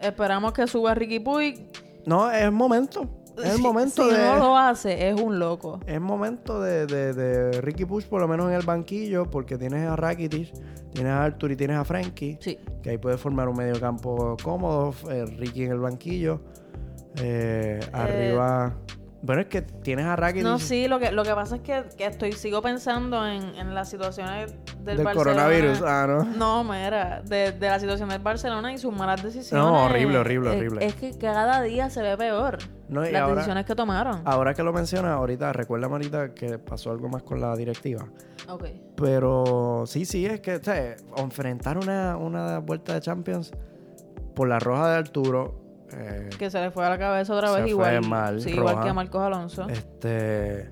Esperamos 0.00 0.52
que 0.52 0.66
suba 0.66 0.94
Ricky 0.94 1.20
Puig. 1.20 1.66
No, 2.06 2.30
es 2.30 2.50
momento. 2.50 3.08
Es 3.38 3.44
el 3.50 3.56
Si- 3.56 3.62
momento 3.62 4.04
si 4.04 4.10
de. 4.14 4.18
no 4.26 4.36
lo 4.36 4.56
hace, 4.58 5.08
es 5.08 5.18
un 5.20 5.38
loco. 5.38 5.80
Es 5.86 6.00
momento 6.00 6.60
de, 6.60 6.86
de, 6.86 7.14
de 7.14 7.60
Ricky 7.62 7.84
Push, 7.86 8.04
por 8.06 8.20
lo 8.20 8.28
menos 8.28 8.46
en 8.48 8.54
el 8.54 8.62
banquillo, 8.66 9.30
porque 9.30 9.56
tienes 9.56 9.88
a 9.88 9.96
Rakitic, 9.96 10.52
tienes 10.92 11.12
a 11.12 11.24
Arthur 11.24 11.52
y 11.52 11.56
tienes 11.56 11.78
a 11.78 11.84
Frankie, 11.84 12.36
Sí. 12.40 12.58
que 12.82 12.90
ahí 12.90 12.98
puedes 12.98 13.18
formar 13.20 13.48
un 13.48 13.56
medio 13.56 13.80
campo 13.80 14.36
cómodo. 14.42 14.94
eh, 15.10 15.24
Ricky 15.38 15.64
en 15.64 15.72
el 15.72 15.78
banquillo. 15.80 16.40
eh, 17.16 17.78
arriba. 17.92 18.74
Bueno, 19.24 19.42
es 19.42 19.46
que 19.46 19.62
tienes 19.62 20.04
a 20.06 20.16
Rakitic 20.16 20.42
No, 20.42 20.58
sí, 20.58 20.88
lo 20.88 20.98
que, 20.98 21.12
lo 21.12 21.22
que 21.22 21.32
pasa 21.32 21.54
es 21.56 21.62
que, 21.62 21.84
que 21.96 22.06
estoy, 22.06 22.32
sigo 22.32 22.60
pensando 22.60 23.24
en, 23.24 23.54
en 23.54 23.72
las 23.72 23.88
situaciones 23.88 24.52
del, 24.84 24.96
del 24.96 25.04
Barcelona. 25.04 25.42
coronavirus. 25.44 25.82
Ah, 25.86 26.06
¿no? 26.08 26.24
No, 26.24 26.64
mira, 26.64 27.22
de, 27.24 27.52
de 27.52 27.68
la 27.68 27.78
situación 27.78 28.08
del 28.08 28.18
Barcelona 28.20 28.72
y 28.72 28.78
sus 28.78 28.92
malas 28.92 29.22
decisiones. 29.22 29.52
No, 29.64 29.84
horrible, 29.84 30.18
horrible, 30.18 30.50
horrible. 30.50 30.84
Es, 30.86 30.94
que 30.96 31.16
cada 31.16 31.62
día 31.62 31.88
se 31.88 32.02
ve 32.02 32.16
peor. 32.16 32.58
No, 32.88 33.06
y 33.06 33.12
las 33.12 33.22
ahora- 33.22 33.34
decisiones 33.36 33.64
que 33.64 33.76
tomaron. 33.76 34.22
Ahora 34.24 34.54
que 34.54 34.64
lo 34.64 34.72
mencionas, 34.72 35.12
ahorita, 35.12 35.52
recuérdame 35.52 35.92
ahorita 35.94 36.34
que 36.34 36.58
pasó 36.58 36.90
algo 36.90 37.08
más 37.08 37.22
con 37.22 37.40
la 37.40 37.54
directiva. 37.56 38.04
Ok. 38.48 38.64
Pero 38.96 39.84
sí, 39.86 40.04
sí, 40.04 40.26
es 40.26 40.40
que 40.40 40.56
o 40.56 40.62
sea, 40.64 40.96
enfrentar 41.16 41.78
una, 41.78 42.16
una 42.16 42.58
vuelta 42.58 42.94
de 42.94 43.00
Champions 43.00 43.52
por 44.34 44.48
la 44.48 44.58
roja 44.58 44.90
de 44.90 44.96
Arturo. 44.96 45.61
Eh, 45.96 46.30
Que 46.38 46.50
se 46.50 46.60
le 46.60 46.70
fue 46.70 46.84
a 46.86 46.90
la 46.90 46.98
cabeza 46.98 47.34
otra 47.34 47.50
vez 47.52 47.68
igual. 47.68 48.06
mal, 48.06 48.40
sí, 48.40 48.50
igual 48.50 48.80
que 48.82 48.88
a 48.88 48.94
Marcos 48.94 49.22
Alonso. 49.22 49.66
Este. 49.68 50.70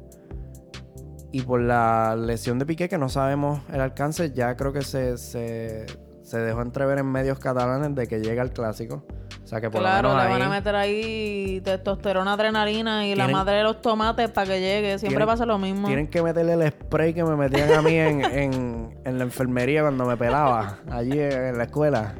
Y 1.32 1.42
por 1.42 1.60
la 1.60 2.16
lesión 2.16 2.58
de 2.58 2.66
Piqué, 2.66 2.88
que 2.88 2.98
no 2.98 3.08
sabemos 3.08 3.60
el 3.72 3.80
alcance, 3.80 4.32
ya 4.32 4.56
creo 4.56 4.72
que 4.72 4.82
se, 4.82 5.16
se, 5.16 5.86
se 6.22 6.38
dejó 6.38 6.62
entrever 6.62 6.98
en 6.98 7.06
medios 7.06 7.38
catalanes 7.38 7.94
de 7.94 8.06
que 8.08 8.20
llega 8.20 8.42
el 8.42 8.50
clásico. 8.50 9.04
O 9.44 9.46
sea 9.46 9.60
que 9.60 9.70
por 9.70 9.80
Claro, 9.80 10.10
lo 10.10 10.18
le 10.22 10.28
van 10.28 10.42
a 10.42 10.48
meter 10.48 10.74
ahí 10.76 11.60
testosterona, 11.64 12.32
adrenalina 12.34 13.06
y 13.06 13.14
la 13.16 13.26
madre 13.28 13.56
de 13.56 13.62
los 13.64 13.80
tomates 13.80 14.28
para 14.30 14.46
que 14.48 14.60
llegue. 14.60 14.98
Siempre 14.98 15.08
tienen- 15.18 15.26
pasa 15.26 15.46
lo 15.46 15.58
mismo. 15.58 15.86
tienen 15.88 16.08
que 16.08 16.22
meterle 16.22 16.52
el 16.54 16.68
spray 16.70 17.14
que 17.14 17.24
me 17.24 17.34
metían 17.36 17.72
a 17.72 17.82
mí 17.82 17.94
en, 17.96 18.24
en, 18.24 19.00
en 19.04 19.18
la 19.18 19.24
enfermería 19.24 19.82
cuando 19.82 20.04
me 20.06 20.16
pelaba, 20.16 20.78
allí 20.90 21.18
en 21.18 21.56
la 21.58 21.64
escuela. 21.64 22.14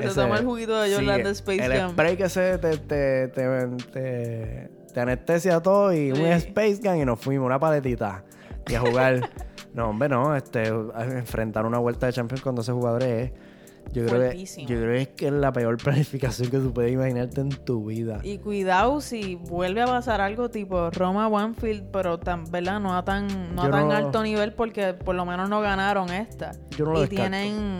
Que 0.00 0.06
se 0.06 0.12
Ese- 0.12 0.20
toma 0.22 0.38
el 0.38 0.44
juguito 0.44 0.80
de 0.80 0.94
Jordan 0.94 1.22
de 1.22 1.30
Space 1.30 1.64
el 1.64 1.72
Jam. 1.72 1.90
spray 1.92 2.16
que 2.16 2.28
se 2.28 2.58
te, 2.58 2.76
te, 2.78 3.28
te, 3.28 3.66
te- 3.92 4.70
te 4.92 5.00
anestesia 5.00 5.60
todo 5.60 5.92
y 5.92 6.10
un 6.12 6.16
Sí. 6.18 6.24
Space 6.24 6.80
Gun 6.82 6.96
y 6.98 7.04
nos 7.04 7.20
fuimos, 7.20 7.46
una 7.46 7.58
paletita. 7.58 8.24
Y 8.68 8.74
a 8.74 8.80
jugar. 8.80 9.20
no, 9.74 9.90
hombre, 9.90 10.08
no. 10.08 10.34
Este, 10.36 10.68
enfrentar 10.68 11.66
una 11.66 11.78
vuelta 11.78 12.06
de 12.06 12.12
Champions 12.12 12.42
con 12.42 12.54
12 12.54 12.72
jugadores 12.72 13.30
es. 13.32 13.44
Yo 13.92 14.06
creo, 14.06 14.30
que, 14.30 14.44
yo 14.46 14.80
creo 14.80 15.08
que 15.14 15.26
es 15.26 15.32
la 15.32 15.52
peor 15.52 15.76
planificación 15.82 16.50
que 16.50 16.56
tú 16.58 16.72
puedes 16.72 16.90
imaginarte 16.90 17.42
en 17.42 17.50
tu 17.50 17.84
vida. 17.84 18.18
Y 18.22 18.38
cuidado 18.38 19.02
si 19.02 19.34
vuelve 19.34 19.82
a 19.82 19.86
pasar 19.86 20.22
algo 20.22 20.48
tipo 20.48 20.90
Roma 20.90 21.28
Wanfield, 21.28 21.90
pero 21.92 22.18
tan, 22.18 22.44
¿verdad? 22.50 22.80
No 22.80 22.96
a 22.96 23.04
tan, 23.04 23.54
no 23.54 23.62
a 23.64 23.70
tan 23.70 23.88
no- 23.88 23.94
alto 23.94 24.22
nivel 24.22 24.54
porque 24.54 24.94
por 24.94 25.14
lo 25.14 25.26
menos 25.26 25.50
no 25.50 25.60
ganaron 25.60 26.08
esta. 26.08 26.52
Yo 26.70 26.86
no 26.86 26.92
lo 26.92 26.98
y 27.00 27.08
descarto. 27.08 27.30
tienen 27.30 27.76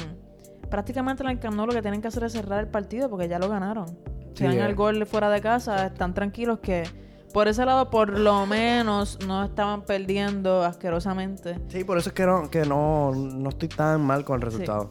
prácticamente 0.74 1.22
en 1.22 1.28
el 1.30 1.38
Camp 1.38 1.54
Nou 1.54 1.66
lo 1.66 1.72
que 1.72 1.82
tienen 1.82 2.02
que 2.02 2.08
hacer 2.08 2.24
es 2.24 2.32
cerrar 2.32 2.58
el 2.58 2.66
partido 2.68 3.08
porque 3.08 3.28
ya 3.28 3.38
lo 3.38 3.48
ganaron. 3.48 3.86
Si 4.34 4.38
Sí, 4.38 4.44
dan 4.44 4.54
eh. 4.54 4.66
el 4.66 4.74
gol 4.74 5.06
fuera 5.06 5.30
de 5.30 5.40
casa, 5.40 5.86
están 5.86 6.14
tranquilos 6.14 6.58
que 6.58 6.82
por 7.32 7.46
ese 7.46 7.64
lado 7.64 7.90
por 7.90 8.18
lo 8.18 8.44
menos 8.46 9.18
no 9.24 9.44
estaban 9.44 9.82
perdiendo 9.84 10.64
asquerosamente. 10.64 11.60
Sí, 11.68 11.84
por 11.84 11.96
eso 11.98 12.08
es 12.08 12.12
que 12.14 12.26
no, 12.26 12.50
que 12.50 12.64
no, 12.64 13.12
no 13.14 13.48
estoy 13.50 13.68
tan 13.68 14.00
mal 14.02 14.24
con 14.24 14.34
el 14.36 14.42
resultado. 14.42 14.90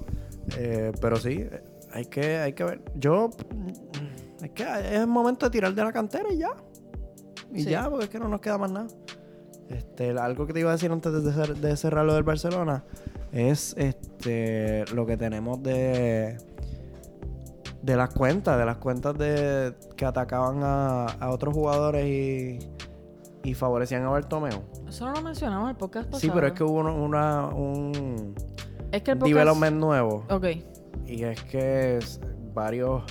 Eh, 0.58 0.94
pero 1.02 1.18
sí, 1.18 1.46
hay 1.92 2.06
que, 2.06 2.38
hay 2.38 2.54
que 2.54 2.64
ver. 2.64 2.82
Yo, 2.96 3.30
es 4.42 4.52
que 4.52 4.64
es 4.64 5.00
el 5.02 5.08
momento 5.08 5.48
de 5.48 5.52
tirar 5.52 5.74
de 5.76 5.84
la 5.84 5.92
cantera 5.92 6.32
y 6.32 6.38
ya. 6.38 6.52
Y 7.54 7.64
Sí. 7.64 7.70
ya, 7.72 7.90
porque 7.90 8.06
es 8.06 8.10
que 8.10 8.20
no 8.20 8.30
nos 8.30 8.40
queda 8.40 8.58
más 8.58 8.72
nada. 8.72 8.88
Este, 9.70 10.12
algo 10.12 10.48
que 10.48 10.54
te 10.54 10.62
iba 10.62 10.70
a 10.70 10.74
decir 10.74 10.92
antes 10.94 11.12
de, 11.12 11.32
cer- 11.32 11.56
de 11.56 11.76
cerrar 11.76 12.06
lo 12.06 12.14
del 12.14 12.24
Barcelona 12.24 12.84
es 13.34 13.76
este 13.78 14.86
lo 14.94 15.06
que 15.06 15.18
tenemos 15.18 15.62
de 15.62 16.38
de 17.82 17.98
las 17.98 18.14
cuentas, 18.14 18.58
de 18.58 18.66
las 18.66 18.78
cuentas 18.78 19.18
de 19.18 19.74
que 19.98 20.06
atacaban 20.06 20.60
a, 20.64 21.06
a 21.08 21.30
otros 21.32 21.54
jugadores 21.54 22.06
y, 22.06 22.60
y 23.44 23.54
favorecían 23.56 24.04
a 24.04 24.10
Bartomeu. 24.10 24.62
Eso 24.88 25.06
no 25.06 25.12
lo 25.14 25.22
mencionamos 25.22 25.66
en 25.66 25.70
el 25.72 25.76
podcast 25.76 26.06
pasado. 26.06 26.22
Sí, 26.22 26.32
pero 26.34 26.48
es 26.48 26.54
que 26.54 26.64
hubo 26.64 26.80
una, 26.80 26.92
una- 26.94 27.48
un 27.48 28.36
es 28.92 29.02
que 29.02 29.12
el 29.12 29.18
podcast... 29.18 29.34
development 29.36 29.78
nuevo. 29.78 30.24
Ok. 30.30 30.46
Y 31.08 31.24
es 31.24 31.44
que 31.44 32.00
varios 32.54 33.04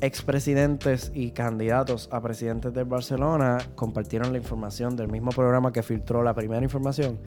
expresidentes 0.00 1.10
y 1.14 1.32
candidatos 1.32 2.08
a 2.12 2.20
presidentes 2.20 2.72
del 2.72 2.84
Barcelona 2.86 3.58
compartieron 3.74 4.32
la 4.32 4.38
información 4.38 4.96
del 4.96 5.08
mismo 5.08 5.30
programa 5.30 5.72
que 5.72 5.82
filtró 5.82 6.22
la 6.22 6.34
primera 6.34 6.62
información. 6.62 7.18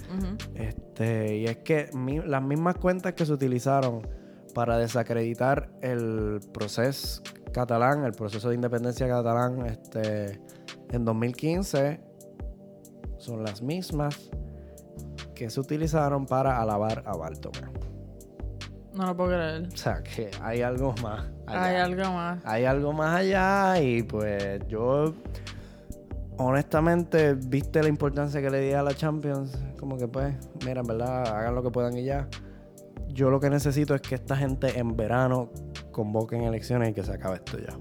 Este, 0.55 1.37
y 1.37 1.45
es 1.45 1.57
que 1.57 1.89
mi- 1.93 2.21
las 2.21 2.41
mismas 2.43 2.75
cuentas 2.77 3.13
que 3.13 3.25
se 3.25 3.33
utilizaron 3.33 4.07
para 4.55 4.77
desacreditar 4.77 5.69
el 5.81 6.39
proceso 6.53 7.21
catalán, 7.51 8.03
el 8.05 8.13
proceso 8.13 8.49
de 8.49 8.55
independencia 8.55 9.07
catalán 9.07 9.65
este, 9.65 10.39
en 10.91 11.05
2015, 11.05 11.99
son 13.17 13.43
las 13.43 13.61
mismas 13.61 14.29
que 15.35 15.49
se 15.49 15.59
utilizaron 15.59 16.25
para 16.25 16.59
alabar 16.61 17.03
a 17.05 17.15
Baltomeu. 17.15 17.71
No 18.93 19.07
lo 19.07 19.17
puedo 19.17 19.29
creer. 19.29 19.67
O 19.73 19.77
sea, 19.77 20.03
que 20.03 20.29
hay 20.41 20.61
algo 20.61 20.93
más. 21.01 21.25
allá. 21.47 21.65
Hay 21.65 21.75
algo 21.77 22.11
más. 22.11 22.45
Hay 22.45 22.65
algo 22.65 22.93
más 22.93 23.19
allá 23.19 23.81
y 23.81 24.03
pues 24.03 24.59
yo 24.67 25.13
honestamente 26.37 27.33
viste 27.33 27.81
la 27.81 27.89
importancia 27.89 28.41
que 28.41 28.49
le 28.49 28.61
di 28.61 28.73
a 28.73 28.83
la 28.83 28.93
Champions, 28.93 29.57
como 29.79 29.97
que 29.97 30.07
pues, 30.07 30.35
mira, 30.65 30.81
en 30.81 30.87
verdad, 30.87 31.27
hagan 31.27 31.55
lo 31.55 31.63
que 31.63 31.71
puedan 31.71 31.97
y 31.97 32.03
ya. 32.03 32.27
Yo 33.09 33.29
lo 33.29 33.39
que 33.39 33.49
necesito 33.49 33.93
es 33.93 34.01
que 34.01 34.15
esta 34.15 34.35
gente 34.35 34.79
en 34.79 34.95
verano 34.95 35.51
convoquen 35.91 36.43
elecciones 36.43 36.89
y 36.89 36.93
que 36.93 37.03
se 37.03 37.13
acabe 37.13 37.35
esto 37.35 37.57
ya. 37.59 37.73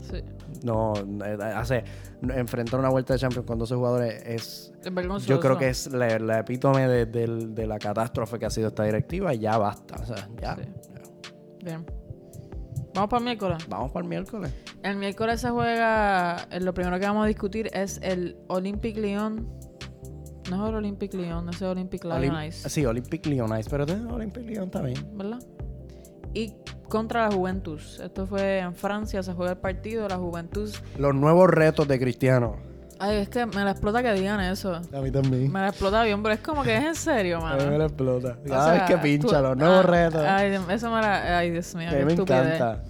Sí. 0.00 0.24
No, 0.62 0.92
eh, 1.24 1.38
hace 1.54 1.84
enfrentar 2.22 2.78
una 2.80 2.90
vuelta 2.90 3.14
de 3.14 3.18
Champions 3.18 3.46
con 3.46 3.58
12 3.58 3.74
jugadores 3.74 4.22
es 4.26 4.72
Es 4.84 5.26
yo 5.26 5.40
creo 5.40 5.56
que 5.56 5.68
es 5.68 5.90
la, 5.92 6.18
la 6.18 6.40
epítome 6.40 6.86
de, 6.86 7.06
de 7.06 7.66
la 7.66 7.78
catástrofe 7.78 8.38
que 8.38 8.46
ha 8.46 8.50
sido 8.50 8.68
esta 8.68 8.84
directiva 8.84 9.32
y 9.34 9.38
ya 9.40 9.56
basta, 9.56 9.96
o 10.02 10.04
sea, 10.06 10.28
ya. 10.40 10.56
Sí. 10.56 10.62
Bien. 11.64 11.84
Vamos 12.94 13.08
para 13.08 13.18
el 13.18 13.24
miércoles. 13.24 13.66
Vamos 13.68 13.92
para 13.92 14.02
el 14.04 14.08
miércoles. 14.08 14.52
El 14.82 14.96
miércoles 14.96 15.40
se 15.40 15.50
juega. 15.50 16.46
eh, 16.50 16.60
Lo 16.60 16.74
primero 16.74 16.98
que 16.98 17.06
vamos 17.06 17.24
a 17.24 17.28
discutir 17.28 17.70
es 17.72 18.00
el 18.02 18.36
Olympic 18.48 18.96
Lyon. 18.96 19.48
No 20.50 20.64
es 20.64 20.68
el 20.70 20.74
Olympic 20.74 21.14
Lyon, 21.14 21.48
es 21.50 21.62
el 21.62 21.68
Olympic 21.68 22.04
Olim- 22.04 22.32
Lions. 22.40 22.56
Sí, 22.56 22.84
Olympic 22.84 23.24
Lyon 23.26 23.56
Ice, 23.58 23.70
pero 23.70 23.86
de 23.86 23.94
Olympic 24.12 24.44
Lyon 24.44 24.70
también. 24.70 24.96
¿verdad? 25.16 25.38
Y 26.34 26.54
contra 26.90 27.26
la 27.28 27.34
Juventus. 27.34 27.98
Esto 28.00 28.26
fue 28.26 28.58
en 28.58 28.74
Francia, 28.74 29.22
se 29.22 29.32
juega 29.32 29.52
el 29.52 29.58
partido, 29.58 30.06
la 30.08 30.16
Juventus. 30.16 30.82
Los 30.98 31.14
nuevos 31.14 31.48
retos 31.48 31.88
de 31.88 31.98
Cristiano. 31.98 32.56
Ay, 33.02 33.16
es 33.16 33.30
que 33.30 33.46
me 33.46 33.64
la 33.64 33.70
explota 33.70 34.02
que 34.02 34.12
digan 34.12 34.40
eso. 34.40 34.74
A 34.74 35.00
mí 35.00 35.10
también. 35.10 35.50
Me 35.50 35.60
la 35.60 35.68
explota 35.68 36.02
bien, 36.04 36.22
pero 36.22 36.34
es 36.34 36.40
como 36.42 36.62
que 36.62 36.76
es 36.76 36.84
en 36.84 36.94
serio, 36.94 37.38
A 37.38 37.54
mí 37.54 37.58
me 37.60 37.64
mano. 37.64 37.78
la 37.78 37.84
explota. 37.86 38.36
O 38.44 38.46
Cada 38.46 38.72
vez 38.72 38.78
sea, 38.80 38.86
que 38.88 38.98
pincha, 38.98 39.38
tú- 39.38 39.42
los 39.42 39.56
nuevos 39.56 39.78
ah, 39.86 39.88
retos. 39.88 40.22
Ay, 40.26 40.60
eso 40.68 40.90
me 40.90 41.00
la. 41.00 41.38
Ay, 41.38 41.50
Dios 41.50 41.74
mío. 41.74 41.88
a 41.88 41.92
mí 41.92 42.04
me 42.04 42.12
estupidez. 42.12 42.56
encanta. 42.56 42.82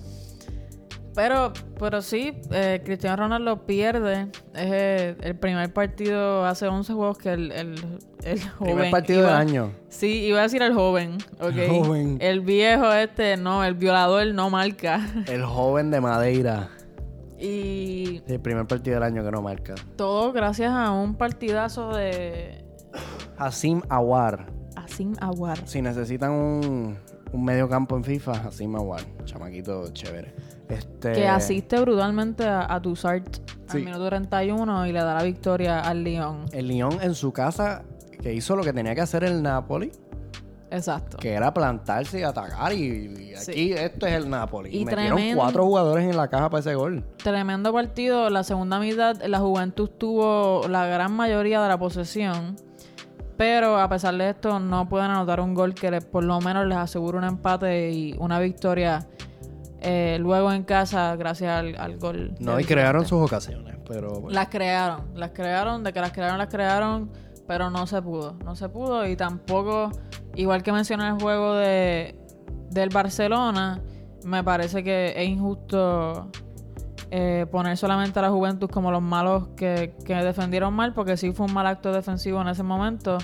Pero, 1.20 1.52
pero 1.78 2.00
sí, 2.00 2.33
eh, 2.50 2.80
Cristiano 2.83 3.16
Ronaldo 3.16 3.66
pierde. 3.66 4.22
Es 4.54 4.72
eh, 4.72 5.16
el 5.20 5.37
primer 5.37 5.70
partido 5.72 6.46
hace 6.46 6.66
11 6.66 6.92
juegos 6.94 7.18
que 7.18 7.33
el, 7.33 7.52
el, 7.52 7.74
el 8.24 8.40
joven. 8.48 8.74
Primer 8.74 8.90
partido 8.90 9.20
iba- 9.20 9.28
del 9.28 9.37
año. 9.48 9.72
Sí, 9.90 10.24
iba 10.24 10.38
a 10.40 10.42
decir 10.44 10.62
el 10.62 10.72
joven, 10.72 11.18
¿ok? 11.40 11.56
El 11.56 11.68
joven. 11.70 12.18
El 12.22 12.40
viejo 12.40 12.90
este, 12.94 13.37
no, 13.37 13.62
el 13.64 13.74
violador 13.74 14.26
no 14.33 14.48
marca. 14.48 15.00
El 15.26 15.44
joven 15.44 15.90
de 15.90 16.00
Madeira. 16.00 16.70
Y 17.38 18.22
El 18.26 18.40
primer 18.40 18.66
partido 18.66 18.94
del 18.94 19.02
año 19.02 19.22
que 19.24 19.30
no 19.30 19.42
marca. 19.42 19.74
todo 19.96 20.33
gracias 20.33 20.70
a 20.72 20.90
un 20.90 21.14
partidazo 21.16 21.94
de 21.94 22.64
Hasim 23.37 23.83
Awar. 23.88 24.46
Asim 24.76 25.14
Aguar. 25.20 25.59
Si 25.66 25.83
necesitan 25.83 26.33
un, 26.33 26.96
un 27.33 27.44
medio 27.44 27.68
campo 27.68 27.96
en 27.96 28.04
FIFA, 28.04 28.33
Hasim 28.33 28.74
Awar. 28.76 29.02
Chamaquito 29.24 29.90
chévere. 29.92 30.35
Este, 30.70 31.12
Que 31.12 31.28
asiste 31.28 31.80
brutalmente 31.80 32.46
a, 32.46 32.72
a 32.72 32.80
Tussart 32.80 33.37
Sí. 33.70 33.78
al 33.78 33.85
minuto 33.85 34.06
31 34.06 34.87
y 34.87 34.92
le 34.92 34.98
da 35.00 35.14
la 35.14 35.22
victoria 35.22 35.80
al 35.80 36.02
Lyon. 36.02 36.46
El 36.52 36.68
Lyon 36.68 36.98
en 37.02 37.14
su 37.14 37.33
casa, 37.33 37.83
que 38.20 38.33
hizo 38.35 38.56
lo 38.56 38.62
que 38.64 38.72
tenía 38.72 38.94
que 38.94 39.00
hacer 39.00 39.22
el 39.24 39.42
Napoli, 39.42 39.92
Exacto. 40.72 41.16
que 41.18 41.33
era 41.33 41.52
plantarse 41.54 42.20
y 42.20 42.22
atacar. 42.22 42.72
Y, 42.72 42.78
y 42.78 43.37
Sí. 43.37 43.50
aquí 43.52 43.72
esto 43.72 44.06
es 44.06 44.12
el 44.14 44.28
Napoli. 44.30 44.70
Y 44.70 44.80
Y 44.80 44.85
metieron 44.85 45.16
tremendo- 45.16 45.42
cuatro 45.42 45.64
jugadores 45.64 46.04
en 46.04 46.16
la 46.16 46.28
caja 46.28 46.50
para 46.50 46.61
ese 46.61 46.74
gol. 46.74 47.04
Tremendo 47.22 47.72
partido. 47.72 48.28
La 48.30 48.42
segunda 48.44 48.78
mitad, 48.80 49.20
la 49.22 49.38
Juventud 49.38 49.88
tuvo 49.90 50.66
la 50.68 50.87
gran 50.87 51.12
mayoría 51.12 51.61
de 51.62 51.68
la 51.68 51.78
posesión. 51.78 52.56
Pero 53.37 53.78
a 53.78 53.88
pesar 53.88 54.14
de 54.16 54.30
esto, 54.30 54.61
no 54.61 54.88
pueden 54.88 55.11
anotar 55.11 55.40
un 55.40 55.54
gol 55.54 55.74
que 55.74 55.90
les- 55.90 56.04
por 56.04 56.24
lo 56.24 56.40
menos 56.40 56.66
les 56.66 56.76
asegura 56.76 57.18
un 57.18 57.24
empate 57.24 57.90
y 57.90 58.14
una 58.18 58.38
victoria 58.38 59.06
eh, 59.80 60.18
luego 60.20 60.52
en 60.52 60.62
casa 60.64 61.16
gracias 61.16 61.50
al, 61.50 61.76
al 61.76 61.98
gol. 61.98 62.34
No, 62.38 62.58
y 62.60 62.64
crearon 62.64 63.06
sus 63.06 63.22
ocasiones, 63.22 63.76
pero 63.86 64.10
bueno. 64.20 64.30
Las 64.30 64.48
crearon, 64.48 65.08
las 65.14 65.30
crearon, 65.30 65.84
de 65.84 65.92
que 65.92 66.00
las 66.00 66.12
crearon, 66.12 66.38
las 66.38 66.48
crearon, 66.48 67.10
pero 67.46 67.70
no 67.70 67.86
se 67.86 68.00
pudo, 68.02 68.36
no 68.44 68.54
se 68.54 68.68
pudo 68.68 69.06
y 69.06 69.16
tampoco, 69.16 69.90
igual 70.34 70.62
que 70.62 70.72
mencioné 70.72 71.08
el 71.08 71.20
juego 71.20 71.54
de 71.54 72.16
del 72.70 72.88
Barcelona, 72.90 73.82
me 74.24 74.44
parece 74.44 74.84
que 74.84 75.12
es 75.16 75.28
injusto 75.28 76.30
eh, 77.10 77.46
poner 77.50 77.76
solamente 77.76 78.18
a 78.20 78.22
la 78.22 78.30
Juventus 78.30 78.70
como 78.70 78.92
los 78.92 79.02
malos 79.02 79.48
que, 79.56 79.96
que 80.04 80.14
defendieron 80.14 80.72
mal, 80.74 80.94
porque 80.94 81.16
sí 81.16 81.32
fue 81.32 81.46
un 81.46 81.54
mal 81.54 81.66
acto 81.66 81.92
defensivo 81.92 82.40
en 82.40 82.48
ese 82.48 82.62
momento, 82.62 83.18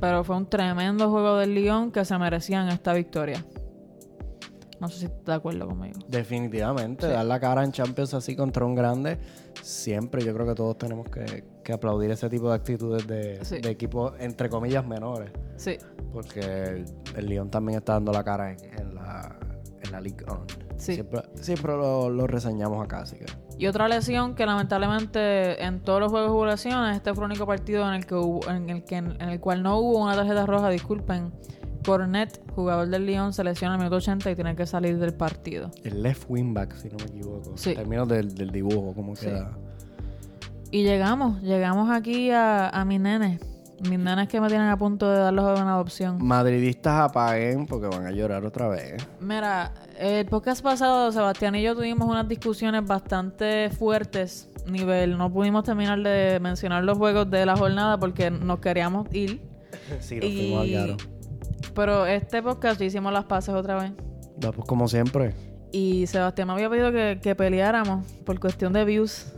pero 0.00 0.22
fue 0.22 0.36
un 0.36 0.46
tremendo 0.46 1.10
juego 1.10 1.36
del 1.36 1.54
Lyon 1.54 1.90
que 1.90 2.04
se 2.04 2.16
merecían 2.18 2.68
esta 2.68 2.92
victoria. 2.92 3.44
No 4.80 4.88
sé 4.88 4.98
si 5.00 5.04
estás 5.06 5.24
de 5.26 5.32
acuerdo 5.34 5.66
conmigo. 5.66 5.98
Definitivamente, 6.08 7.08
dar 7.08 7.24
la 7.26 7.40
cara 7.40 7.64
en 7.64 7.72
Champions 7.72 8.14
así 8.14 8.36
contra 8.36 8.64
un 8.64 8.74
grande, 8.74 9.18
siempre 9.62 10.24
yo 10.24 10.32
creo 10.34 10.46
que 10.46 10.54
todos 10.54 10.78
tenemos 10.78 11.08
que, 11.08 11.44
que 11.64 11.72
aplaudir 11.72 12.10
ese 12.12 12.28
tipo 12.28 12.48
de 12.48 12.54
actitudes 12.54 13.06
de, 13.06 13.44
Sí. 13.44 13.58
de 13.60 13.70
equipos, 13.70 14.12
entre 14.20 14.48
comillas, 14.48 14.86
menores. 14.86 15.30
Sí, 15.56 15.76
Porque 16.12 16.40
el, 16.40 16.84
el 17.16 17.26
Lyon 17.26 17.50
también 17.50 17.78
está 17.78 17.94
dando 17.94 18.12
la 18.12 18.22
cara 18.22 18.52
en, 18.52 18.58
en 18.78 18.94
la, 18.94 19.36
en 19.82 19.92
la 19.92 20.00
Ligue 20.00 20.24
1. 20.26 20.40
Sí. 20.76 20.94
Siempre, 20.94 21.22
siempre 21.34 21.72
lo, 21.76 22.08
lo 22.08 22.26
reseñamos 22.28 22.84
acá, 22.84 23.00
así 23.00 23.16
que... 23.16 23.26
Y 23.58 23.66
otra 23.66 23.88
lesión 23.88 24.36
que 24.36 24.46
lamentablemente 24.46 25.64
en 25.64 25.80
todos 25.80 25.98
los 25.98 26.12
juegos 26.12 26.30
hubo 26.30 26.46
lesiones. 26.46 26.94
Este 26.96 27.12
fue 27.12 27.24
el 27.24 27.32
único 27.32 27.44
partido 27.44 27.88
en 27.88 27.94
el 27.94 28.06
que 28.06 28.14
hubo, 28.14 28.48
en 28.48 28.70
el 28.70 28.84
que 28.84 28.94
en 28.98 29.20
el 29.20 29.40
cual 29.40 29.64
no 29.64 29.78
hubo 29.78 29.98
una 30.04 30.14
tarjeta 30.14 30.46
roja, 30.46 30.68
disculpen. 30.70 31.32
Cornet, 31.84 32.40
jugador 32.54 32.88
del 32.88 33.06
Lyon, 33.06 33.32
se 33.32 33.42
lesiona 33.44 33.74
el 33.74 33.78
minuto 33.78 33.96
80 33.96 34.30
y 34.30 34.34
tiene 34.34 34.54
que 34.56 34.66
salir 34.66 34.98
del 34.98 35.14
partido. 35.14 35.70
El 35.84 36.02
left 36.02 36.24
wingback, 36.28 36.74
si 36.76 36.88
no 36.88 36.96
me 36.98 37.04
equivoco. 37.04 37.52
Sí. 37.56 37.70
En 37.70 37.76
términos 37.76 38.08
del, 38.08 38.34
del 38.34 38.50
dibujo, 38.50 38.92
como 38.94 39.14
Sí. 39.16 39.26
queda. 39.26 39.52
Y 40.70 40.82
llegamos, 40.84 41.40
llegamos 41.42 41.90
aquí 41.90 42.30
a, 42.30 42.68
a 42.68 42.84
mis 42.84 43.00
nenes. 43.00 43.40
Mis 43.88 43.98
nenes 43.98 44.28
que 44.28 44.40
me 44.40 44.48
tienen 44.48 44.66
a 44.68 44.76
punto 44.76 45.08
de 45.08 45.18
darlos 45.18 45.58
en 45.60 45.66
adopción. 45.68 46.18
Madridistas 46.20 47.00
apaguen 47.10 47.64
porque 47.64 47.86
van 47.86 48.06
a 48.06 48.10
llorar 48.10 48.44
otra 48.44 48.66
vez. 48.68 48.96
Mira, 49.20 49.72
el 49.98 50.26
podcast 50.26 50.62
pasado, 50.62 51.12
Sebastián 51.12 51.54
y 51.54 51.62
yo 51.62 51.76
tuvimos 51.76 52.08
unas 52.08 52.26
discusiones 52.28 52.84
bastante 52.84 53.70
fuertes. 53.70 54.50
Nivel, 54.66 55.16
no 55.16 55.32
pudimos 55.32 55.62
terminar 55.64 56.02
de 56.02 56.38
mencionar 56.40 56.82
los 56.84 56.98
juegos 56.98 57.30
de 57.30 57.46
la 57.46 57.56
jornada 57.56 57.98
porque 57.98 58.30
nos 58.30 58.58
queríamos 58.58 59.06
ir. 59.14 59.40
Sí, 60.00 60.16
nos 60.16 60.24
fuimos 60.32 60.60
al 60.62 60.66
Y-. 60.68 60.96
Pero 61.78 62.06
este 62.06 62.42
podcast 62.42 62.80
hicimos 62.80 63.12
las 63.12 63.26
paces 63.26 63.54
otra 63.54 63.76
vez. 63.76 63.92
Va, 64.44 64.50
pues 64.50 64.66
como 64.66 64.88
siempre. 64.88 65.32
Y 65.70 66.08
Sebastián 66.08 66.48
me 66.48 66.54
había 66.54 66.68
pedido 66.68 66.90
que, 66.90 67.20
que 67.22 67.36
peleáramos 67.36 68.04
por 68.26 68.40
cuestión 68.40 68.72
de 68.72 68.84
views. 68.84 69.32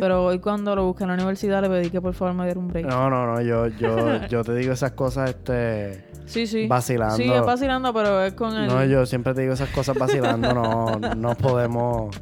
Pero 0.00 0.24
hoy 0.24 0.40
cuando 0.40 0.74
lo 0.74 0.84
busqué 0.86 1.04
en 1.04 1.10
la 1.10 1.14
universidad 1.14 1.62
le 1.62 1.68
pedí 1.68 1.90
que 1.90 2.00
por 2.00 2.12
favor 2.12 2.34
me 2.34 2.44
diera 2.44 2.58
un 2.58 2.66
break. 2.66 2.86
No, 2.86 3.08
no, 3.08 3.24
no, 3.24 3.40
yo, 3.40 3.68
yo, 3.68 4.26
yo 4.26 4.42
te 4.42 4.52
digo 4.56 4.72
esas 4.72 4.90
cosas, 4.92 5.30
este... 5.30 6.04
sí, 6.26 6.48
sí. 6.48 6.66
vacilando. 6.66 7.14
Sí, 7.14 7.30
es 7.30 7.46
vacilando, 7.46 7.94
pero 7.94 8.20
es 8.24 8.34
con 8.34 8.52
el... 8.52 8.66
No, 8.66 8.84
yo 8.84 9.06
siempre 9.06 9.32
te 9.32 9.42
digo 9.42 9.54
esas 9.54 9.70
cosas 9.70 9.96
vacilando, 9.96 10.52
no, 10.52 10.98
no 10.98 11.34
podemos, 11.36 12.20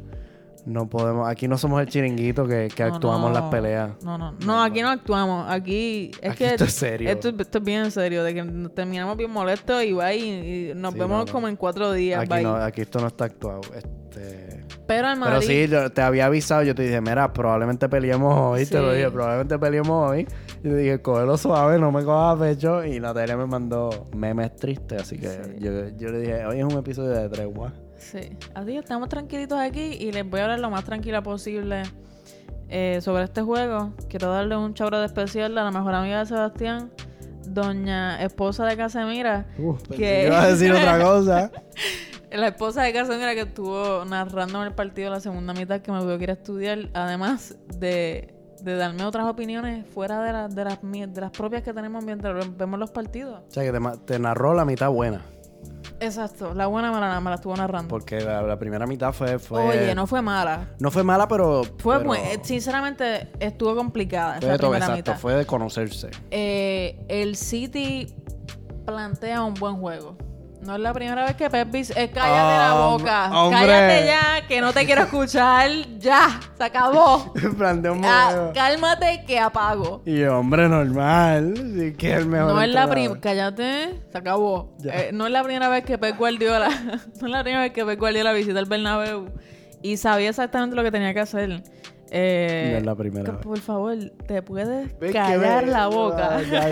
no 0.69 0.87
podemos, 0.87 1.27
aquí 1.27 1.47
no 1.47 1.57
somos 1.57 1.81
el 1.81 1.87
chiringuito 1.87 2.47
que, 2.47 2.69
que 2.73 2.83
No, 2.83 2.93
actuamos 2.95 3.31
no. 3.31 3.39
las 3.39 3.49
peleas. 3.49 3.91
No, 4.03 4.17
no, 4.17 4.33
no, 4.45 4.63
aquí 4.63 4.81
no 4.81 4.89
actuamos. 4.89 5.49
Aquí 5.49 6.11
es 6.21 6.29
Aquí 6.31 6.37
que 6.39 6.49
esto 6.51 6.63
es 6.65 6.73
serio. 6.73 7.09
Esto, 7.09 7.29
esto 7.37 7.57
es 7.57 7.63
bien 7.63 7.91
serio, 7.91 8.23
de 8.23 8.33
que 8.33 8.43
terminamos 8.75 9.17
bien 9.17 9.31
molestos 9.31 9.83
y 9.83 9.91
va 9.93 10.13
y, 10.13 10.69
y 10.71 10.73
nos 10.75 10.93
Sí, 10.93 10.99
vemos 10.99 11.31
como 11.31 11.47
en 11.47 11.55
cuatro 11.55 11.91
días. 11.91 12.21
Aquí 12.21 12.45
aquí 12.45 12.81
esto 12.81 12.99
no 12.99 13.07
está 13.07 13.25
actuado, 13.25 13.61
este... 13.75 14.63
Pero 14.87 15.11
el 15.11 15.19
Pero 15.19 15.41
sí, 15.41 15.67
yo 15.67 15.91
te 15.91 16.01
había 16.01 16.25
avisado, 16.25 16.63
yo 16.63 16.73
te 16.73 16.81
dije, 16.81 16.99
mira, 16.99 17.31
probablemente 17.31 17.87
peleemos 17.87 18.35
hoy, 18.35 18.65
te 18.65 18.79
lo 18.79 18.91
dije, 18.91 19.09
probablemente 19.11 19.59
peleemos 19.59 20.09
hoy. 20.11 20.27
Y 20.59 20.61
te 20.63 20.75
dije, 20.75 21.01
cógelo 21.01 21.37
suave, 21.37 21.77
no 21.77 21.91
me 21.91 22.03
cojas 22.03 22.35
a 22.35 22.39
pecho. 22.39 22.83
Y 22.83 22.99
Natalia 22.99 23.37
me 23.37 23.45
mandó 23.45 24.09
memes 24.15 24.55
tristes, 24.55 25.03
así 25.03 25.17
que 25.19 25.27
Sí. 25.29 25.51
yo, 25.59 25.89
yo 25.95 26.09
le 26.09 26.19
dije, 26.21 26.45
hoy 26.45 26.57
es 26.59 26.63
un 26.65 26.71
episodio 26.79 27.11
de 27.11 27.29
tregua. 27.29 27.71
Sí, 27.99 28.37
así 28.55 28.71
que 28.71 28.77
estamos 28.79 29.09
tranquilitos 29.09 29.59
aquí 29.59 29.81
y 29.99 30.11
les 30.11 30.27
voy 30.29 30.39
a 30.39 30.43
hablar 30.43 30.59
lo 30.59 30.69
más 30.69 30.83
tranquila 30.85 31.21
posible 31.21 31.83
eh, 32.69 32.99
sobre 33.01 33.23
este 33.25 33.41
juego. 33.41 33.93
Quiero 34.09 34.31
darle 34.31 34.55
un 34.57 34.73
chabro 34.73 34.99
de 34.99 35.05
especial 35.05 35.57
a 35.57 35.63
la 35.65 35.71
mejor 35.71 35.93
amiga 35.95 36.19
de 36.19 36.25
Sebastián, 36.25 36.91
doña 37.47 38.21
esposa 38.23 38.65
de 38.65 38.77
Casemira. 38.77 39.47
¿Qué? 39.89 39.95
que 39.97 40.27
ibas 40.27 40.45
a 40.45 40.47
decir 40.49 40.71
otra 40.71 40.99
cosa. 41.03 41.51
La 42.31 42.47
esposa 42.49 42.83
de 42.83 42.93
Carson 42.93 43.19
era 43.19 43.33
que 43.33 43.41
estuvo 43.41 44.05
narrando 44.05 44.63
el 44.63 44.73
partido 44.73 45.09
la 45.09 45.19
segunda 45.19 45.51
mitad 45.53 45.81
que 45.81 45.91
me 45.91 45.99
tuvo 45.99 46.15
que 46.17 46.23
ir 46.25 46.29
a 46.29 46.33
estudiar, 46.33 46.77
además 46.93 47.57
de, 47.79 48.35
de 48.61 48.75
darme 48.75 49.03
otras 49.03 49.25
opiniones 49.25 49.87
fuera 49.87 50.21
de, 50.21 50.31
la- 50.33 50.47
de, 50.47 50.63
las, 50.63 50.79
de 50.81 51.21
las 51.21 51.31
propias 51.31 51.63
que 51.63 51.73
tenemos 51.73 52.05
mientras 52.05 52.55
vemos 52.55 52.79
los 52.79 52.91
partidos. 52.91 53.41
O 53.47 53.51
sea, 53.51 53.63
que 53.63 53.71
te, 53.71 53.79
te 54.05 54.19
narró 54.19 54.53
la 54.53 54.63
mitad 54.63 54.91
buena. 54.91 55.25
Exacto, 56.01 56.53
la 56.53 56.67
buena 56.67 56.91
me 56.93 56.99
la, 57.01 57.19
me 57.19 57.29
la 57.29 57.35
estuvo 57.35 57.55
narrando. 57.55 57.89
Porque 57.89 58.21
la, 58.21 58.41
la 58.41 58.57
primera 58.57 58.87
mitad 58.87 59.11
fue, 59.11 59.37
fue... 59.37 59.61
Oye, 59.61 59.93
no 59.95 60.07
fue 60.07 60.21
mala. 60.21 60.69
No 60.79 60.91
fue 60.91 61.03
mala, 61.03 61.27
pero... 61.27 61.63
Fue 61.79 61.97
pero 61.97 62.07
muy- 62.07 62.19
sinceramente 62.41 63.29
estuvo 63.39 63.75
complicada 63.75 64.35
fue 64.35 64.47
esa 64.47 64.51
de 64.53 64.57
todo, 64.59 64.75
exacto, 64.75 64.95
mitad. 64.95 65.17
fue 65.17 65.33
de 65.35 65.45
conocerse. 65.45 66.09
Eh, 66.31 67.03
el 67.09 67.35
City 67.35 68.15
plantea 68.85 69.43
un 69.43 69.55
buen 69.55 69.75
juego. 69.75 70.15
No 70.61 70.75
es 70.75 70.81
la 70.81 70.93
primera 70.93 71.23
vez 71.23 71.35
que 71.37 71.49
Pep 71.49 71.69
dice, 71.69 71.93
eh, 71.95 72.11
cállate 72.13 72.57
la 72.57 72.73
Hom- 72.75 72.97
boca, 72.99 73.31
hombre. 73.31 73.59
cállate 73.61 74.05
ya, 74.05 74.47
que 74.47 74.59
no 74.59 74.73
te 74.73 74.85
quiero 74.85 75.03
escuchar, 75.03 75.69
ya, 75.99 76.37
se 76.57 76.63
acabó. 76.65 77.33
Planteó 77.57 77.93
un 77.93 78.03
Ah, 78.03 78.27
modelo. 78.31 78.51
cálmate 78.53 79.23
que 79.25 79.39
apago. 79.39 80.01
Y 80.05 80.21
hombre, 80.23 80.67
normal. 80.67 81.53
Sí, 81.55 81.93
que 81.97 82.11
es 82.11 82.17
el 82.19 82.25
mejor 82.25 82.53
No 82.53 82.61
es 82.61 82.69
la 82.73 82.81
entrenador. 82.83 82.93
primera, 82.93 83.21
cállate, 83.21 84.01
se 84.11 84.17
acabó. 84.17 84.75
Eh, 84.83 85.11
no 85.13 85.27
es 85.27 85.31
la 85.31 85.43
primera 85.43 85.69
vez 85.69 85.85
que 85.85 85.97
Pep 85.97 86.17
Guardiola, 86.17 86.67
no 87.21 87.27
es 87.27 87.31
la 87.31 87.41
primera 87.43 87.61
vez 87.63 87.71
que 87.71 87.85
Pep 87.85 87.97
Guardiola 87.97 88.33
visita 88.33 88.59
el 88.59 88.65
Bernabéu 88.65 89.29
y 89.81 89.95
sabía 89.95 90.27
exactamente 90.29 90.75
lo 90.75 90.83
que 90.83 90.91
tenía 90.91 91.13
que 91.13 91.21
hacer. 91.21 91.63
Eh, 92.11 92.69
No 92.73 92.77
es 92.79 92.85
la 92.85 92.95
primera 92.95 93.31
vez. 93.33 93.41
Por 93.41 93.59
favor, 93.59 93.95
te 94.27 94.41
puedes 94.41 94.93
callar 95.13 95.67
la 95.67 95.87
boca. 95.87 96.37
Ah, 96.37 96.41
ya, 96.41 96.69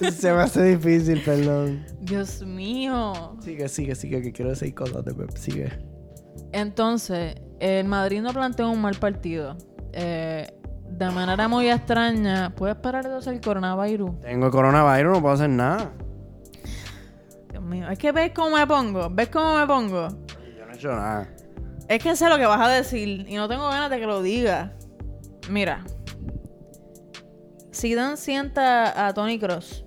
ya. 0.00 0.10
Se 0.10 0.32
me 0.32 0.40
hace 0.42 0.76
difícil, 0.76 1.22
perdón. 1.24 1.84
Dios 2.00 2.42
mío. 2.44 3.36
Sigue, 3.40 3.68
sigue, 3.68 3.94
sigue, 3.94 4.22
que 4.22 4.32
quiero 4.32 4.50
decir 4.50 4.74
cosas 4.74 5.04
de 5.04 5.14
Pep. 5.14 5.30
Sigue. 5.36 5.70
Entonces, 6.52 7.36
el 7.60 7.86
Madrid 7.86 8.20
no 8.22 8.32
planteó 8.32 8.70
un 8.70 8.80
mal 8.80 8.96
partido. 8.96 9.56
Eh, 9.92 10.46
de 10.90 11.10
manera 11.10 11.48
muy 11.48 11.70
extraña, 11.70 12.54
¿puedes 12.54 12.76
parar 12.76 13.08
de 13.08 13.14
hacer 13.16 13.34
el 13.34 13.40
coronavirus? 13.40 14.20
Tengo 14.20 14.50
coronavirus, 14.50 15.12
no 15.14 15.20
puedo 15.22 15.34
hacer 15.34 15.48
nada. 15.50 15.92
Dios 17.50 17.62
mío, 17.62 17.88
es 17.88 17.98
que 17.98 18.12
ves 18.12 18.32
cómo 18.34 18.56
me 18.56 18.66
pongo, 18.66 19.08
ves 19.10 19.28
cómo 19.28 19.58
me 19.58 19.66
pongo. 19.66 20.08
Yo 20.08 20.66
no 20.66 20.72
he 20.72 20.74
hecho 20.74 20.88
nada. 20.88 21.28
Es 21.88 22.02
que 22.02 22.16
sé 22.16 22.28
lo 22.28 22.38
que 22.38 22.46
vas 22.46 22.60
a 22.60 22.68
decir 22.70 23.26
y 23.28 23.34
no 23.36 23.48
tengo 23.48 23.68
ganas 23.68 23.90
de 23.90 23.98
que 24.00 24.06
lo 24.06 24.22
digas. 24.22 24.70
Mira, 25.50 25.84
Zidane 27.74 28.16
sienta 28.16 29.06
a 29.06 29.12
Tony 29.14 29.38
Cross, 29.38 29.84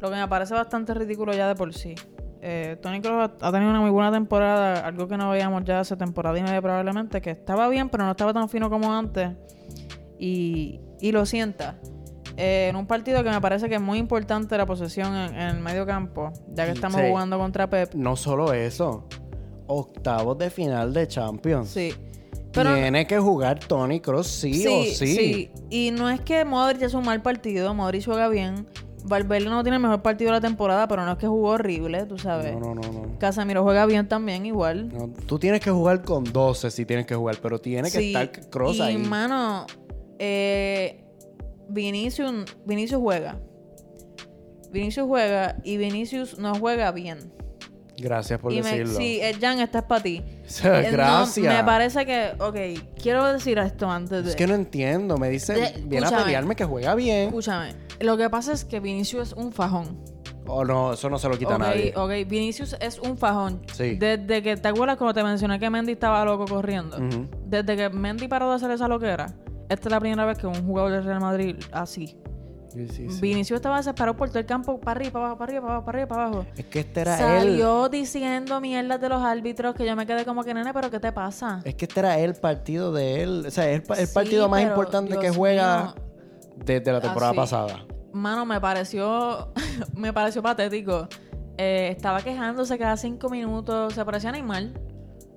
lo 0.00 0.10
que 0.10 0.16
me 0.16 0.28
parece 0.28 0.54
bastante 0.54 0.94
ridículo 0.94 1.32
ya 1.32 1.48
de 1.48 1.54
por 1.54 1.72
sí. 1.74 1.94
Eh, 2.42 2.76
Tony 2.80 3.00
Cross 3.00 3.30
ha 3.40 3.48
ha 3.48 3.52
tenido 3.52 3.70
una 3.70 3.80
muy 3.80 3.90
buena 3.90 4.12
temporada, 4.12 4.86
algo 4.86 5.08
que 5.08 5.16
no 5.16 5.30
veíamos 5.30 5.64
ya 5.64 5.80
hace 5.80 5.96
temporada 5.96 6.38
y 6.38 6.42
media 6.42 6.62
probablemente, 6.62 7.20
que 7.20 7.30
estaba 7.30 7.68
bien, 7.68 7.88
pero 7.88 8.04
no 8.04 8.10
estaba 8.12 8.32
tan 8.32 8.48
fino 8.48 8.70
como 8.70 8.92
antes. 8.94 9.30
Y, 10.18 10.80
y 11.00 11.12
lo 11.12 11.26
sienta. 11.26 11.76
Eh, 12.36 12.68
en 12.70 12.76
un 12.76 12.86
partido 12.86 13.24
que 13.24 13.30
me 13.30 13.40
parece 13.40 13.68
que 13.68 13.76
es 13.76 13.80
muy 13.80 13.98
importante 13.98 14.56
la 14.58 14.66
posesión 14.66 15.14
en, 15.16 15.34
en 15.34 15.48
el 15.56 15.60
medio 15.60 15.86
campo, 15.86 16.32
ya 16.52 16.66
que 16.66 16.72
estamos 16.72 17.00
Sí. 17.00 17.08
jugando 17.08 17.38
contra 17.38 17.68
Pep. 17.68 17.94
No 17.94 18.14
solo 18.14 18.52
eso. 18.52 19.08
Octavos 19.66 20.38
de 20.38 20.50
final 20.50 20.92
de 20.92 21.06
Champions. 21.08 21.68
Sí. 21.70 21.92
Pero, 22.52 22.74
Tiene 22.74 23.06
que 23.06 23.18
jugar 23.18 23.58
Tony 23.58 24.00
Cross 24.00 24.26
sí, 24.28 24.66
o 24.66 24.84
sí. 24.84 25.50
Y 25.68 25.90
no 25.90 26.08
es 26.08 26.20
que 26.22 26.44
Modric 26.44 26.82
es 26.82 26.94
un 26.94 27.04
mal 27.04 27.20
partido, 27.20 27.74
Modric 27.74 28.04
juega 28.06 28.28
bien. 28.28 28.66
Valverde 29.04 29.48
no 29.50 29.62
tiene 29.62 29.76
el 29.76 29.82
mejor 29.82 30.02
partido 30.02 30.30
de 30.32 30.38
la 30.38 30.40
temporada, 30.40 30.88
pero 30.88 31.04
no 31.04 31.12
es 31.12 31.18
que 31.18 31.26
jugó 31.28 31.50
horrible, 31.50 32.06
tú 32.06 32.18
sabes. 32.18 32.54
No, 32.54 32.74
no, 32.74 32.80
no, 32.80 32.92
no. 32.92 33.18
Casemiro 33.18 33.62
juega 33.62 33.84
bien 33.86 34.08
también, 34.08 34.46
igual. 34.46 34.88
No, 34.88 35.08
Tú 35.26 35.38
tienes 35.38 35.60
que 35.60 35.70
jugar 35.70 36.02
con 36.02 36.24
12 36.24 36.70
si 36.70 36.86
tienes 36.86 37.06
que 37.06 37.14
jugar, 37.14 37.36
pero 37.42 37.58
tiene 37.60 37.90
que 37.90 37.98
Sí, 37.98 38.06
estar 38.14 38.30
Cross 38.50 38.78
y, 38.78 38.80
ahí. 38.82 38.96
mano, 38.96 39.66
eh, 40.18 41.04
Vinicius, 41.68 42.46
Vinicius 42.64 43.00
juega. 43.00 43.38
Vinicius 44.72 45.06
juega 45.06 45.56
y 45.62 45.76
Vinicius 45.76 46.38
no 46.38 46.54
juega 46.54 46.90
bien. 46.90 47.32
Gracias 47.98 48.38
por 48.38 48.52
y 48.52 48.62
me, 48.62 48.70
decirlo. 48.70 48.98
sí, 48.98 49.20
eh, 49.22 49.36
Jan, 49.40 49.58
esta 49.60 49.78
es 49.78 49.84
para 49.84 50.02
ti. 50.02 50.22
Eh, 50.64 50.88
no, 50.90 50.92
Gracias. 50.92 51.56
me 51.56 51.64
parece 51.64 52.06
que, 52.06 52.32
ok, 52.38 52.56
quiero 53.02 53.32
decir 53.32 53.58
esto 53.58 53.90
antes 53.90 54.24
de... 54.24 54.30
Es 54.30 54.36
que 54.36 54.46
no 54.46 54.54
entiendo. 54.54 55.18
Me 55.18 55.28
dice, 55.28 55.74
viene 55.84 56.06
a 56.06 56.10
pelearme 56.10 56.54
que 56.54 56.64
juega 56.64 56.94
bien. 56.94 57.28
Escúchame, 57.28 57.74
lo 58.00 58.16
que 58.16 58.30
pasa 58.30 58.52
es 58.52 58.64
que 58.64 58.78
Vinicius 58.78 59.28
es 59.28 59.32
un 59.34 59.52
fajón. 59.52 59.98
O 60.46 60.64
no, 60.64 60.92
eso 60.92 61.10
no 61.10 61.18
se 61.18 61.28
lo 61.28 61.36
quita 61.36 61.56
ok, 61.56 61.60
nadie. 61.60 61.92
ok, 61.96 62.10
Vinicius 62.28 62.76
es 62.80 63.00
un 63.00 63.18
fajón. 63.18 63.62
Sí. 63.72 63.96
Desde 63.96 64.42
que, 64.42 64.56
¿te 64.56 64.68
acuerdas 64.68 64.96
cuando 64.96 65.14
te 65.14 65.24
mencioné 65.24 65.58
que 65.58 65.68
Mendy 65.68 65.92
estaba 65.92 66.24
loco 66.24 66.44
corriendo? 66.44 66.96
Desde 67.44 67.76
que 67.76 67.90
Mendy 67.90 68.28
paró 68.28 68.48
de 68.50 68.54
hacer 68.56 68.70
esa 68.70 68.86
loquera, 68.86 69.26
esta 69.68 69.88
es 69.88 69.90
la 69.90 69.98
primera 69.98 70.24
vez 70.24 70.38
que 70.38 70.46
un 70.46 70.64
jugador 70.64 70.92
del 70.92 71.04
Real 71.04 71.20
Madrid 71.20 71.56
así. 71.72 72.16
Sí, 72.76 72.88
sí, 72.88 73.08
sí. 73.08 73.20
Vinicius 73.22 73.56
estaba 73.56 73.78
desesperado 73.78 74.16
por 74.16 74.28
todo 74.28 74.38
el 74.38 74.46
campo, 74.46 74.78
para 74.78 74.98
arriba, 74.98 75.12
para 75.12 75.24
abajo, 75.26 75.38
para 75.38 75.50
arriba, 75.50 75.62
para 75.62 75.74
abajo, 75.74 75.86
para 75.86 75.98
arriba, 75.98 76.08
para 76.08 76.26
abajo. 76.26 76.46
Es 76.56 76.64
que 76.66 76.80
este 76.80 77.00
era 77.00 77.14
él. 77.14 77.48
Salió 77.48 77.88
diciendo 77.88 78.60
mierdas 78.60 79.00
de 79.00 79.08
los 79.08 79.22
árbitros 79.22 79.74
que 79.74 79.86
yo 79.86 79.96
me 79.96 80.06
quedé 80.06 80.24
como 80.26 80.44
que, 80.44 80.52
nene, 80.52 80.74
pero 80.74 80.90
¿qué 80.90 81.00
te 81.00 81.10
pasa? 81.10 81.62
Es 81.64 81.74
que 81.74 81.86
este 81.86 82.00
era 82.00 82.18
el 82.18 82.34
partido 82.34 82.92
de 82.92 83.22
él. 83.22 83.44
O 83.46 83.50
sea, 83.50 83.70
el, 83.70 83.82
el 83.96 84.08
partido 84.08 84.48
más 84.48 84.62
importante 84.62 85.16
que 85.18 85.30
juega 85.30 85.94
mío. 85.94 85.94
desde 86.64 86.92
la 86.92 87.00
temporada 87.00 87.30
Así. 87.30 87.36
pasada. 87.38 87.86
Mano, 88.12 88.44
me 88.44 88.60
pareció, 88.60 89.52
me 89.96 90.12
pareció 90.12 90.42
patético. 90.42 91.08
Eh, 91.58 91.88
estaba 91.96 92.20
quejándose 92.20 92.76
cada 92.76 92.96
cinco 92.98 93.30
minutos, 93.30 93.94
se 93.94 94.04
parecía 94.04 94.28
animal. 94.28 94.78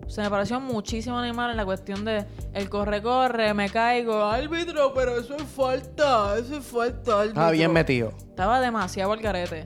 Se 0.10 0.22
me 0.22 0.30
pareció 0.30 0.60
muchísimo 0.60 1.18
animal 1.20 1.52
en 1.52 1.58
la 1.58 1.64
cuestión 1.66 2.04
de 2.04 2.26
el 2.54 2.70
corre, 2.70 3.02
corre, 3.02 3.54
me 3.54 3.70
caigo, 3.70 4.24
árbitro, 4.26 4.92
pero 4.94 5.18
eso 5.20 5.36
es 5.36 5.44
falta, 5.44 6.36
eso 6.38 6.58
es 6.58 6.66
falta, 6.66 7.22
árbitro. 7.22 7.42
Ah, 7.42 7.52
bien 7.52 7.72
metido. 7.72 8.12
Estaba 8.18 8.60
demasiado 8.60 9.14
al 9.14 9.22
garete. 9.22 9.66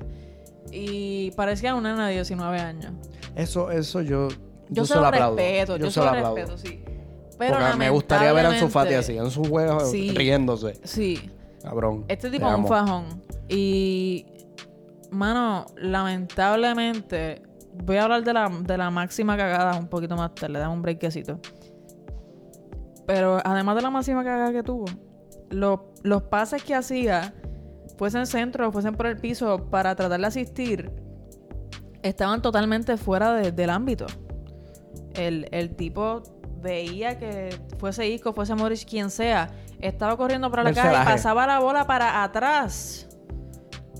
Y 0.71 1.31
parecía 1.31 1.73
un 1.75 1.83
nena 1.83 2.07
de 2.07 2.13
19 2.15 2.59
años. 2.59 2.91
Eso, 3.35 3.71
eso 3.71 4.01
yo. 4.01 4.27
Yo, 4.69 4.85
se 4.85 4.93
se 4.93 4.99
lo 4.99 5.07
aplaudo. 5.07 5.35
respeto, 5.37 5.77
yo, 5.77 5.89
se 5.91 5.99
lo 6.01 6.11
respeto, 6.11 6.57
sí. 6.57 6.83
Pero 7.37 7.57
Porque 7.59 7.75
me 7.77 7.89
gustaría 7.89 8.31
ver 8.33 8.45
a 8.45 8.49
Ansu 8.49 8.69
Fati 8.69 8.89
lamentablemente- 8.93 8.95
así, 8.97 9.17
en 9.17 9.31
su 9.31 9.49
juego 9.49 9.79
Sí. 9.81 10.11
riéndose. 10.15 10.79
Sí, 10.83 11.29
Cabrón. 11.61 12.03
Este 12.09 12.29
te 12.29 12.37
tipo 12.37 12.47
es 12.49 12.55
un 12.55 12.67
fajón. 12.67 13.23
Y, 13.47 14.25
mano, 15.11 15.65
lamentablemente, 15.77 17.41
voy 17.75 17.97
a 17.97 18.03
hablar 18.03 18.23
de 18.23 18.33
la, 18.33 18.49
de 18.49 18.77
la 18.77 18.89
máxima 18.89 19.35
cagada 19.37 19.77
un 19.77 19.87
poquito 19.87 20.15
más 20.15 20.33
tarde, 20.35 20.59
dame 20.59 20.73
un 20.73 20.81
breakcito. 20.81 21.39
Pero 23.05 23.39
además 23.43 23.75
de 23.75 23.81
la 23.81 23.89
máxima 23.89 24.23
cagada 24.23 24.51
que 24.51 24.63
tuvo, 24.63 24.85
lo- 25.49 25.93
los 26.03 26.23
pases 26.23 26.63
que 26.63 26.73
hacía, 26.73 27.33
fuesen 27.97 28.25
centro, 28.25 28.71
fuesen 28.71 28.95
por 28.95 29.07
el 29.07 29.17
piso, 29.17 29.69
para 29.69 29.95
tratar 29.95 30.19
de 30.19 30.27
asistir, 30.27 30.91
estaban 32.01 32.41
totalmente 32.41 32.95
fuera 32.97 33.33
de- 33.33 33.51
del 33.51 33.69
ámbito. 33.69 34.05
El, 35.15 35.47
el 35.51 35.75
tipo 35.75 36.23
veía 36.61 37.19
que 37.19 37.49
fuese 37.77 38.07
Isco, 38.07 38.33
fuese 38.33 38.55
Morris, 38.55 38.85
quien 38.85 39.09
sea, 39.09 39.49
estaba 39.79 40.15
corriendo 40.15 40.49
para 40.49 40.63
la 40.63 40.69
caja 40.75 40.89
y 41.03 41.05
pasaba 41.13 41.45
la 41.45 41.59
bola 41.59 41.85
para 41.85 42.23
atrás. 42.23 43.09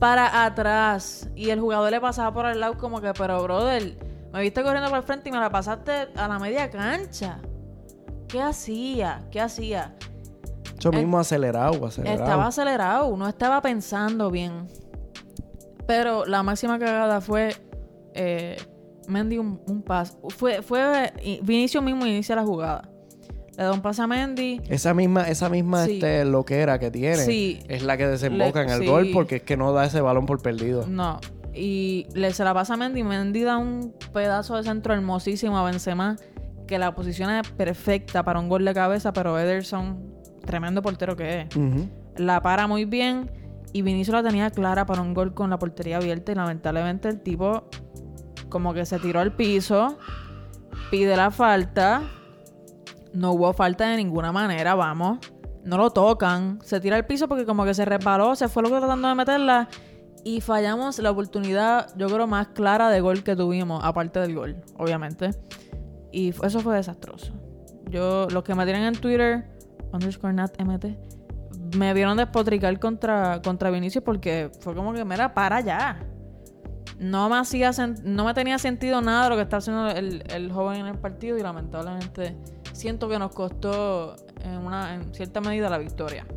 Para 0.04 0.44
atrás. 0.44 1.30
Y 1.34 1.50
el 1.50 1.62
jugador 1.62 1.90
le 1.90 2.02
pasaba 2.02 2.34
por 2.34 2.46
el 2.46 2.60
lado 2.60 2.78
como 2.78 3.00
que, 3.00 3.14
pero 3.14 3.42
brother, 3.42 3.98
me 4.34 4.42
viste 4.42 4.62
corriendo 4.62 4.90
por 4.90 4.98
el 4.98 5.04
frente 5.06 5.30
y 5.30 5.32
me 5.32 5.40
la 5.40 5.50
pasaste 5.50 6.10
a 6.16 6.28
la 6.28 6.40
media 6.40 6.70
cancha. 6.70 7.40
¿Qué 8.28 8.42
hacía? 8.42 9.24
¿Qué 9.32 9.40
hacía? 9.40 9.96
Eso 10.78 10.92
mismo 10.92 11.18
acelerado, 11.20 11.86
acelerado. 11.86 12.20
Eh, 12.20 12.22
Estaba 12.22 12.48
acelerado, 12.48 13.16
no 13.16 13.28
estaba 13.30 13.62
pensando 13.62 14.30
bien. 14.30 14.68
Pero 15.88 16.26
la 16.26 16.44
máxima 16.44 16.78
cagada 16.80 17.22
fue 17.22 17.56
eh, 18.14 18.58
Mendy 19.08 19.38
un, 19.38 19.62
un 19.68 19.82
pase. 19.84 20.18
Fue, 20.30 20.62
fue 20.62 21.14
y- 21.24 21.40
Vinicius 21.44 21.82
mismo 21.82 22.06
inicia 22.06 22.36
la 22.36 22.44
jugada. 22.44 22.90
Le 23.58 23.64
da 23.64 23.72
un 23.74 23.82
pase 23.82 24.02
a 24.02 24.08
Mendy. 24.08 24.62
Esa 24.68 24.94
misma, 24.94 25.28
esa 25.30 25.48
misma 25.50 25.86
Sí. 25.86 25.94
este, 25.96 26.26
loquera 26.26 26.80
que 26.80 26.90
tiene 26.92 27.18
Sí. 27.18 27.60
es 27.68 27.84
la 27.84 27.98
que 27.98 28.08
desemboca 28.08 28.62
Le- 28.62 28.66
en 28.68 28.72
el 28.74 28.80
sí. 28.82 28.88
gol 28.88 29.10
porque 29.14 29.36
es 29.38 29.44
que 29.44 29.58
no 29.58 29.72
da 29.74 29.86
ese 29.86 30.02
balón 30.02 30.26
por 30.26 30.42
perdido. 30.42 30.86
No. 30.88 31.20
Y 31.54 32.08
le, 32.16 32.34
se 32.34 32.44
la 32.44 32.54
pasa 32.54 32.74
a 32.74 32.78
Mendy. 32.78 33.04
Mendy 33.04 33.44
da 33.44 33.58
un 33.58 33.94
pedazo 34.12 34.56
de 34.58 34.64
centro 34.64 34.94
hermosísimo 34.94 35.58
a 35.58 35.64
Benzema. 35.64 36.16
Que 36.68 36.80
la 36.80 36.96
posición 36.96 37.30
es 37.30 37.48
perfecta 37.52 38.24
para 38.24 38.40
un 38.40 38.50
gol 38.50 38.66
de 38.66 38.74
cabeza. 38.74 39.14
Pero 39.14 39.38
Ederson, 39.38 40.02
tremendo 40.46 40.82
portero 40.82 41.16
que 41.16 41.42
es. 41.42 41.48
La 42.18 42.42
para 42.42 42.66
muy 42.68 42.86
bien 42.86 43.30
y 43.72 43.82
Vinicius 43.84 44.14
la 44.16 44.24
tenía 44.24 44.50
clara 44.50 44.86
para 44.88 45.02
un 45.02 45.14
gol 45.14 45.34
con 45.36 45.50
la 45.50 45.60
portería 45.60 45.98
abierta 45.98 46.32
y 46.32 46.36
lamentablemente 46.36 47.08
el 47.10 47.20
tipo 47.22 47.66
como 48.50 48.74
que 48.74 48.86
se 48.86 48.98
tiró 49.00 49.20
al 49.20 49.36
piso, 49.36 49.98
pide 50.92 51.16
la 51.18 51.32
falta, 51.32 52.04
no 53.14 53.32
hubo 53.32 53.54
falta 53.54 53.88
de 53.88 53.98
ninguna 53.98 54.32
manera, 54.32 54.76
vamos, 54.76 55.20
no 55.64 55.78
lo 55.78 55.92
tocan, 55.92 56.60
se 56.64 56.80
tira 56.80 56.96
al 56.96 57.06
piso 57.06 57.28
porque 57.28 57.46
como 57.46 57.64
que 57.66 57.74
se 57.74 57.86
resbaló, 57.86 58.36
se 58.36 58.48
fue 58.48 58.64
loco 58.64 58.80
tratando 58.80 59.08
de 59.08 59.16
meterla 59.16 59.70
Y 60.26 60.42
fallamos 60.42 61.00
la 61.00 61.12
oportunidad, 61.12 61.90
yo 61.98 62.08
creo, 62.08 62.28
más 62.28 62.50
clara 62.50 62.90
de 62.90 63.02
gol 63.02 63.24
que 63.24 63.36
tuvimos, 63.36 63.84
aparte 63.84 64.20
del 64.20 64.36
gol, 64.36 64.56
obviamente. 64.78 65.32
Y 66.12 66.30
eso 66.30 66.60
fue 66.60 66.76
desastroso. 66.76 67.34
Yo, 67.90 68.28
los 68.30 68.44
que 68.44 68.56
me 68.56 68.64
tienen 68.66 68.84
en 68.84 68.96
Twitter, 68.96 69.46
underscore 69.92 70.34
nat 70.34 70.58
mt, 70.62 70.86
me 71.76 71.94
vieron 71.94 72.18
despotricar 72.18 72.80
contra, 72.80 73.42
contra 73.42 73.70
Vinicius 73.70 74.04
porque 74.04 74.50
fue 74.62 74.76
como 74.76 74.94
que, 74.94 75.04
mira, 75.04 75.34
para 75.34 75.62
ya. 75.62 76.00
No 77.00 77.28
me 77.28 77.38
hacía 77.38 77.72
no 78.04 78.24
me 78.24 78.34
tenía 78.34 78.58
sentido 78.60 79.02
nada 79.02 79.26
de 79.26 79.30
lo 79.32 79.36
que 79.36 79.42
está 79.42 79.58
haciendo 79.58 79.88
el, 79.90 80.24
el 80.30 80.52
joven 80.52 80.82
en 80.82 80.88
el 80.88 80.98
partido 80.98 81.38
y 81.38 81.42
lamentablemente 81.42 82.38
siento 82.74 83.08
que 83.08 83.18
nos 83.18 83.32
costó 83.32 84.16
en, 84.44 84.58
una, 84.58 84.96
en 84.96 85.14
cierta 85.14 85.40
medida 85.42 85.70
la 85.70 85.78
victoria. 85.78 86.28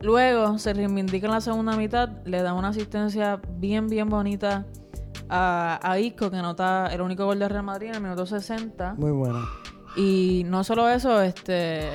Luego 0.00 0.58
se 0.58 0.74
reivindica 0.74 1.26
en 1.26 1.32
la 1.32 1.40
segunda 1.40 1.76
mitad, 1.76 2.08
le 2.24 2.42
da 2.42 2.54
una 2.54 2.68
asistencia 2.68 3.40
bien, 3.56 3.88
bien 3.88 4.08
bonita 4.08 4.66
a, 5.28 5.80
a 5.82 5.98
Isco, 5.98 6.30
que 6.30 6.36
anota 6.36 6.88
el 6.92 7.00
único 7.00 7.24
gol 7.24 7.38
de 7.38 7.48
Real 7.48 7.64
Madrid 7.64 7.88
en 7.88 7.96
el 7.96 8.00
minuto 8.02 8.26
60. 8.26 8.94
Muy 8.94 9.12
buena. 9.12 9.40
Y 9.96 10.42
no 10.46 10.64
solo 10.64 10.88
eso, 10.88 11.22
este. 11.22 11.90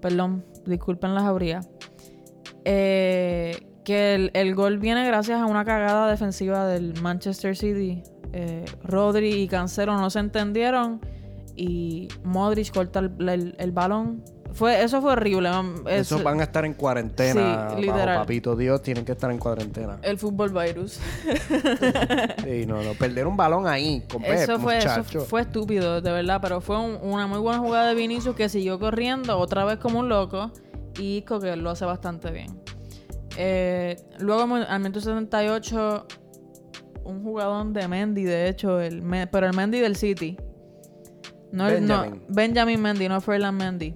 Perdón, 0.00 0.44
disculpen 0.64 1.14
la 1.14 1.22
jauría. 1.22 1.60
Eh, 2.64 3.66
que 3.84 4.16
el, 4.16 4.30
el 4.34 4.54
gol 4.56 4.78
viene 4.78 5.06
gracias 5.06 5.40
a 5.40 5.46
una 5.46 5.64
cagada 5.64 6.10
defensiva 6.10 6.66
del 6.66 7.00
Manchester 7.00 7.56
City. 7.56 8.02
Eh, 8.32 8.64
Rodri 8.82 9.42
y 9.42 9.48
Cancelo 9.48 9.96
no 9.96 10.10
se 10.10 10.18
entendieron. 10.18 11.00
Y 11.56 12.08
Modric 12.22 12.70
corta 12.72 12.98
el, 13.00 13.28
el- 13.28 13.54
el 13.58 13.72
balón. 13.72 14.22
Fue, 14.52 14.82
eso 14.82 15.00
fue 15.02 15.12
horrible. 15.12 15.50
Es- 15.86 16.02
Esos 16.02 16.22
van 16.22 16.40
a 16.40 16.44
estar 16.44 16.64
en 16.64 16.74
cuarentena. 16.74 17.70
Sí, 17.74 17.80
literal. 17.82 18.18
papito 18.20 18.54
Dios, 18.56 18.80
tienen 18.82 19.04
que 19.04 19.12
estar 19.12 19.30
en 19.30 19.38
cuarentena. 19.38 19.98
El 20.02 20.18
fútbol 20.18 20.50
virus. 20.52 20.98
Sí, 22.44 22.64
no, 22.66 22.82
no. 22.82 22.92
Perder 22.94 23.26
un 23.26 23.36
balón 23.36 23.66
ahí, 23.66 24.02
con 24.10 24.24
Eso 24.24 24.58
fue, 24.58 24.78
eso 24.78 25.02
fue 25.26 25.40
estúpido, 25.42 26.00
de 26.00 26.12
verdad, 26.12 26.38
pero 26.40 26.60
fue 26.60 26.78
un- 26.78 26.98
una 27.02 27.26
muy 27.26 27.38
buena 27.38 27.58
jugada 27.58 27.88
de 27.88 27.94
Vinicius 27.94 28.36
que 28.36 28.48
siguió 28.48 28.78
corriendo 28.78 29.38
otra 29.38 29.64
vez 29.64 29.78
como 29.78 29.98
un 30.00 30.08
loco 30.08 30.52
y 30.98 31.18
Isco 31.18 31.40
que 31.40 31.54
lo 31.56 31.70
hace 31.70 31.84
bastante 31.84 32.30
bien. 32.30 32.60
Eh, 33.36 33.96
luego 34.18 34.42
al 34.54 34.80
minuto 34.80 35.00
78 35.00 36.06
un 37.04 37.22
jugador 37.22 37.66
de 37.72 37.86
Mendy, 37.88 38.24
de 38.24 38.48
hecho, 38.48 38.80
el, 38.80 39.02
pero 39.30 39.46
el 39.46 39.54
Mendy 39.54 39.80
del 39.80 39.96
City. 39.96 40.36
No, 41.52 41.68
el- 41.68 41.86
no 41.86 42.00
Benjamin. 42.02 42.22
Benjamin 42.28 42.82
Mendy, 42.82 43.08
no 43.08 43.20
Ferland 43.20 43.58
Mendy. 43.60 43.94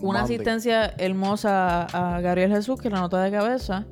Una 0.00 0.22
asistencia 0.22 0.86
hermosa 0.98 1.82
a, 1.82 2.16
a 2.16 2.20
Gabriel 2.20 2.50
Jesús 2.50 2.80
que 2.80 2.90
la 2.90 2.98
anotó 2.98 3.18
de 3.18 3.30
cabeza. 3.30 3.84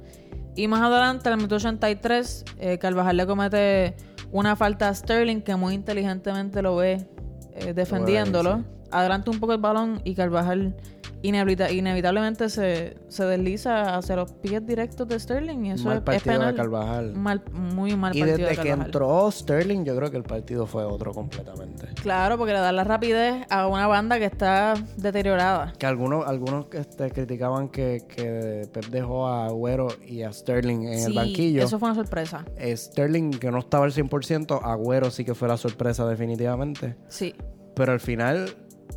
Y 0.56 0.66
más 0.66 0.80
adelante, 0.82 1.28
al 1.28 1.36
minuto 1.36 1.54
83, 1.56 2.44
eh, 2.58 2.78
Carvajal 2.78 3.16
le 3.16 3.26
comete 3.26 3.96
una 4.32 4.56
falta 4.56 4.88
a 4.88 4.94
Sterling 4.94 5.40
que 5.42 5.54
muy 5.54 5.74
inteligentemente 5.74 6.62
lo 6.62 6.76
ve 6.76 7.06
eh, 7.54 7.72
defendiéndolo. 7.74 8.58
sí. 8.58 8.64
Adelanta 8.90 9.30
un 9.30 9.38
poco 9.38 9.52
el 9.52 9.60
balón 9.60 10.00
y 10.04 10.16
Carvajal 10.16 10.74
inevita- 11.22 11.70
inevitablemente 11.72 12.48
se, 12.48 12.96
se 13.08 13.24
desliza 13.24 13.96
hacia 13.96 14.16
los 14.16 14.32
pies 14.32 14.64
directos 14.66 15.06
de 15.08 15.18
Sterling. 15.18 15.64
Y 15.66 15.70
eso 15.72 15.84
Mal 15.84 15.94
es, 15.94 15.98
es 16.00 16.04
partido 16.04 16.32
de 16.34 16.38
penal. 16.38 16.54
Carvajal. 16.54 17.14
Mal- 17.14 17.42
muy 17.52 17.96
mal 17.96 18.16
Y 18.16 18.20
partido 18.20 18.38
desde 18.48 18.56
de 18.56 18.62
que 18.62 18.70
entró 18.70 19.30
Sterling, 19.30 19.84
yo 19.84 19.96
creo 19.96 20.10
que 20.10 20.16
el 20.16 20.22
partido 20.22 20.66
fue 20.66 20.84
otro 20.84 21.12
completamente. 21.12 21.86
Claro, 22.02 22.36
porque 22.38 22.52
le 22.52 22.60
da 22.60 22.72
la 22.72 22.84
rapidez 22.84 23.46
a 23.50 23.66
una 23.66 23.86
banda 23.86 24.18
que 24.18 24.24
está 24.26 24.74
deteriorada. 24.96 25.72
Que 25.78 25.86
algunos, 25.86 26.26
algunos 26.26 26.66
este, 26.72 27.10
criticaban 27.10 27.68
que, 27.68 28.04
que 28.08 28.68
Pep 28.72 28.86
dejó 28.86 29.26
a 29.26 29.46
Agüero 29.46 29.88
y 30.06 30.22
a 30.22 30.32
Sterling 30.32 30.82
en 30.88 30.98
el 31.06 31.12
banquillo. 31.14 31.62
Eso 31.64 31.78
fue 31.78 31.88
una 31.90 31.94
sorpresa. 31.96 32.44
Eh, 32.56 32.76
Sterling, 32.76 33.30
que 33.32 33.50
no 33.50 33.58
estaba 33.58 33.84
al 33.84 33.92
100%, 33.92 34.60
Agüero 34.62 35.10
sí 35.10 35.24
que 35.24 35.34
fue 35.34 35.48
la 35.48 35.56
sorpresa 35.56 36.06
definitivamente. 36.06 36.96
Sí, 37.08 37.34
Pero 37.74 37.92
al 37.92 38.00
final, 38.00 38.50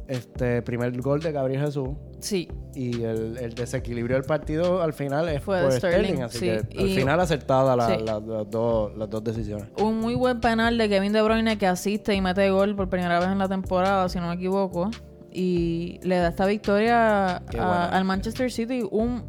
este 0.08 0.62
primer 0.62 1.00
gol 1.02 1.22
de 1.22 1.32
Gabriel 1.32 1.62
Jesús 1.62 1.90
sí. 2.20 2.50
y 2.76 3.04
el, 3.04 3.38
el 3.38 3.54
desequilibrio 3.56 4.18
del 4.18 4.26
partido 4.26 4.82
al 4.82 4.94
final 4.94 5.30
es 5.30 5.42
Fue 5.42 5.62
por 5.62 5.72
Sterling. 5.72 6.04
Sterling, 6.18 6.22
así 6.24 6.38
sí. 6.40 6.46
que 6.46 6.80
al 6.82 6.90
Y- 6.90 6.96
final 6.96 7.20
acertada 7.20 7.76
la- 7.76 7.88
sí. 7.88 8.04
la- 8.04 8.20
las, 8.20 8.50
dos, 8.50 8.96
las 8.98 9.10
dos 9.10 9.24
decisiones. 9.24 9.68
Un 9.82 10.00
muy 10.00 10.16
buen 10.16 10.40
penal 10.42 10.78
de 10.78 10.90
Kevin 10.90 11.14
De 11.14 11.22
Bruyne 11.22 11.58
que 11.58 11.68
asiste 11.68 12.14
y 12.14 12.22
mete 12.22 12.50
gol 12.52 12.76
por 12.76 12.90
primera 12.90 13.20
vez 13.20 13.30
en 13.30 13.38
la 13.40 13.48
temporada, 13.48 14.10
si 14.10 14.20
no 14.20 14.28
me 14.28 14.36
equivoco. 14.36 14.90
Y 15.32 16.00
le 16.04 16.18
da 16.18 16.28
esta 16.30 16.46
victoria 16.46 17.38
a- 17.38 17.90
al 17.90 18.04
Manchester 18.06 18.52
City. 18.52 18.84
Un, 18.92 19.24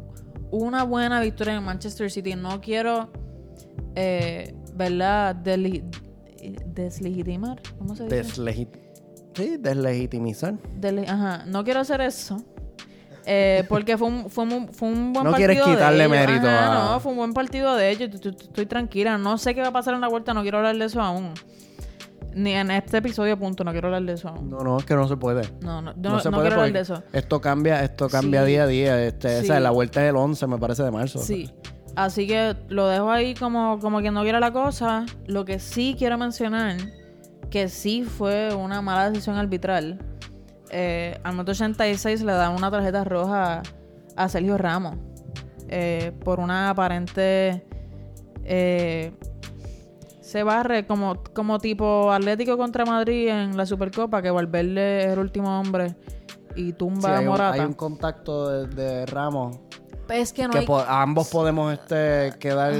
una 0.51 0.83
buena 0.83 1.19
victoria 1.21 1.53
en 1.53 1.59
el 1.59 1.65
Manchester 1.65 2.11
City. 2.11 2.35
No 2.35 2.61
quiero, 2.61 3.09
eh, 3.95 4.53
¿verdad? 4.75 5.35
Deslegitimar. 6.65 7.61
¿Cómo 7.79 7.95
se 7.95 8.03
dice? 8.03 8.15
Deslegit 8.17 8.69
sí, 9.35 9.57
deslegitimizar. 9.59 10.55
Dele- 10.79 11.07
Ajá, 11.07 11.43
no 11.45 11.63
quiero 11.63 11.81
hacer 11.81 12.01
eso. 12.01 12.41
Eh, 13.27 13.63
porque 13.69 13.97
fue 13.97 14.07
un, 14.07 14.29
fue, 14.29 14.43
un, 14.43 14.67
fue 14.71 14.87
un 14.87 15.11
buen 15.11 15.25
No 15.25 15.31
partido. 15.31 15.35
quieres 15.49 15.65
de 15.65 15.71
quitarle 15.71 16.05
ellos. 16.05 16.11
mérito 16.11 16.47
Ajá, 16.47 16.71
a- 16.89 16.91
No, 16.93 16.99
fue 16.99 17.11
un 17.11 17.17
buen 17.17 17.33
partido 17.33 17.75
de 17.75 17.89
ellos. 17.89 18.09
Estoy- 18.13 18.65
tranquila. 18.67 19.17
No 19.17 19.37
sé 19.39 19.55
qué 19.55 19.61
va 19.61 19.69
a 19.69 19.73
pasar 19.73 19.95
en 19.95 20.01
la 20.01 20.07
vuelta. 20.07 20.33
No 20.33 20.41
quiero 20.43 20.57
hablar 20.59 20.77
de 20.77 20.85
eso 20.85 21.01
aún. 21.01 21.31
Ni 22.35 22.51
en 22.51 22.69
este 22.69 22.97
episodio, 22.97 23.39
punto. 23.39 23.63
No 23.63 23.71
quiero 23.71 23.87
hablar 23.87 24.03
de 24.03 24.13
eso 24.13 24.27
aún. 24.29 24.49
No, 24.49 24.59
no, 24.59 24.77
es 24.77 24.85
que 24.85 24.93
no 24.93 25.07
se 25.07 25.15
puede. 25.17 25.41
No, 25.61 25.81
no, 25.81 25.93
No, 25.93 26.09
no, 26.11 26.19
se 26.19 26.29
no 26.29 26.37
puede 26.37 26.49
quiero 26.49 26.61
hablar 26.61 26.73
de 26.73 26.79
eso. 26.81 27.01
Esto 27.13 27.39
cambia, 27.41 27.83
esto 27.83 28.09
cambia 28.09 28.41
Sí. 28.43 28.47
día 28.51 28.63
a 28.63 28.67
día. 28.67 29.03
Este, 29.05 29.39
Sí. 29.39 29.45
esa, 29.45 29.59
la 29.59 29.71
vuelta 29.71 30.03
es 30.03 30.09
el 30.09 30.17
11, 30.17 30.45
me 30.45 30.57
parece, 30.57 30.83
de 30.83 30.91
marzo. 30.91 31.17
Sí. 31.19 31.49
Así 31.95 32.27
que 32.27 32.55
lo 32.67 32.87
dejo 32.87 33.09
ahí 33.09 33.33
como, 33.35 33.79
como 33.79 34.01
quien 34.01 34.13
no 34.13 34.21
quiera 34.23 34.39
la 34.41 34.51
cosa. 34.51 35.05
Lo 35.27 35.45
que 35.45 35.59
sí 35.59 35.95
quiero 35.97 36.17
mencionar, 36.17 36.75
que 37.49 37.69
sí 37.69 38.03
fue 38.03 38.53
una 38.53 38.81
mala 38.81 39.09
decisión 39.09 39.37
arbitral. 39.37 39.99
Eh, 40.71 41.17
al 41.23 41.33
minuto 41.33 41.51
86 41.51 42.23
le 42.23 42.33
dan 42.33 42.53
una 42.53 42.69
tarjeta 42.71 43.03
roja 43.03 43.61
a 44.15 44.29
Sergio 44.29 44.57
Ramos. 44.57 44.95
eh, 45.67 46.11
por 46.23 46.39
una 46.39 46.69
aparente... 46.69 47.65
eh, 48.43 49.11
se 50.21 50.41
barre 50.43 50.87
como, 50.87 51.21
como 51.33 51.59
tipo 51.59 52.11
Atlético 52.11 52.57
contra 52.57 52.83
Madrid 52.83 53.27
en 53.29 53.55
la 53.55 53.65
Supercopa, 53.65 54.21
que 54.23 54.31
Valverde 54.31 55.01
es 55.05 55.07
el 55.13 55.19
último 55.19 55.59
hombre 55.59 55.95
y 56.55 56.67
Sí, 56.67 56.73
tumba 56.73 57.09
a 57.09 57.17
hay, 57.19 57.25
un, 57.25 57.29
Morata. 57.31 57.53
hay 57.53 57.59
un 57.67 57.73
contacto 57.73 58.49
de, 58.49 58.67
de 58.67 59.05
Ramos 59.05 59.59
Es 60.09 60.33
que 60.33 60.43
no 60.43 60.49
que 60.51 60.59
hay... 60.59 60.65
po- 60.65 60.79
ambos 60.87 61.27
podemos 61.29 61.73
este, 61.73 62.33
quedar 62.39 62.73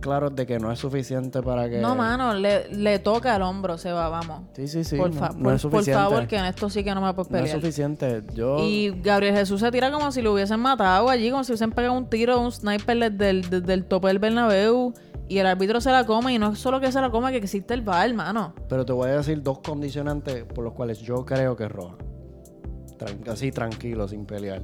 claros 0.00 0.34
de 0.34 0.46
que 0.46 0.58
no 0.58 0.70
es 0.72 0.78
suficiente 0.78 1.42
para 1.42 1.68
que... 1.68 1.78
No, 1.78 1.94
mano, 1.94 2.34
le, 2.34 2.68
le 2.74 2.98
toca 2.98 3.34
el 3.36 3.42
hombro, 3.42 3.78
se 3.78 3.92
va, 3.92 4.08
vamos. 4.08 4.42
Sí, 4.54 4.68
sí, 4.68 4.84
sí. 4.84 4.96
por, 4.96 5.12
no, 5.12 5.18
fa- 5.20 5.30
no 5.36 5.42
por- 5.44 5.54
es 5.54 5.62
por 5.66 5.84
favor, 5.84 6.26
que 6.26 6.36
en 6.36 6.44
esto 6.44 6.68
sí 6.70 6.82
que 6.84 6.94
no 6.94 7.00
me 7.00 7.12
puedes 7.14 7.30
No 7.30 7.38
es 7.38 7.42
pelear. 7.44 7.60
suficiente. 7.60 8.22
Yo... 8.34 8.58
y 8.60 8.90
Gabriel 9.02 9.34
Jesús 9.36 9.60
se 9.60 9.70
tira 9.70 9.90
como 9.90 10.10
si 10.12 10.22
lo 10.22 10.32
hubiesen 10.32 10.60
matado 10.60 11.08
allí, 11.08 11.30
como 11.30 11.44
si 11.44 11.52
hubiesen 11.52 11.70
pegado 11.72 11.94
un 11.94 12.08
tiro, 12.08 12.40
un 12.40 12.52
sniper 12.52 13.10
desde 13.12 13.30
el, 13.30 13.50
desde 13.50 13.72
el 13.74 13.84
tope 13.84 14.08
del 14.08 14.18
Bernabéu. 14.18 14.92
Y 15.28 15.38
el 15.38 15.46
árbitro 15.46 15.80
se 15.80 15.90
la 15.90 16.04
come, 16.04 16.34
y 16.34 16.38
no 16.38 16.52
es 16.52 16.58
solo 16.58 16.78
que 16.78 16.92
se 16.92 17.00
la 17.00 17.10
come, 17.10 17.30
que 17.30 17.38
existe 17.38 17.72
el 17.72 17.80
VAR, 17.80 18.06
hermano. 18.08 18.54
Pero 18.68 18.84
te 18.84 18.92
voy 18.92 19.08
a 19.08 19.16
decir 19.16 19.42
dos 19.42 19.60
condicionantes 19.60 20.44
por 20.44 20.62
los 20.62 20.74
cuales 20.74 20.98
yo 20.98 21.24
creo 21.24 21.56
que 21.56 21.64
es 21.64 21.72
roja. 21.72 21.96
Tran- 22.98 23.26
así 23.30 23.50
tranquilo, 23.50 24.06
sin 24.08 24.26
pelear. 24.26 24.60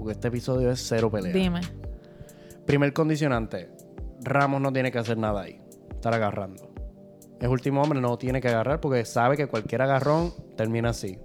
Porque 0.00 0.12
este 0.12 0.28
episodio 0.28 0.70
es 0.70 0.82
cero 0.88 1.10
pelea. 1.10 1.30
Dime. 1.30 1.60
Primer 2.64 2.90
condicionante. 2.94 3.70
Ramos 4.22 4.58
no 4.62 4.72
tiene 4.72 4.90
que 4.90 4.98
hacer 4.98 5.18
nada 5.18 5.42
ahí. 5.42 5.60
Estar 5.90 6.14
agarrando. 6.14 6.70
Es 7.38 7.48
último 7.48 7.82
hombre, 7.82 8.00
no 8.00 8.16
tiene 8.16 8.40
que 8.40 8.48
agarrar 8.48 8.80
porque 8.80 9.04
sabe 9.04 9.36
que 9.36 9.46
cualquier 9.46 9.82
agarrón 9.82 10.32
termina 10.56 10.88
así. 10.88 11.18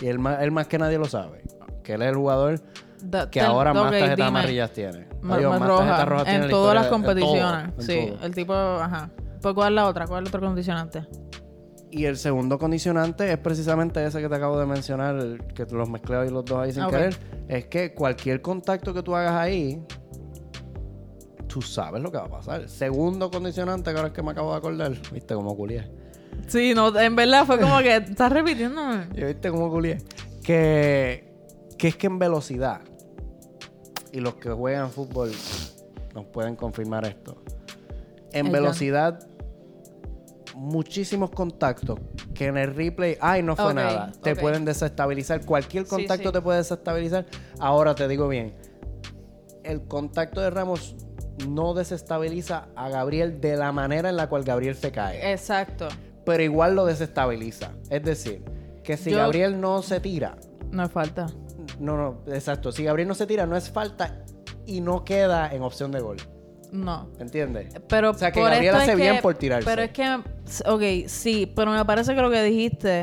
Y 0.00 0.06
él 0.06 0.20
más, 0.20 0.40
él 0.40 0.52
más 0.52 0.68
que 0.68 0.78
nadie 0.78 0.98
lo 0.98 1.06
sabe. 1.06 1.42
Que 1.82 1.94
él 1.94 2.02
es 2.02 2.10
el 2.10 2.14
jugador 2.14 2.60
Da- 3.02 3.28
que 3.28 3.40
ten- 3.40 3.48
ahora 3.48 3.74
más 3.74 3.90
tarjetas 3.90 4.28
amarillas 4.28 4.70
tiene. 4.72 5.08
Ma- 5.20 5.34
Adiós, 5.34 5.50
ma- 5.52 5.58
más 5.58 5.68
roja, 5.68 5.84
tarjetas 5.86 6.08
rojas 6.08 6.24
tiene 6.26 6.36
en 6.38 6.42
la 6.44 6.50
todas 6.50 6.74
las 6.76 6.82
de- 6.84 6.88
en 6.88 6.92
competiciones. 7.02 7.68
en 7.76 7.82
sí, 7.82 8.06
todo. 8.14 8.24
el 8.26 8.34
tipo, 8.36 8.54
ajá. 8.54 9.10
Pues, 9.42 9.54
¿cuál 9.54 9.68
es 9.72 9.74
la 9.74 9.86
otra? 9.88 10.06
¿Cuál 10.06 10.22
es 10.22 10.28
el 10.30 10.36
otro 10.36 10.46
condicionante? 10.46 11.06
Y 11.96 12.04
el 12.04 12.18
segundo 12.18 12.58
condicionante 12.58 13.32
es 13.32 13.38
precisamente 13.38 14.04
ese 14.04 14.20
que 14.20 14.28
te 14.28 14.34
acabo 14.34 14.60
de 14.60 14.66
mencionar, 14.66 15.16
el 15.16 15.38
que 15.54 15.64
los 15.64 15.88
mezclé 15.88 16.16
ahí 16.16 16.28
los 16.28 16.44
dos 16.44 16.58
ahí 16.58 16.70
sin 16.70 16.86
querer. 16.88 17.16
Es 17.48 17.68
que 17.68 17.94
cualquier 17.94 18.42
contacto 18.42 18.92
que 18.92 19.02
tú 19.02 19.16
hagas 19.16 19.32
ahí, 19.32 19.82
tú 21.46 21.62
sabes 21.62 22.02
lo 22.02 22.12
que 22.12 22.18
va 22.18 22.24
a 22.24 22.28
pasar. 22.28 22.68
Segundo 22.68 23.30
condicionante, 23.30 23.92
que 23.92 23.96
ahora 23.96 24.08
es 24.08 24.12
que 24.12 24.22
me 24.22 24.32
acabo 24.32 24.50
de 24.50 24.58
acordar, 24.58 24.92
viste 25.10 25.34
cómo 25.34 25.56
culié. 25.56 25.90
Sí, 26.48 26.74
no, 26.74 26.94
en 27.00 27.16
verdad 27.16 27.46
fue 27.46 27.58
como 27.58 27.78
que 27.78 27.96
estás 28.10 28.30
repitiéndome. 28.30 29.08
¿Y 29.14 29.24
viste 29.24 29.50
cómo 29.50 29.70
culié? 29.70 29.96
Que, 30.42 31.32
que 31.78 31.88
es 31.88 31.96
que 31.96 32.08
en 32.08 32.18
velocidad, 32.18 32.82
y 34.12 34.20
los 34.20 34.34
que 34.34 34.50
juegan 34.50 34.90
fútbol 34.90 35.32
nos 36.14 36.26
pueden 36.26 36.56
confirmar 36.56 37.06
esto. 37.06 37.42
En 38.32 38.52
velocidad, 38.52 39.26
muchísimos 40.56 41.30
contactos 41.30 42.00
que 42.34 42.46
en 42.46 42.56
el 42.56 42.74
replay, 42.74 43.16
ay, 43.20 43.42
no 43.42 43.54
fue 43.54 43.74
nada, 43.74 44.10
te 44.22 44.34
pueden 44.34 44.64
desestabilizar. 44.64 45.44
Cualquier 45.44 45.84
Sí, 45.84 45.90
contacto 45.90 46.30
sí. 46.30 46.32
te 46.32 46.40
puede 46.40 46.58
desestabilizar. 46.58 47.26
Ahora 47.60 47.94
te 47.94 48.08
digo 48.08 48.26
bien, 48.26 48.54
el 49.64 49.82
contacto 49.86 50.40
de 50.40 50.50
Ramos 50.50 50.96
no 51.48 51.74
desestabiliza 51.74 52.68
a 52.74 52.88
Gabriel 52.88 53.40
de 53.40 53.56
la 53.56 53.70
manera 53.72 54.08
en 54.08 54.16
la 54.16 54.28
cual 54.28 54.44
Gabriel 54.44 54.74
se 54.76 54.90
cae. 54.90 55.32
Exacto. 55.32 55.88
Pero 56.24 56.42
igual 56.42 56.74
lo 56.74 56.86
desestabiliza. 56.86 57.72
Es 57.90 58.02
decir, 58.02 58.42
que 58.82 58.96
si 58.96 59.10
Yo- 59.10 59.18
Gabriel 59.18 59.60
no 59.60 59.82
se 59.82 60.00
tira, 60.00 60.36
No 60.70 60.84
es 60.84 60.90
falta. 60.90 61.26
no, 61.78 61.96
no, 61.96 62.22
exacto, 62.32 62.72
si 62.72 62.84
Gabriel 62.84 63.06
no 63.08 63.14
se 63.14 63.26
tira, 63.26 63.44
no 63.46 63.56
es 63.56 63.68
falta 63.70 64.24
y 64.64 64.80
no 64.80 65.04
queda 65.04 65.52
en 65.52 65.62
opción 65.62 65.92
de 65.92 66.00
gol. 66.00 66.16
No. 66.72 67.08
¿Entiendes? 67.18 67.74
Pero 67.88 68.10
O 68.10 68.14
sea, 68.14 68.32
que 68.32 68.40
por 68.40 68.50
Gabriel 68.50 68.74
esto 68.74 68.82
hace 68.82 68.92
es 68.92 68.96
bien 68.98 69.16
que- 69.16 69.22
por 69.22 69.34
tirarse. 69.34 69.68
Pero 69.68 69.82
es 69.82 69.90
que, 69.90 70.18
ok, 70.66 71.08
sí, 71.08 71.50
pero 71.54 71.70
me 71.72 71.84
parece 71.84 72.14
que 72.14 72.20
lo 72.20 72.30
que 72.30 72.42
dijiste 72.42 73.02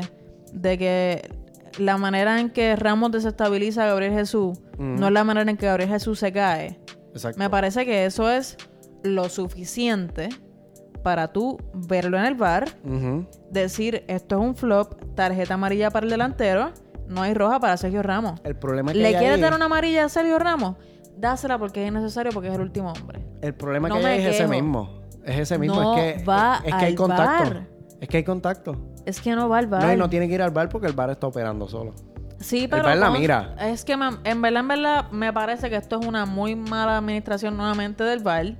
de 0.52 0.78
que 0.78 1.30
la 1.78 1.96
manera 1.96 2.40
en 2.40 2.50
que 2.50 2.76
Ramos 2.76 3.10
desestabiliza 3.12 3.84
a 3.84 3.86
Gabriel 3.88 4.12
Jesús 4.12 4.58
no 4.78 5.06
es 5.06 5.12
la 5.12 5.24
manera 5.24 5.50
en 5.50 5.56
que 5.56 5.66
Gabriel 5.66 5.90
Jesús 5.90 6.18
se 6.20 6.32
cae. 6.32 6.78
Exacto. 7.12 7.38
Me 7.38 7.48
parece 7.50 7.84
que 7.84 8.04
eso 8.06 8.30
es 8.30 8.56
lo 9.02 9.28
suficiente 9.28 10.28
para 11.02 11.32
tú 11.32 11.58
verlo 11.74 12.16
en 12.18 12.24
el 12.24 12.34
bar, 12.34 12.64
decir 13.50 14.04
esto 14.08 14.36
es 14.36 14.40
un 14.40 14.56
flop, 14.56 14.94
tarjeta 15.14 15.54
amarilla 15.54 15.90
para 15.90 16.04
el 16.04 16.10
delantero, 16.10 16.72
no 17.08 17.22
hay 17.22 17.34
roja 17.34 17.60
para 17.60 17.76
Sergio 17.76 18.02
Ramos. 18.02 18.40
El 18.44 18.56
problema 18.56 18.92
es 18.92 18.96
que 18.96 19.02
¿Le 19.02 19.10
quieres 19.10 19.36
ahí- 19.36 19.40
dar 19.40 19.54
una 19.54 19.66
amarilla 19.66 20.04
a 20.04 20.08
Sergio 20.08 20.38
Ramos? 20.38 20.76
Dásela 21.24 21.58
porque 21.58 21.82
es 21.84 21.88
innecesario 21.90 22.32
porque 22.32 22.48
es 22.48 22.54
el 22.54 22.60
último 22.60 22.92
hombre. 22.92 23.24
El 23.42 23.54
problema 23.54 23.88
No 23.88 23.98
que 23.98 24.06
hay 24.06 24.20
es 24.20 24.34
ese 24.36 24.46
mismo. 24.48 25.00
Es 25.24 25.38
ese 25.38 25.58
mismo. 25.58 25.80
No 25.80 25.96
es 25.98 26.16
que, 26.18 26.24
va 26.24 26.60
es 26.64 26.74
que 26.74 26.84
hay 26.84 26.94
contacto. 26.94 27.44
bar. 27.44 27.66
Es 28.00 28.08
que 28.08 28.16
hay 28.18 28.24
contacto. 28.24 28.76
Es 29.06 29.20
que 29.20 29.34
no 29.34 29.48
va 29.48 29.58
al 29.58 29.66
bar. 29.66 29.82
No, 29.84 29.92
y 29.92 29.96
no 29.96 30.08
tiene 30.10 30.28
que 30.28 30.34
ir 30.34 30.42
al 30.42 30.50
bar 30.50 30.68
porque 30.68 30.86
el 30.86 30.92
bar 30.92 31.10
está 31.10 31.26
operando 31.26 31.68
solo. 31.68 31.94
Sí, 32.40 32.68
pero. 32.68 32.82
bar 32.84 32.96
la 32.98 33.10
mira. 33.10 33.54
Es 33.60 33.84
que 33.84 33.96
me- 33.96 34.18
en 34.24 34.42
verdad, 34.42 34.60
en 34.60 34.68
verdad, 34.68 35.10
me 35.10 35.32
parece 35.32 35.70
que 35.70 35.76
esto 35.76 35.98
es 36.00 36.06
una 36.06 36.26
muy 36.26 36.54
mala 36.56 36.98
administración 36.98 37.56
nuevamente 37.56 38.04
del 38.04 38.20
bar. 38.22 38.56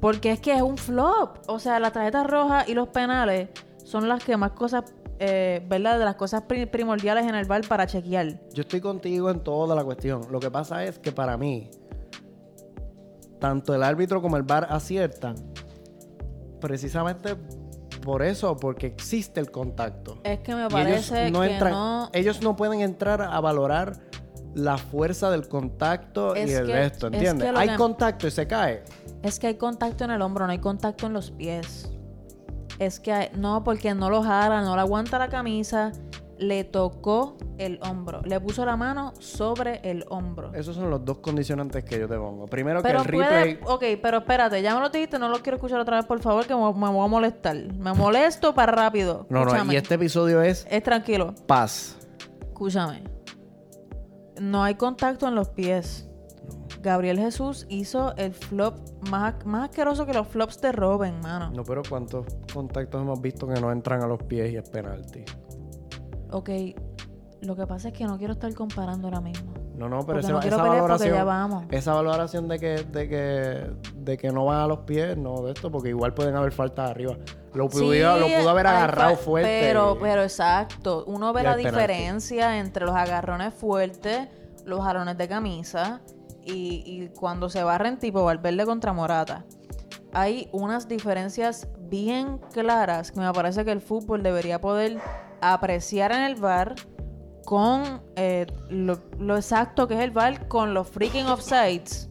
Porque 0.00 0.32
es 0.32 0.40
que 0.40 0.54
es 0.54 0.62
un 0.62 0.76
flop. 0.78 1.38
O 1.46 1.58
sea, 1.58 1.78
la 1.78 1.90
tarjeta 1.92 2.24
roja 2.24 2.64
y 2.66 2.74
los 2.74 2.88
penales 2.88 3.50
son 3.84 4.08
las 4.08 4.24
que 4.24 4.36
más 4.36 4.50
cosas, 4.52 4.84
eh, 5.20 5.64
¿verdad? 5.68 5.98
De 5.98 6.04
las 6.04 6.16
cosas 6.16 6.42
pri- 6.42 6.66
primordiales 6.66 7.26
en 7.26 7.34
el 7.34 7.44
bar 7.44 7.60
para 7.68 7.86
chequear. 7.86 8.40
Yo 8.52 8.62
estoy 8.62 8.80
contigo 8.80 9.30
en 9.30 9.40
toda 9.40 9.76
la 9.76 9.84
cuestión. 9.84 10.22
Lo 10.30 10.40
que 10.40 10.50
pasa 10.50 10.84
es 10.84 10.98
que 10.98 11.12
para 11.12 11.36
mí, 11.36 11.70
tanto 13.42 13.74
el 13.74 13.82
árbitro 13.82 14.22
como 14.22 14.36
el 14.36 14.44
bar 14.44 14.68
aciertan 14.70 15.34
precisamente 16.60 17.36
por 18.04 18.22
eso, 18.22 18.56
porque 18.56 18.86
existe 18.86 19.40
el 19.40 19.50
contacto. 19.50 20.18
Es 20.22 20.38
que 20.40 20.54
me 20.54 20.66
Y 20.66 20.68
parece 20.68 21.22
ellos 21.26 21.32
no 21.32 21.40
que 21.40 21.52
entran, 21.52 21.72
no. 21.72 22.10
ellos 22.12 22.40
no 22.40 22.54
pueden 22.54 22.80
entrar 22.80 23.20
a 23.20 23.40
valorar 23.40 23.98
la 24.54 24.78
fuerza 24.78 25.30
del 25.30 25.48
contacto 25.48 26.36
y 26.36 26.40
Es 26.40 26.52
el 26.52 26.66
que- 26.66 26.72
resto, 26.72 27.06
es 27.08 27.14
¿entiendes? 27.14 27.50
que 27.52 27.58
Hay 27.58 27.68
que- 27.70 27.76
contacto 27.76 28.28
y 28.28 28.30
se 28.30 28.46
cae. 28.46 28.84
Es 29.22 29.38
que 29.40 29.48
hay 29.48 29.54
contacto 29.56 30.04
en 30.04 30.12
el 30.12 30.22
hombro, 30.22 30.46
no 30.46 30.52
hay 30.52 30.58
contacto 30.58 31.06
en 31.06 31.12
los 31.14 31.32
pies. 31.32 31.90
Es 32.78 33.00
que 33.00 33.12
hay- 33.12 33.30
no, 33.36 33.64
porque 33.64 33.92
no 33.94 34.08
lo 34.08 34.22
jala, 34.22 34.62
no 34.62 34.74
le 34.76 34.80
aguanta 34.82 35.18
la 35.18 35.28
camisa, 35.28 35.90
le 36.42 36.64
tocó 36.64 37.36
el 37.58 37.78
hombro, 37.82 38.20
le 38.22 38.40
puso 38.40 38.64
la 38.64 38.76
mano 38.76 39.12
sobre 39.18 39.80
el 39.88 40.04
hombro. 40.08 40.52
Esos 40.54 40.74
son 40.76 40.90
los 40.90 41.04
dos 41.04 41.18
condicionantes 41.18 41.84
que 41.84 41.98
yo 41.98 42.08
te 42.08 42.16
pongo. 42.16 42.46
Primero 42.46 42.82
Pero 42.82 43.02
que 43.02 43.18
el 43.18 43.22
replay... 43.22 43.54
puede, 43.56 43.94
ok, 43.96 44.00
pero 44.02 44.18
espérate, 44.18 44.60
ya 44.62 44.74
me 44.74 44.80
lo 44.80 44.90
dijiste, 44.90 45.18
no 45.18 45.28
lo 45.28 45.38
quiero 45.40 45.56
escuchar 45.56 45.80
otra 45.80 45.96
vez, 45.96 46.06
por 46.06 46.20
favor, 46.20 46.46
que 46.46 46.54
me, 46.54 46.60
me 46.60 46.88
voy 46.90 47.04
a 47.04 47.08
molestar. 47.08 47.56
Me 47.74 47.92
molesto 47.94 48.54
para 48.54 48.72
rápido. 48.72 49.26
No, 49.30 49.44
no, 49.44 49.72
y 49.72 49.76
este 49.76 49.94
episodio 49.94 50.42
es 50.42 50.66
Es 50.70 50.82
tranquilo, 50.82 51.34
paz. 51.46 51.96
escúchame. 52.40 53.04
No 54.40 54.64
hay 54.64 54.74
contacto 54.74 55.28
en 55.28 55.34
los 55.34 55.48
pies. 55.50 56.08
Gabriel 56.80 57.16
Jesús 57.18 57.66
hizo 57.68 58.12
el 58.16 58.32
flop 58.34 58.76
más, 59.08 59.34
más 59.46 59.68
asqueroso 59.70 60.04
que 60.04 60.12
los 60.12 60.26
flops 60.26 60.60
de 60.60 60.72
Robin, 60.72 61.20
mano. 61.20 61.50
No, 61.54 61.62
pero 61.62 61.82
¿cuántos 61.88 62.26
contactos 62.52 63.00
hemos 63.00 63.20
visto 63.20 63.46
que 63.46 63.60
no 63.60 63.70
entran 63.70 64.02
a 64.02 64.08
los 64.08 64.20
pies 64.24 64.52
y 64.52 64.56
es 64.56 64.68
penalti? 64.68 65.24
Ok, 66.32 66.50
lo 67.42 67.56
que 67.56 67.66
pasa 67.66 67.88
es 67.88 67.94
que 67.94 68.04
no 68.04 68.18
quiero 68.18 68.32
estar 68.34 68.52
comparando 68.54 69.08
ahora 69.08 69.20
mismo. 69.20 69.52
No, 69.76 69.88
no, 69.88 70.04
pero 70.06 70.20
ese- 70.20 70.30
no 70.32 70.40
esa 70.40 70.56
valoración... 70.56 71.14
ya 71.14 71.24
vamos. 71.24 71.64
Esa 71.70 71.94
valoración 71.94 72.46
de 72.46 72.58
que, 72.58 72.68
de 72.84 73.08
que 73.08 73.70
de 73.96 74.18
que 74.18 74.30
no 74.30 74.44
van 74.44 74.60
a 74.60 74.66
los 74.66 74.80
pies, 74.80 75.16
no 75.16 75.42
de 75.42 75.52
esto, 75.52 75.70
porque 75.72 75.88
igual 75.88 76.14
pueden 76.14 76.36
haber 76.36 76.52
faltas 76.52 76.90
arriba. 76.90 77.16
Lo, 77.54 77.68
pudiera- 77.68 78.16
lo 78.16 78.26
pudo 78.26 78.48
haber 78.50 78.66
agarrado 78.66 79.16
fuerte. 79.16 79.58
Pero, 79.62 79.98
pero 80.00 80.22
exacto. 80.22 81.04
Uno 81.06 81.32
ve 81.32 81.42
la 81.42 81.56
penalti. 81.56 81.76
diferencia 81.76 82.58
entre 82.58 82.86
los 82.86 82.94
agarrones 82.94 83.52
fuertes, 83.54 84.28
los 84.64 84.80
jalones 84.84 85.18
de 85.18 85.26
camisa 85.28 86.00
y, 86.44 86.82
y 86.86 87.08
cuando 87.18 87.48
se 87.48 87.62
barren 87.64 87.98
tipo 87.98 88.24
Valverde 88.24 88.64
contra 88.64 88.92
Morata. 88.92 89.44
Hay 90.12 90.48
unas 90.52 90.86
diferencias 90.88 91.66
bien 91.88 92.38
claras 92.52 93.10
que 93.10 93.20
me 93.20 93.32
parece 93.32 93.64
que 93.64 93.72
el 93.72 93.80
fútbol 93.80 94.22
debería 94.22 94.60
poder 94.60 94.98
apreciar 95.42 96.12
en 96.12 96.22
el 96.22 96.36
bar 96.36 96.74
con 97.44 98.00
eh, 98.16 98.46
lo, 98.70 99.36
exacto 99.36 99.88
que 99.88 99.94
es 99.94 100.00
el 100.00 100.12
bar 100.12 100.48
con 100.48 100.72
los 100.72 100.88
freaking 100.88 101.26
offsides. 101.26 102.08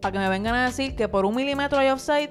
Para 0.00 0.12
que 0.12 0.18
me 0.18 0.28
vengan 0.28 0.54
a 0.54 0.66
decir 0.66 0.94
que 0.94 1.08
por 1.08 1.26
un 1.26 1.34
milímetro 1.34 1.78
hay 1.78 1.90
offside, 1.90 2.30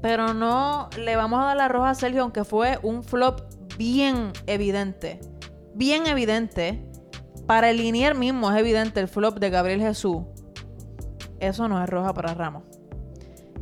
pero 0.00 0.32
no 0.32 0.88
le 0.98 1.16
vamos 1.16 1.40
a 1.40 1.44
dar 1.44 1.56
la 1.56 1.68
roja 1.68 1.90
a 1.90 1.94
Sergio, 1.94 2.22
aunque 2.22 2.44
fue 2.44 2.78
un 2.82 3.04
flop 3.04 3.42
bien 3.76 4.32
evidente. 4.46 5.20
Bien 5.74 6.06
evidente. 6.06 6.84
Para 7.46 7.70
el 7.70 7.76
linier 7.76 8.14
mismo 8.14 8.50
es 8.50 8.58
evidente 8.58 9.00
el 9.00 9.08
flop 9.08 9.38
de 9.38 9.50
Gabriel 9.50 9.80
Jesús. 9.80 10.22
Eso 11.40 11.68
no 11.68 11.82
es 11.82 11.88
roja 11.88 12.12
para 12.14 12.34
Ramos. 12.34 12.64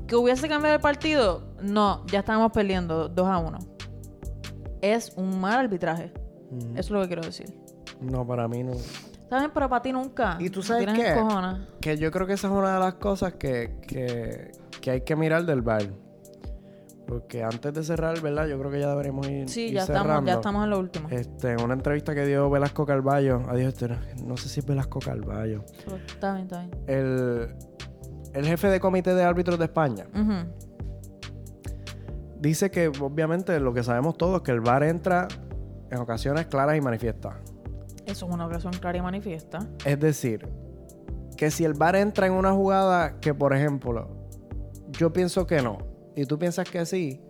¿Que 0.06 0.16
hubiese 0.16 0.48
cambiado 0.48 0.76
el 0.76 0.82
partido? 0.82 1.54
No, 1.60 2.06
ya 2.06 2.20
estábamos 2.20 2.52
perdiendo 2.52 3.08
2 3.08 3.28
a 3.28 3.38
1. 3.38 3.76
Es 4.81 5.12
un 5.16 5.41
mal 5.41 5.59
arbitraje. 5.59 6.12
Eso 6.72 6.79
es 6.79 6.91
lo 6.91 7.01
que 7.03 7.07
quiero 7.09 7.22
decir. 7.22 7.53
No, 8.01 8.27
para 8.27 8.47
mí 8.49 8.62
no. 8.62 8.72
¿Saben? 9.29 9.51
Pero 9.53 9.68
para 9.68 9.83
ti 9.83 9.93
nunca. 9.93 10.37
¿Y 10.39 10.51
tú 10.51 10.62
sabes 10.62 10.85
tienes 10.87 11.03
qué? 11.14 11.20
Que 11.81 11.97
yo 11.97 12.11
creo 12.12 12.27
que 12.27 12.35
esa 12.35 12.47
es 12.47 12.53
una 12.53 12.74
de 12.74 12.81
las 12.81 12.95
cosas 12.95 13.35
que, 13.35 13.77
que, 13.87 14.53
que 14.81 14.91
hay 14.93 15.01
que 15.01 15.16
mirar 15.16 15.45
del 15.45 15.62
bar. 15.62 15.83
Porque 17.07 17.43
antes 17.45 17.72
de 17.72 17.85
cerrar, 17.85 18.20
¿verdad? 18.20 18.47
Yo 18.49 18.59
creo 18.59 18.70
que 18.70 18.81
ya 18.81 18.89
deberíamos 18.91 19.29
ir, 19.29 19.49
Sí, 19.49 19.66
ir 19.66 19.74
ya 19.74 19.83
estamos, 19.83 20.24
ya 20.24 20.35
estamos 20.35 20.64
en 20.64 20.70
lo 20.70 20.79
último. 20.81 21.09
Este, 21.11 21.53
en 21.53 21.61
una 21.62 21.74
entrevista 21.74 22.14
que 22.14 22.27
dio 22.27 22.51
Velasco 22.51 22.85
Carballo, 22.85 23.43
adiós, 23.49 23.68
este, 23.74 23.89
no- 23.89 23.97
no 24.27 24.37
sé 24.37 24.49
si 24.49 24.59
es 24.61 24.66
Velasco 24.66 24.99
Carballo, 24.99 25.64
Pero 25.85 25.97
Está 25.99 26.33
bien, 26.35 26.47
está 26.47 26.59
bien. 26.66 26.70
el, 26.89 27.55
el 28.35 28.47
jefe 28.47 28.68
de 28.68 28.81
comité 28.81 29.14
de 29.14 29.22
árbitros 29.22 29.57
de 29.59 29.66
España, 29.66 30.07
Ujú. 30.12 30.33
Dice 32.41 32.70
que 32.70 32.89
obviamente 32.89 33.59
lo 33.61 33.72
que 33.72 33.82
sabemos 33.82 34.16
todos, 34.16 34.43
que 34.43 34.51
el 34.53 34.61
VAR 34.61 34.82
entra 34.84 35.28
en 35.91 35.99
ocasiones 35.99 36.47
claras 36.47 36.76
y 36.76 36.80
manifiestas. 36.80 37.34
Eso 38.07 38.26
es 38.26 38.32
una 38.34 38.47
ocasión 38.47 38.72
clara 38.74 38.99
y 38.99 39.03
manifiesta. 39.03 39.61
Es 39.84 39.99
decir, 39.99 40.49
que 41.37 41.51
si 41.51 41.64
el 41.64 41.74
VAR 41.74 41.97
entra 41.97 42.26
en 42.26 42.32
una 42.34 42.53
jugada 42.53 43.18
que, 43.20 43.34
por 43.34 43.55
ejemplo, 43.55 44.09
yo 44.93 45.12
pienso 45.12 45.47
que 45.47 45.61
no, 45.62 45.78
y 46.14 46.24
tú 46.24 46.39
piensas 46.39 46.68
que 46.70 46.87
sí, 46.87 47.20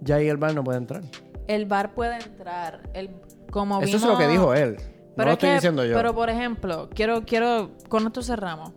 ya 0.00 0.16
ahí 0.16 0.28
el 0.28 0.36
VAR 0.36 0.54
no 0.54 0.64
puede 0.64 0.78
entrar. 0.78 1.02
El 1.46 1.64
bar 1.66 1.94
puede 1.94 2.16
entrar. 2.16 2.82
El, 2.92 3.10
como 3.50 3.80
Eso 3.80 3.96
es 3.96 4.04
lo 4.04 4.18
que 4.18 4.28
dijo 4.28 4.52
él. 4.54 4.76
no 5.16 5.24
lo 5.24 5.30
es 5.30 5.34
estoy 5.34 5.48
que- 5.48 5.54
diciendo 5.54 5.84
yo. 5.84 5.94
Pero 5.94 6.14
por 6.14 6.28
ejemplo, 6.28 6.90
quiero, 6.94 7.22
quiero, 7.24 7.70
con 7.88 8.06
esto 8.06 8.22
cerramos. 8.22 8.72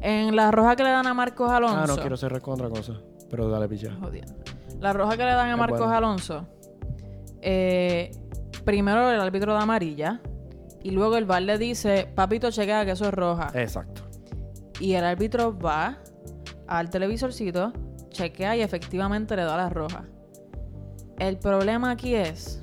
En 0.00 0.36
la 0.36 0.50
roja 0.50 0.76
que 0.76 0.84
le 0.84 0.90
dan 0.90 1.06
a 1.06 1.14
Marcos 1.14 1.50
Alonso. 1.50 1.76
ah, 1.78 1.86
no 1.86 1.96
quiero 1.96 2.16
cerrar 2.16 2.40
con 2.42 2.54
otra 2.54 2.68
cosa. 2.68 2.92
Pero 3.30 3.48
dale, 3.48 3.66
picha. 3.68 3.90
Jodiendo. 4.00 4.34
La 4.80 4.92
roja 4.92 5.16
que 5.16 5.24
le 5.24 5.32
dan 5.32 5.50
a 5.50 5.56
Marcos 5.56 5.78
bueno. 5.80 5.94
Alonso. 5.94 6.46
eh, 7.40 8.10
primero 8.64 9.10
el 9.10 9.20
árbitro 9.20 9.52
da 9.54 9.62
amarilla. 9.62 10.20
Y 10.82 10.90
luego 10.90 11.16
el 11.16 11.24
bar 11.24 11.42
le 11.42 11.56
dice, 11.56 12.06
papito, 12.14 12.50
chequea 12.50 12.84
que 12.84 12.90
eso 12.90 13.06
es 13.06 13.14
roja. 13.14 13.50
Exacto. 13.54 14.02
Y 14.80 14.94
el 14.94 15.04
árbitro 15.04 15.56
va 15.58 15.98
al 16.66 16.90
televisorcito, 16.90 17.72
chequea 18.10 18.56
y 18.56 18.60
efectivamente 18.60 19.34
le 19.36 19.44
da 19.44 19.56
la 19.56 19.70
roja. 19.70 20.04
El 21.18 21.38
problema 21.38 21.90
aquí 21.92 22.14
es 22.14 22.62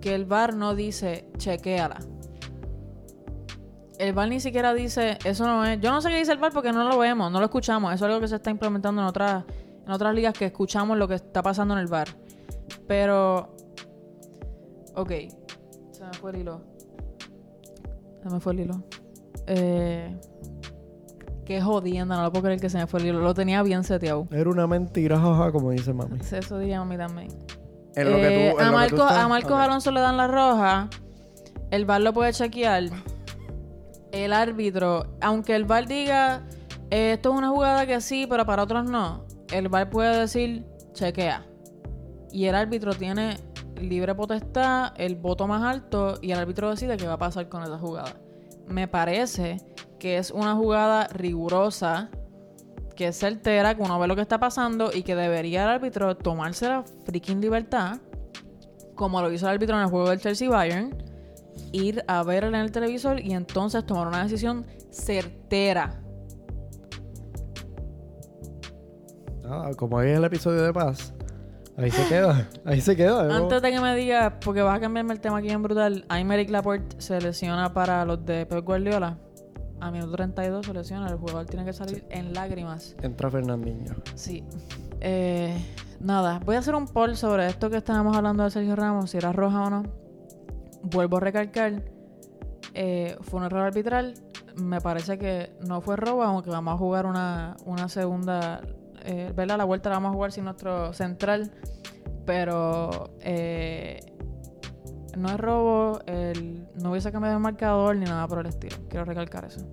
que 0.00 0.14
el 0.14 0.24
VAR 0.24 0.54
no 0.54 0.74
dice 0.76 1.28
chequeala. 1.36 1.98
El 3.98 4.12
VAR 4.12 4.28
ni 4.28 4.38
siquiera 4.38 4.72
dice, 4.74 5.18
eso 5.24 5.44
no 5.46 5.64
es. 5.64 5.80
Yo 5.80 5.90
no 5.90 6.00
sé 6.00 6.10
qué 6.10 6.18
dice 6.18 6.30
el 6.30 6.38
VAR 6.38 6.52
porque 6.52 6.70
no 6.72 6.88
lo 6.88 6.98
vemos, 6.98 7.32
no 7.32 7.40
lo 7.40 7.46
escuchamos. 7.46 7.92
Eso 7.92 8.04
es 8.04 8.08
algo 8.10 8.20
que 8.20 8.28
se 8.28 8.36
está 8.36 8.50
implementando 8.50 9.02
en 9.02 9.08
otras, 9.08 9.44
en 9.88 9.92
otras 9.94 10.14
ligas 10.14 10.34
que 10.34 10.44
escuchamos 10.44 10.98
lo 10.98 11.08
que 11.08 11.14
está 11.14 11.40
pasando 11.42 11.72
en 11.74 11.80
el 11.80 11.86
VAR. 11.86 12.08
Pero. 12.86 13.56
Ok. 14.94 15.10
Se 15.92 16.04
me 16.04 16.12
fue 16.20 16.30
el 16.32 16.40
hilo. 16.40 16.60
Se 18.22 18.28
me 18.28 18.38
fue 18.38 18.52
el 18.52 18.60
hilo. 18.60 18.84
Eh. 19.46 20.14
Qué 21.46 21.62
jodienda, 21.62 22.16
no 22.16 22.22
lo 22.24 22.30
puedo 22.30 22.44
creer 22.44 22.60
que 22.60 22.68
se 22.68 22.76
me 22.76 22.86
fue 22.86 23.00
el 23.00 23.06
hilo. 23.06 23.20
Lo 23.20 23.32
tenía 23.32 23.62
bien 23.62 23.82
seteado. 23.82 24.28
Era 24.30 24.50
una 24.50 24.66
mentira, 24.66 25.18
jaja, 25.18 25.50
como 25.50 25.70
dice 25.70 25.94
mami. 25.94 26.18
Eso 26.20 26.58
diría 26.58 26.80
mami 26.80 26.98
también. 26.98 27.28
En 27.96 28.10
lo 28.10 28.16
que 28.18 28.48
Eh, 28.48 28.50
en 28.50 28.60
a, 28.60 28.70
lo 28.70 28.78
que 28.80 28.88
tú 28.90 28.96
Marcos, 28.96 29.00
estás- 29.00 29.24
a 29.24 29.28
Marcos 29.28 29.52
Ok. 29.52 29.58
Alonso 29.58 29.90
le 29.90 30.00
dan 30.00 30.16
la 30.18 30.26
roja. 30.26 30.90
El 31.70 31.86
VAR 31.86 32.02
lo 32.02 32.12
puede 32.12 32.34
chequear. 32.34 32.82
El 34.12 34.32
árbitro, 34.34 35.06
aunque 35.22 35.56
el 35.56 35.64
VAR 35.64 35.86
diga 35.88 36.42
Eh, 36.90 37.12
esto 37.14 37.32
es 37.32 37.38
una 37.38 37.48
jugada 37.50 37.86
que 37.86 38.00
sí, 38.00 38.26
pero 38.28 38.44
para 38.46 38.62
otros 38.62 38.84
no. 38.90 39.24
El 39.52 39.68
VAR 39.68 39.88
puede 39.90 40.20
decir, 40.20 40.66
chequea. 40.92 41.46
Y 42.30 42.46
el 42.46 42.54
árbitro 42.54 42.92
tiene 42.94 43.38
libre 43.80 44.14
potestad, 44.14 44.92
el 44.96 45.16
voto 45.16 45.46
más 45.46 45.62
alto, 45.62 46.18
y 46.20 46.32
el 46.32 46.38
árbitro 46.38 46.70
decide 46.70 46.96
qué 46.96 47.06
va 47.06 47.14
a 47.14 47.18
pasar 47.18 47.48
con 47.48 47.62
esa 47.62 47.78
jugada. 47.78 48.14
Me 48.66 48.88
parece 48.88 49.58
que 49.98 50.18
es 50.18 50.30
una 50.30 50.54
jugada 50.54 51.08
rigurosa, 51.08 52.10
que 52.94 53.08
es 53.08 53.18
certera, 53.18 53.74
que 53.74 53.82
uno 53.82 53.98
ve 53.98 54.06
lo 54.08 54.16
que 54.16 54.22
está 54.22 54.38
pasando 54.38 54.90
y 54.92 55.02
que 55.02 55.14
debería 55.14 55.62
el 55.62 55.68
árbitro 55.70 56.16
tomarse 56.16 56.68
la 56.68 56.84
freaking 57.04 57.40
libertad, 57.40 57.98
como 58.94 59.22
lo 59.22 59.32
hizo 59.32 59.46
el 59.46 59.54
árbitro 59.54 59.76
en 59.76 59.82
el 59.82 59.88
juego 59.88 60.10
del 60.10 60.20
Chelsea 60.20 60.50
Bayern, 60.50 61.02
ir 61.72 62.04
a 62.08 62.22
ver 62.22 62.44
en 62.44 62.54
el 62.54 62.72
televisor 62.72 63.20
y 63.20 63.32
entonces 63.32 63.86
tomar 63.86 64.08
una 64.08 64.24
decisión 64.24 64.66
certera. 64.90 66.02
Nada, 69.48 69.72
como 69.74 69.98
ahí 69.98 70.10
en 70.10 70.16
el 70.16 70.24
episodio 70.24 70.62
de 70.62 70.72
Paz. 70.74 71.14
Ahí 71.78 71.90
se 71.90 72.06
queda. 72.08 72.48
Ahí 72.66 72.80
se 72.80 72.96
queda. 72.96 73.24
¿no? 73.24 73.34
Antes 73.34 73.62
de 73.62 73.70
que 73.70 73.80
me 73.80 73.94
digas, 73.96 74.34
porque 74.44 74.60
vas 74.60 74.76
a 74.76 74.80
cambiarme 74.80 75.14
el 75.14 75.20
tema 75.20 75.38
aquí 75.38 75.48
en 75.48 75.62
brutal, 75.62 76.04
Aymeric 76.08 76.50
Laporte 76.50 77.00
se 77.00 77.20
lesiona 77.20 77.72
para 77.72 78.04
los 78.04 78.26
de 78.26 78.44
Pep 78.44 78.64
Guardiola. 78.64 79.16
A 79.80 79.90
minuto 79.90 80.12
32 80.12 80.66
se 80.66 80.74
lesiona, 80.74 81.06
el 81.06 81.16
jugador 81.16 81.46
tiene 81.46 81.64
que 81.64 81.72
salir 81.72 82.04
en 82.10 82.34
lágrimas. 82.34 82.94
Entra 83.00 83.30
Fernandinho. 83.30 83.94
Sí. 84.16 84.44
Eh, 85.00 85.56
nada, 86.00 86.40
voy 86.44 86.56
a 86.56 86.58
hacer 86.58 86.74
un 86.74 86.86
poll 86.86 87.16
sobre 87.16 87.46
esto 87.46 87.70
que 87.70 87.76
estábamos 87.76 88.16
hablando 88.16 88.42
de 88.42 88.50
Sergio 88.50 88.76
Ramos, 88.76 89.10
si 89.10 89.16
era 89.16 89.32
roja 89.32 89.62
o 89.62 89.70
no. 89.70 89.84
Vuelvo 90.82 91.18
a 91.18 91.20
recalcar, 91.20 91.84
eh, 92.74 93.16
fue 93.22 93.40
un 93.40 93.46
error 93.46 93.62
arbitral. 93.62 94.14
Me 94.56 94.80
parece 94.80 95.16
que 95.16 95.52
no 95.66 95.80
fue 95.80 95.96
robo, 95.96 96.24
aunque 96.24 96.50
vamos 96.50 96.74
a 96.74 96.76
jugar 96.76 97.06
una, 97.06 97.56
una 97.64 97.88
segunda, 97.88 98.60
eh, 99.08 99.32
¿verdad? 99.34 99.56
La 99.56 99.64
vuelta 99.64 99.88
la 99.88 99.96
vamos 99.96 100.10
a 100.10 100.12
jugar 100.12 100.32
sin 100.32 100.44
nuestro 100.44 100.92
central, 100.92 101.50
pero 102.26 103.10
eh, 103.20 104.00
no 105.16 105.30
es 105.30 105.38
robo, 105.38 106.00
el, 106.04 106.68
no 106.74 106.90
hubiese 106.90 107.10
cambiado 107.10 107.36
el 107.36 107.42
marcador 107.42 107.96
ni 107.96 108.04
nada 108.04 108.28
por 108.28 108.40
el 108.40 108.46
estilo. 108.46 108.76
Quiero 108.90 109.06
recalcar 109.06 109.46
eso. 109.46 109.66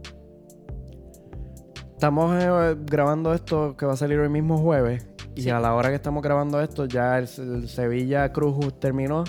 Estamos 1.91 2.41
eh, 2.41 2.77
grabando 2.86 3.33
esto 3.33 3.75
que 3.75 3.86
va 3.86 3.93
a 3.93 3.97
salir 3.97 4.19
hoy 4.19 4.29
mismo 4.29 4.57
jueves. 4.57 5.05
Y 5.36 5.49
a 5.49 5.59
la 5.59 5.75
hora 5.75 5.89
que 5.89 5.95
estamos 5.95 6.23
grabando 6.23 6.61
esto, 6.61 6.86
ya 6.86 7.17
el, 7.17 7.27
el 7.38 7.67
Sevilla 7.67 8.31
Cruz 8.31 8.79
terminó. 8.79 9.25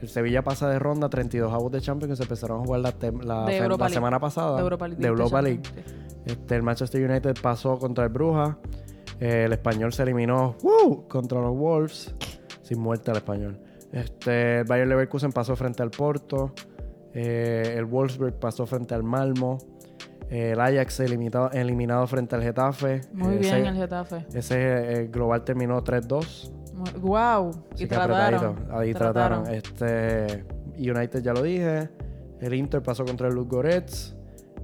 El 0.00 0.08
Sevilla 0.08 0.42
pasa 0.42 0.66
de 0.70 0.78
ronda 0.78 1.10
32 1.10 1.52
avos 1.52 1.70
de 1.70 1.82
Champions 1.82 2.12
que 2.12 2.16
se 2.16 2.22
empezaron 2.22 2.62
a 2.62 2.64
jugar 2.64 2.80
la, 2.80 2.94
la, 3.22 3.44
League. 3.44 3.90
semana 3.90 4.18
pasada. 4.18 4.56
De 4.56 4.62
Europa 4.62 4.88
League. 4.88 5.02
De 5.02 5.08
Europa 5.08 5.42
League. 5.42 5.62
Este, 6.24 6.56
el 6.56 6.62
Manchester 6.62 7.10
United 7.10 7.34
pasó 7.42 7.78
contra 7.78 8.04
el 8.04 8.10
Bruja. 8.10 8.56
Eh, 9.24 9.44
el 9.44 9.52
español 9.52 9.92
se 9.92 10.02
eliminó 10.02 10.56
¡woo! 10.62 11.06
contra 11.06 11.40
los 11.40 11.56
Wolves. 11.56 12.12
Sin 12.62 12.80
muerte 12.80 13.12
al 13.12 13.18
español. 13.18 13.56
Este, 13.92 14.60
el 14.60 14.64
Bayer 14.64 14.88
Leverkusen 14.88 15.30
pasó 15.32 15.54
frente 15.54 15.80
al 15.82 15.90
Porto. 15.90 16.52
Eh, 17.14 17.74
el 17.76 17.84
Wolfsburg 17.84 18.34
pasó 18.40 18.66
frente 18.66 18.94
al 18.94 19.04
Malmo. 19.04 19.58
Eh, 20.30 20.52
el 20.52 20.60
Ajax 20.60 20.98
eliminado, 21.00 21.50
eliminado 21.52 22.06
frente 22.06 22.34
al 22.34 22.42
Getafe. 22.42 23.02
Muy 23.12 23.36
bien 23.36 23.54
ese, 23.58 23.68
el 23.68 23.74
Getafe. 23.76 24.26
ese 24.34 25.08
global 25.12 25.44
terminó 25.44 25.84
3-2. 25.84 26.50
Muy- 26.74 26.90
Wow. 27.00 27.50
Así 27.74 27.84
Y 27.84 27.86
trataron. 27.86 28.66
Ahí 28.72 28.92
trataron. 28.94 29.46
Este, 29.50 30.44
United 30.78 31.22
ya 31.22 31.32
lo 31.32 31.42
dije. 31.42 31.90
El 32.40 32.54
Inter 32.54 32.82
pasó 32.82 33.04
contra 33.04 33.28
el 33.28 33.34
Ludogorets. 33.34 34.16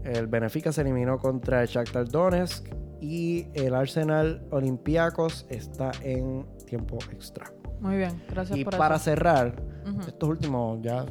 El 0.02 0.26
Benfica 0.26 0.72
se 0.72 0.80
eliminó 0.80 1.18
contra 1.18 1.61
el 1.62 1.68
Shakhtar 1.68 2.09
Donetsk. 2.09 2.66
Y 3.01 3.46
el 3.55 3.74
Arsenal 3.74 4.42
Olympiacos 4.51 5.46
está 5.49 5.92
en 6.03 6.44
tiempo 6.66 6.99
extra. 7.12 7.51
Muy 7.80 7.96
bien. 7.96 8.20
Gracias 8.30 8.59
y 8.59 8.64
por 8.64 8.76
para 8.76 8.96
eso. 8.96 9.05
cerrar, 9.05 9.55
Ujú. 9.88 10.01
estos 10.01 10.28
últimos 10.28 10.80
ya, 10.82 11.05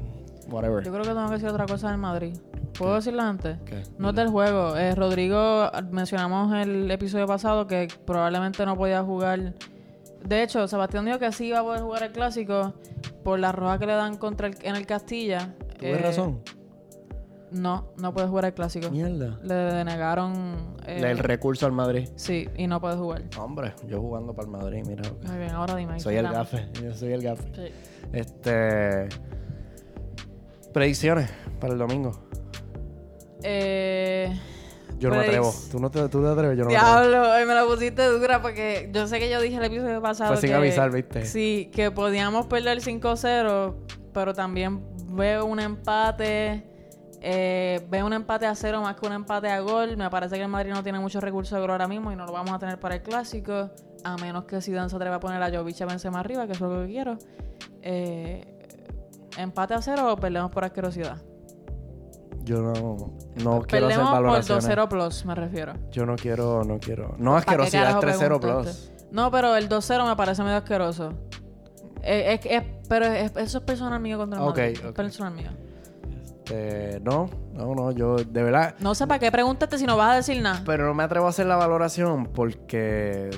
whatever. 0.49 0.83
Yo 0.83 0.91
creo 0.91 1.03
que 1.03 1.09
tengo 1.09 1.27
que 1.27 1.33
decir 1.33 1.49
otra 1.49 1.65
cosa 1.65 1.89
del 1.89 1.97
Madrid. 1.97 2.35
¿Puedo 2.77 2.95
decirla 2.95 3.27
antes? 3.29 3.57
¿Qué? 3.65 3.83
No 3.97 4.09
es 4.09 4.15
del 4.15 4.27
juego. 4.27 4.75
Eh, 4.75 4.93
Rodrigo, 4.93 5.69
mencionamos 5.91 6.53
el 6.53 6.91
episodio 6.91 7.25
pasado 7.25 7.65
que 7.65 7.87
probablemente 8.05 8.65
no 8.65 8.75
podía 8.75 9.01
jugar. 9.01 9.53
De 10.25 10.43
hecho, 10.43 10.67
Sebastián 10.67 11.05
dijo 11.05 11.17
que 11.19 11.31
sí 11.31 11.45
iba 11.47 11.59
a 11.59 11.63
poder 11.63 11.81
jugar 11.81 12.03
el 12.03 12.11
clásico 12.11 12.73
por 13.23 13.39
la 13.39 13.51
roja 13.51 13.79
que 13.79 13.85
le 13.87 13.93
dan 13.93 14.17
contra 14.17 14.47
el, 14.47 14.55
en 14.61 14.75
el 14.75 14.85
Castilla. 14.85 15.55
Tuve 15.79 15.93
Eh, 15.93 15.97
razón. 15.99 16.41
No, 17.51 17.93
no 17.97 18.13
puede 18.13 18.27
jugar 18.27 18.45
el 18.45 18.53
clásico. 18.53 18.89
Mierda. 18.91 19.39
Le 19.41 19.53
denegaron. 19.53 20.75
eh, 20.85 20.99
El 21.01 21.17
recurso 21.19 21.65
al 21.65 21.71
Madrid. 21.71 22.09
Sí, 22.15 22.49
y 22.57 22.67
no 22.67 22.81
puede 22.81 22.97
jugar. 22.97 23.23
Hombre, 23.39 23.73
yo 23.87 24.01
jugando 24.01 24.33
para 24.33 24.47
el 24.47 24.51
Madrid, 24.51 24.83
mira. 24.85 25.03
lo 25.07 25.27
Muy 25.29 25.37
bien, 25.37 25.51
ahora 25.51 25.75
dime. 25.75 25.99
Soy 25.99 26.15
el 26.17 26.23
dame. 26.23 26.35
gafe. 26.37 26.67
Yo 26.83 26.93
soy 26.93 27.13
el 27.13 27.21
gafe. 27.23 27.43
Sí. 27.55 27.71
Este. 28.13 29.07
Predicciones 30.73 31.29
para 31.59 31.73
el 31.73 31.79
domingo. 31.79 32.11
Eh, 33.43 34.35
Yo 34.99 35.09
no 35.09 35.15
me 35.15 35.21
atrevo. 35.21 35.53
¿Tú, 35.71 35.79
no 35.79 35.89
te, 35.89 36.07
tú 36.09 36.21
te 36.21 36.27
atreves, 36.29 36.57
yo 36.57 36.65
no 36.65 36.69
me 36.71 36.75
atrevo. 36.77 37.01
Diablo, 37.09 37.31
ay, 37.31 37.45
me 37.45 37.53
la 37.53 37.65
pusiste 37.65 38.03
dura 38.07 38.41
porque 38.41 38.89
yo 38.93 39.07
sé 39.07 39.19
que 39.19 39.29
yo 39.29 39.39
dije 39.41 39.57
el 39.57 39.63
episodio 39.63 40.01
pasado 40.01 40.33
Fue 40.33 40.41
sin 40.41 40.53
avisar, 40.53 40.91
¿viste? 40.91 41.25
Sí, 41.25 41.71
que 41.73 41.91
podíamos 41.91 42.47
perder 42.47 42.79
5-0, 42.79 43.75
pero 44.13 44.33
también 44.33 44.81
veo 45.09 45.45
un 45.45 45.59
empate, 45.59 46.63
eh, 47.29 47.85
veo 47.89 48.05
un 48.05 48.13
empate 48.13 48.45
a 48.45 48.55
cero 48.55 48.81
más 48.81 48.95
que 48.95 49.05
un 49.05 49.11
empate 49.11 49.49
a 49.49 49.59
gol. 49.59 49.97
Me 49.97 50.09
parece 50.09 50.35
que 50.37 50.43
el 50.43 50.47
Madrid 50.47 50.71
no 50.71 50.81
tiene 50.81 50.97
muchos 50.99 51.21
recursos 51.21 51.51
de 51.55 51.59
gol 51.59 51.71
ahora 51.71 51.87
mismo 51.87 52.09
y 52.11 52.15
no 52.15 52.25
lo 52.25 52.31
vamos 52.31 52.53
a 52.53 52.59
tener 52.59 52.79
para 52.79 52.95
el 52.95 53.01
clásico, 53.01 53.69
a 54.05 54.15
menos 54.17 54.45
que 54.45 54.61
Zidane 54.61 54.89
se 54.89 54.95
atreva 54.95 55.17
a 55.17 55.19
poner 55.19 55.43
a 55.43 55.49
Jovic 55.51 55.81
a 55.81 55.85
Benzema 55.85 56.21
arriba, 56.21 56.45
que 56.45 56.53
es 56.53 56.61
lo 56.61 56.69
que 56.81 56.87
quiero. 56.87 57.17
Eh, 57.81 58.45
empate 59.37 59.73
a 59.73 59.81
cero 59.81 60.13
o 60.13 60.15
perdemos 60.15 60.51
por 60.51 60.63
asquerosidad. 60.63 61.17
Yo 62.43 62.61
no, 62.61 62.71
no 62.73 63.13
quiero 63.35 63.57
hacer 63.59 63.67
Perdemos 63.67 64.09
por 64.09 64.23
valoraciones. 64.23 64.65
2-0 64.69 64.87
plus, 64.87 65.25
me 65.25 65.35
refiero. 65.35 65.73
Yo 65.91 66.05
no 66.05 66.15
quiero, 66.15 66.63
no 66.63 66.79
quiero. 66.79 67.13
No 67.17 67.31
¿Para 67.31 67.43
qué 67.43 67.49
asquerosidad, 67.51 67.89
es 67.89 67.95
carajo 67.95 68.19
3-0 68.19 68.39
preguntaste? 68.39 68.87
plus. 68.93 69.11
No, 69.11 69.31
pero 69.31 69.55
el 69.57 69.67
2-0 69.67 70.07
me 70.07 70.15
parece 70.15 70.43
medio 70.43 70.55
asqueroso. 70.57 71.11
Eh, 72.03 72.39
es, 72.41 72.45
es- 72.49 72.63
pero 72.87 73.05
es- 73.05 73.35
eso 73.35 73.57
es 73.57 73.63
personal 73.65 73.99
mío 73.99 74.17
contra 74.17 74.39
el 74.39 74.47
Ok, 74.47 74.57
Madrid. 74.57 74.77
Es 74.79 74.85
ok. 74.85 74.95
personal 74.95 75.33
mío. 75.33 75.49
Eh, 76.51 76.99
no, 77.03 77.29
no, 77.53 77.75
no, 77.75 77.91
yo 77.91 78.15
de 78.15 78.43
verdad. 78.43 78.75
No 78.79 78.95
sé 78.95 79.05
para 79.07 79.19
qué 79.19 79.31
preguntaste 79.31 79.77
si 79.77 79.85
no 79.85 79.97
vas 79.97 80.11
a 80.13 80.15
decir 80.17 80.41
nada. 80.41 80.61
Pero 80.65 80.85
no 80.85 80.93
me 80.93 81.03
atrevo 81.03 81.25
a 81.25 81.29
hacer 81.29 81.45
la 81.45 81.55
valoración 81.57 82.27
porque 82.27 83.29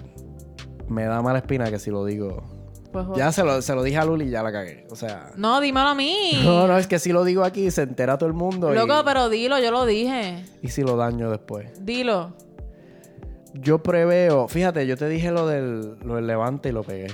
me 0.88 1.06
da 1.06 1.22
mala 1.22 1.40
espina 1.40 1.70
que 1.72 1.80
si 1.80 1.90
lo 1.92 2.06
digo. 2.06 2.44
Pues, 2.92 3.06
Ya 3.16 3.32
se 3.32 3.44
lo, 3.44 3.62
se 3.62 3.76
lo 3.76 3.84
dije 3.84 3.98
a 4.00 4.06
Luli 4.06 4.26
y 4.26 4.30
ya 4.32 4.42
la 4.42 4.52
cagué. 4.52 4.88
O 4.90 4.96
sea. 4.96 5.32
No, 5.38 5.62
dímelo 5.62 5.90
a 5.90 5.96
mí. 5.96 6.42
No, 6.44 6.68
no, 6.68 6.78
es 6.78 6.88
que 6.88 6.98
si 7.00 7.12
lo 7.12 7.24
digo 7.24 7.44
aquí 7.44 7.70
se 7.72 7.84
entera 7.84 8.18
todo 8.18 8.28
el 8.28 8.34
mundo. 8.36 8.72
y- 8.72 8.76
Loco, 8.76 9.02
pero 9.06 9.30
dilo, 9.30 9.60
yo 9.60 9.72
lo 9.72 9.86
dije. 9.86 10.44
y 10.62 10.70
si 10.70 10.82
lo 10.82 10.96
daño 10.98 11.30
después. 11.30 11.86
Dilo. 11.86 12.34
Yo 13.54 13.82
preveo, 13.82 14.48
fíjate, 14.48 14.86
yo 14.86 14.96
te 14.98 15.08
dije 15.10 15.32
lo 15.32 15.48
del, 15.48 15.98
lo 16.04 16.16
del 16.16 16.28
levante 16.28 16.70
y 16.70 16.72
lo 16.72 16.84
pegué. 16.84 17.08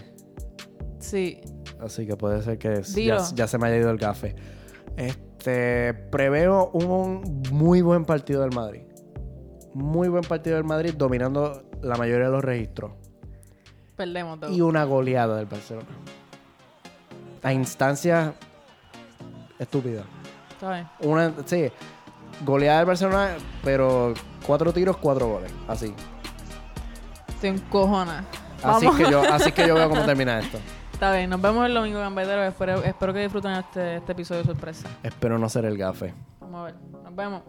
Sí. 0.99 1.39
Así 1.79 2.05
que 2.07 2.15
puede 2.15 2.41
ser 2.41 2.57
que 2.57 2.81
Dilo. 2.93 3.17
ya, 3.17 3.35
ya 3.35 3.47
se 3.47 3.57
me 3.57 3.67
haya 3.67 3.77
ido 3.77 3.89
el. 3.91 3.99
Este, 4.97 5.24
preveo 6.11 6.69
un 6.71 7.43
muy 7.51 7.81
buen 7.81 8.05
partido 8.05 8.41
del 8.41 8.53
Madrid. 8.53 8.81
Muy 9.73 10.07
buen 10.07 10.23
partido 10.23 10.55
del 10.55 10.65
Madrid, 10.65 10.93
dominando 10.95 11.63
la 11.81 11.95
mayoría 11.97 12.27
de 12.27 12.31
los 12.31 12.43
registros. 12.43 12.93
Perdemos 13.95 14.39
todo. 14.39 14.51
Y 14.51 14.61
una 14.61 14.83
goleada 14.83 15.37
del 15.37 15.45
Barcelona. 15.45 15.87
A 17.43 17.53
instancias 17.53 18.33
estúpidas. 19.59 20.05
Está 20.51 20.71
bien. 20.73 20.87
Una, 21.01 21.33
sí, 21.45 21.71
goleada 22.43 22.79
del 22.79 22.87
Barcelona, 22.87 23.35
pero 23.63 24.13
cuatro 24.45 24.73
tiros, 24.73 24.97
cuatro 24.97 25.27
goles. 25.27 25.51
Así. 25.67 25.93
Te 27.39 27.49
encojona. 27.49 28.25
Así 28.63 28.85
Vamos. 28.85 28.97
que 28.97 29.11
yo, 29.11 29.21
así 29.21 29.51
que 29.51 29.67
yo 29.67 29.75
veo 29.75 29.89
cómo 29.89 30.01
termina 30.05 30.39
esto. 30.39 30.57
Está 30.95 31.13
bien, 31.13 31.29
nos 31.29 31.41
vemos 31.41 31.65
el 31.65 31.73
domingo, 31.73 31.99
gambetero. 31.99 32.41
Espero, 32.45 32.81
espero 32.81 33.13
que 33.13 33.19
disfruten 33.19 33.51
este, 33.51 33.97
este 33.97 34.13
episodio 34.13 34.43
de 34.43 34.47
sorpresa. 34.47 34.87
Espero 35.03 35.37
no 35.37 35.49
ser 35.49 35.65
el 35.65 35.77
gafe. 35.77 36.13
Vamos 36.39 36.61
a 36.61 36.63
ver. 36.63 36.75
Nos 37.03 37.13
vemos. 37.13 37.41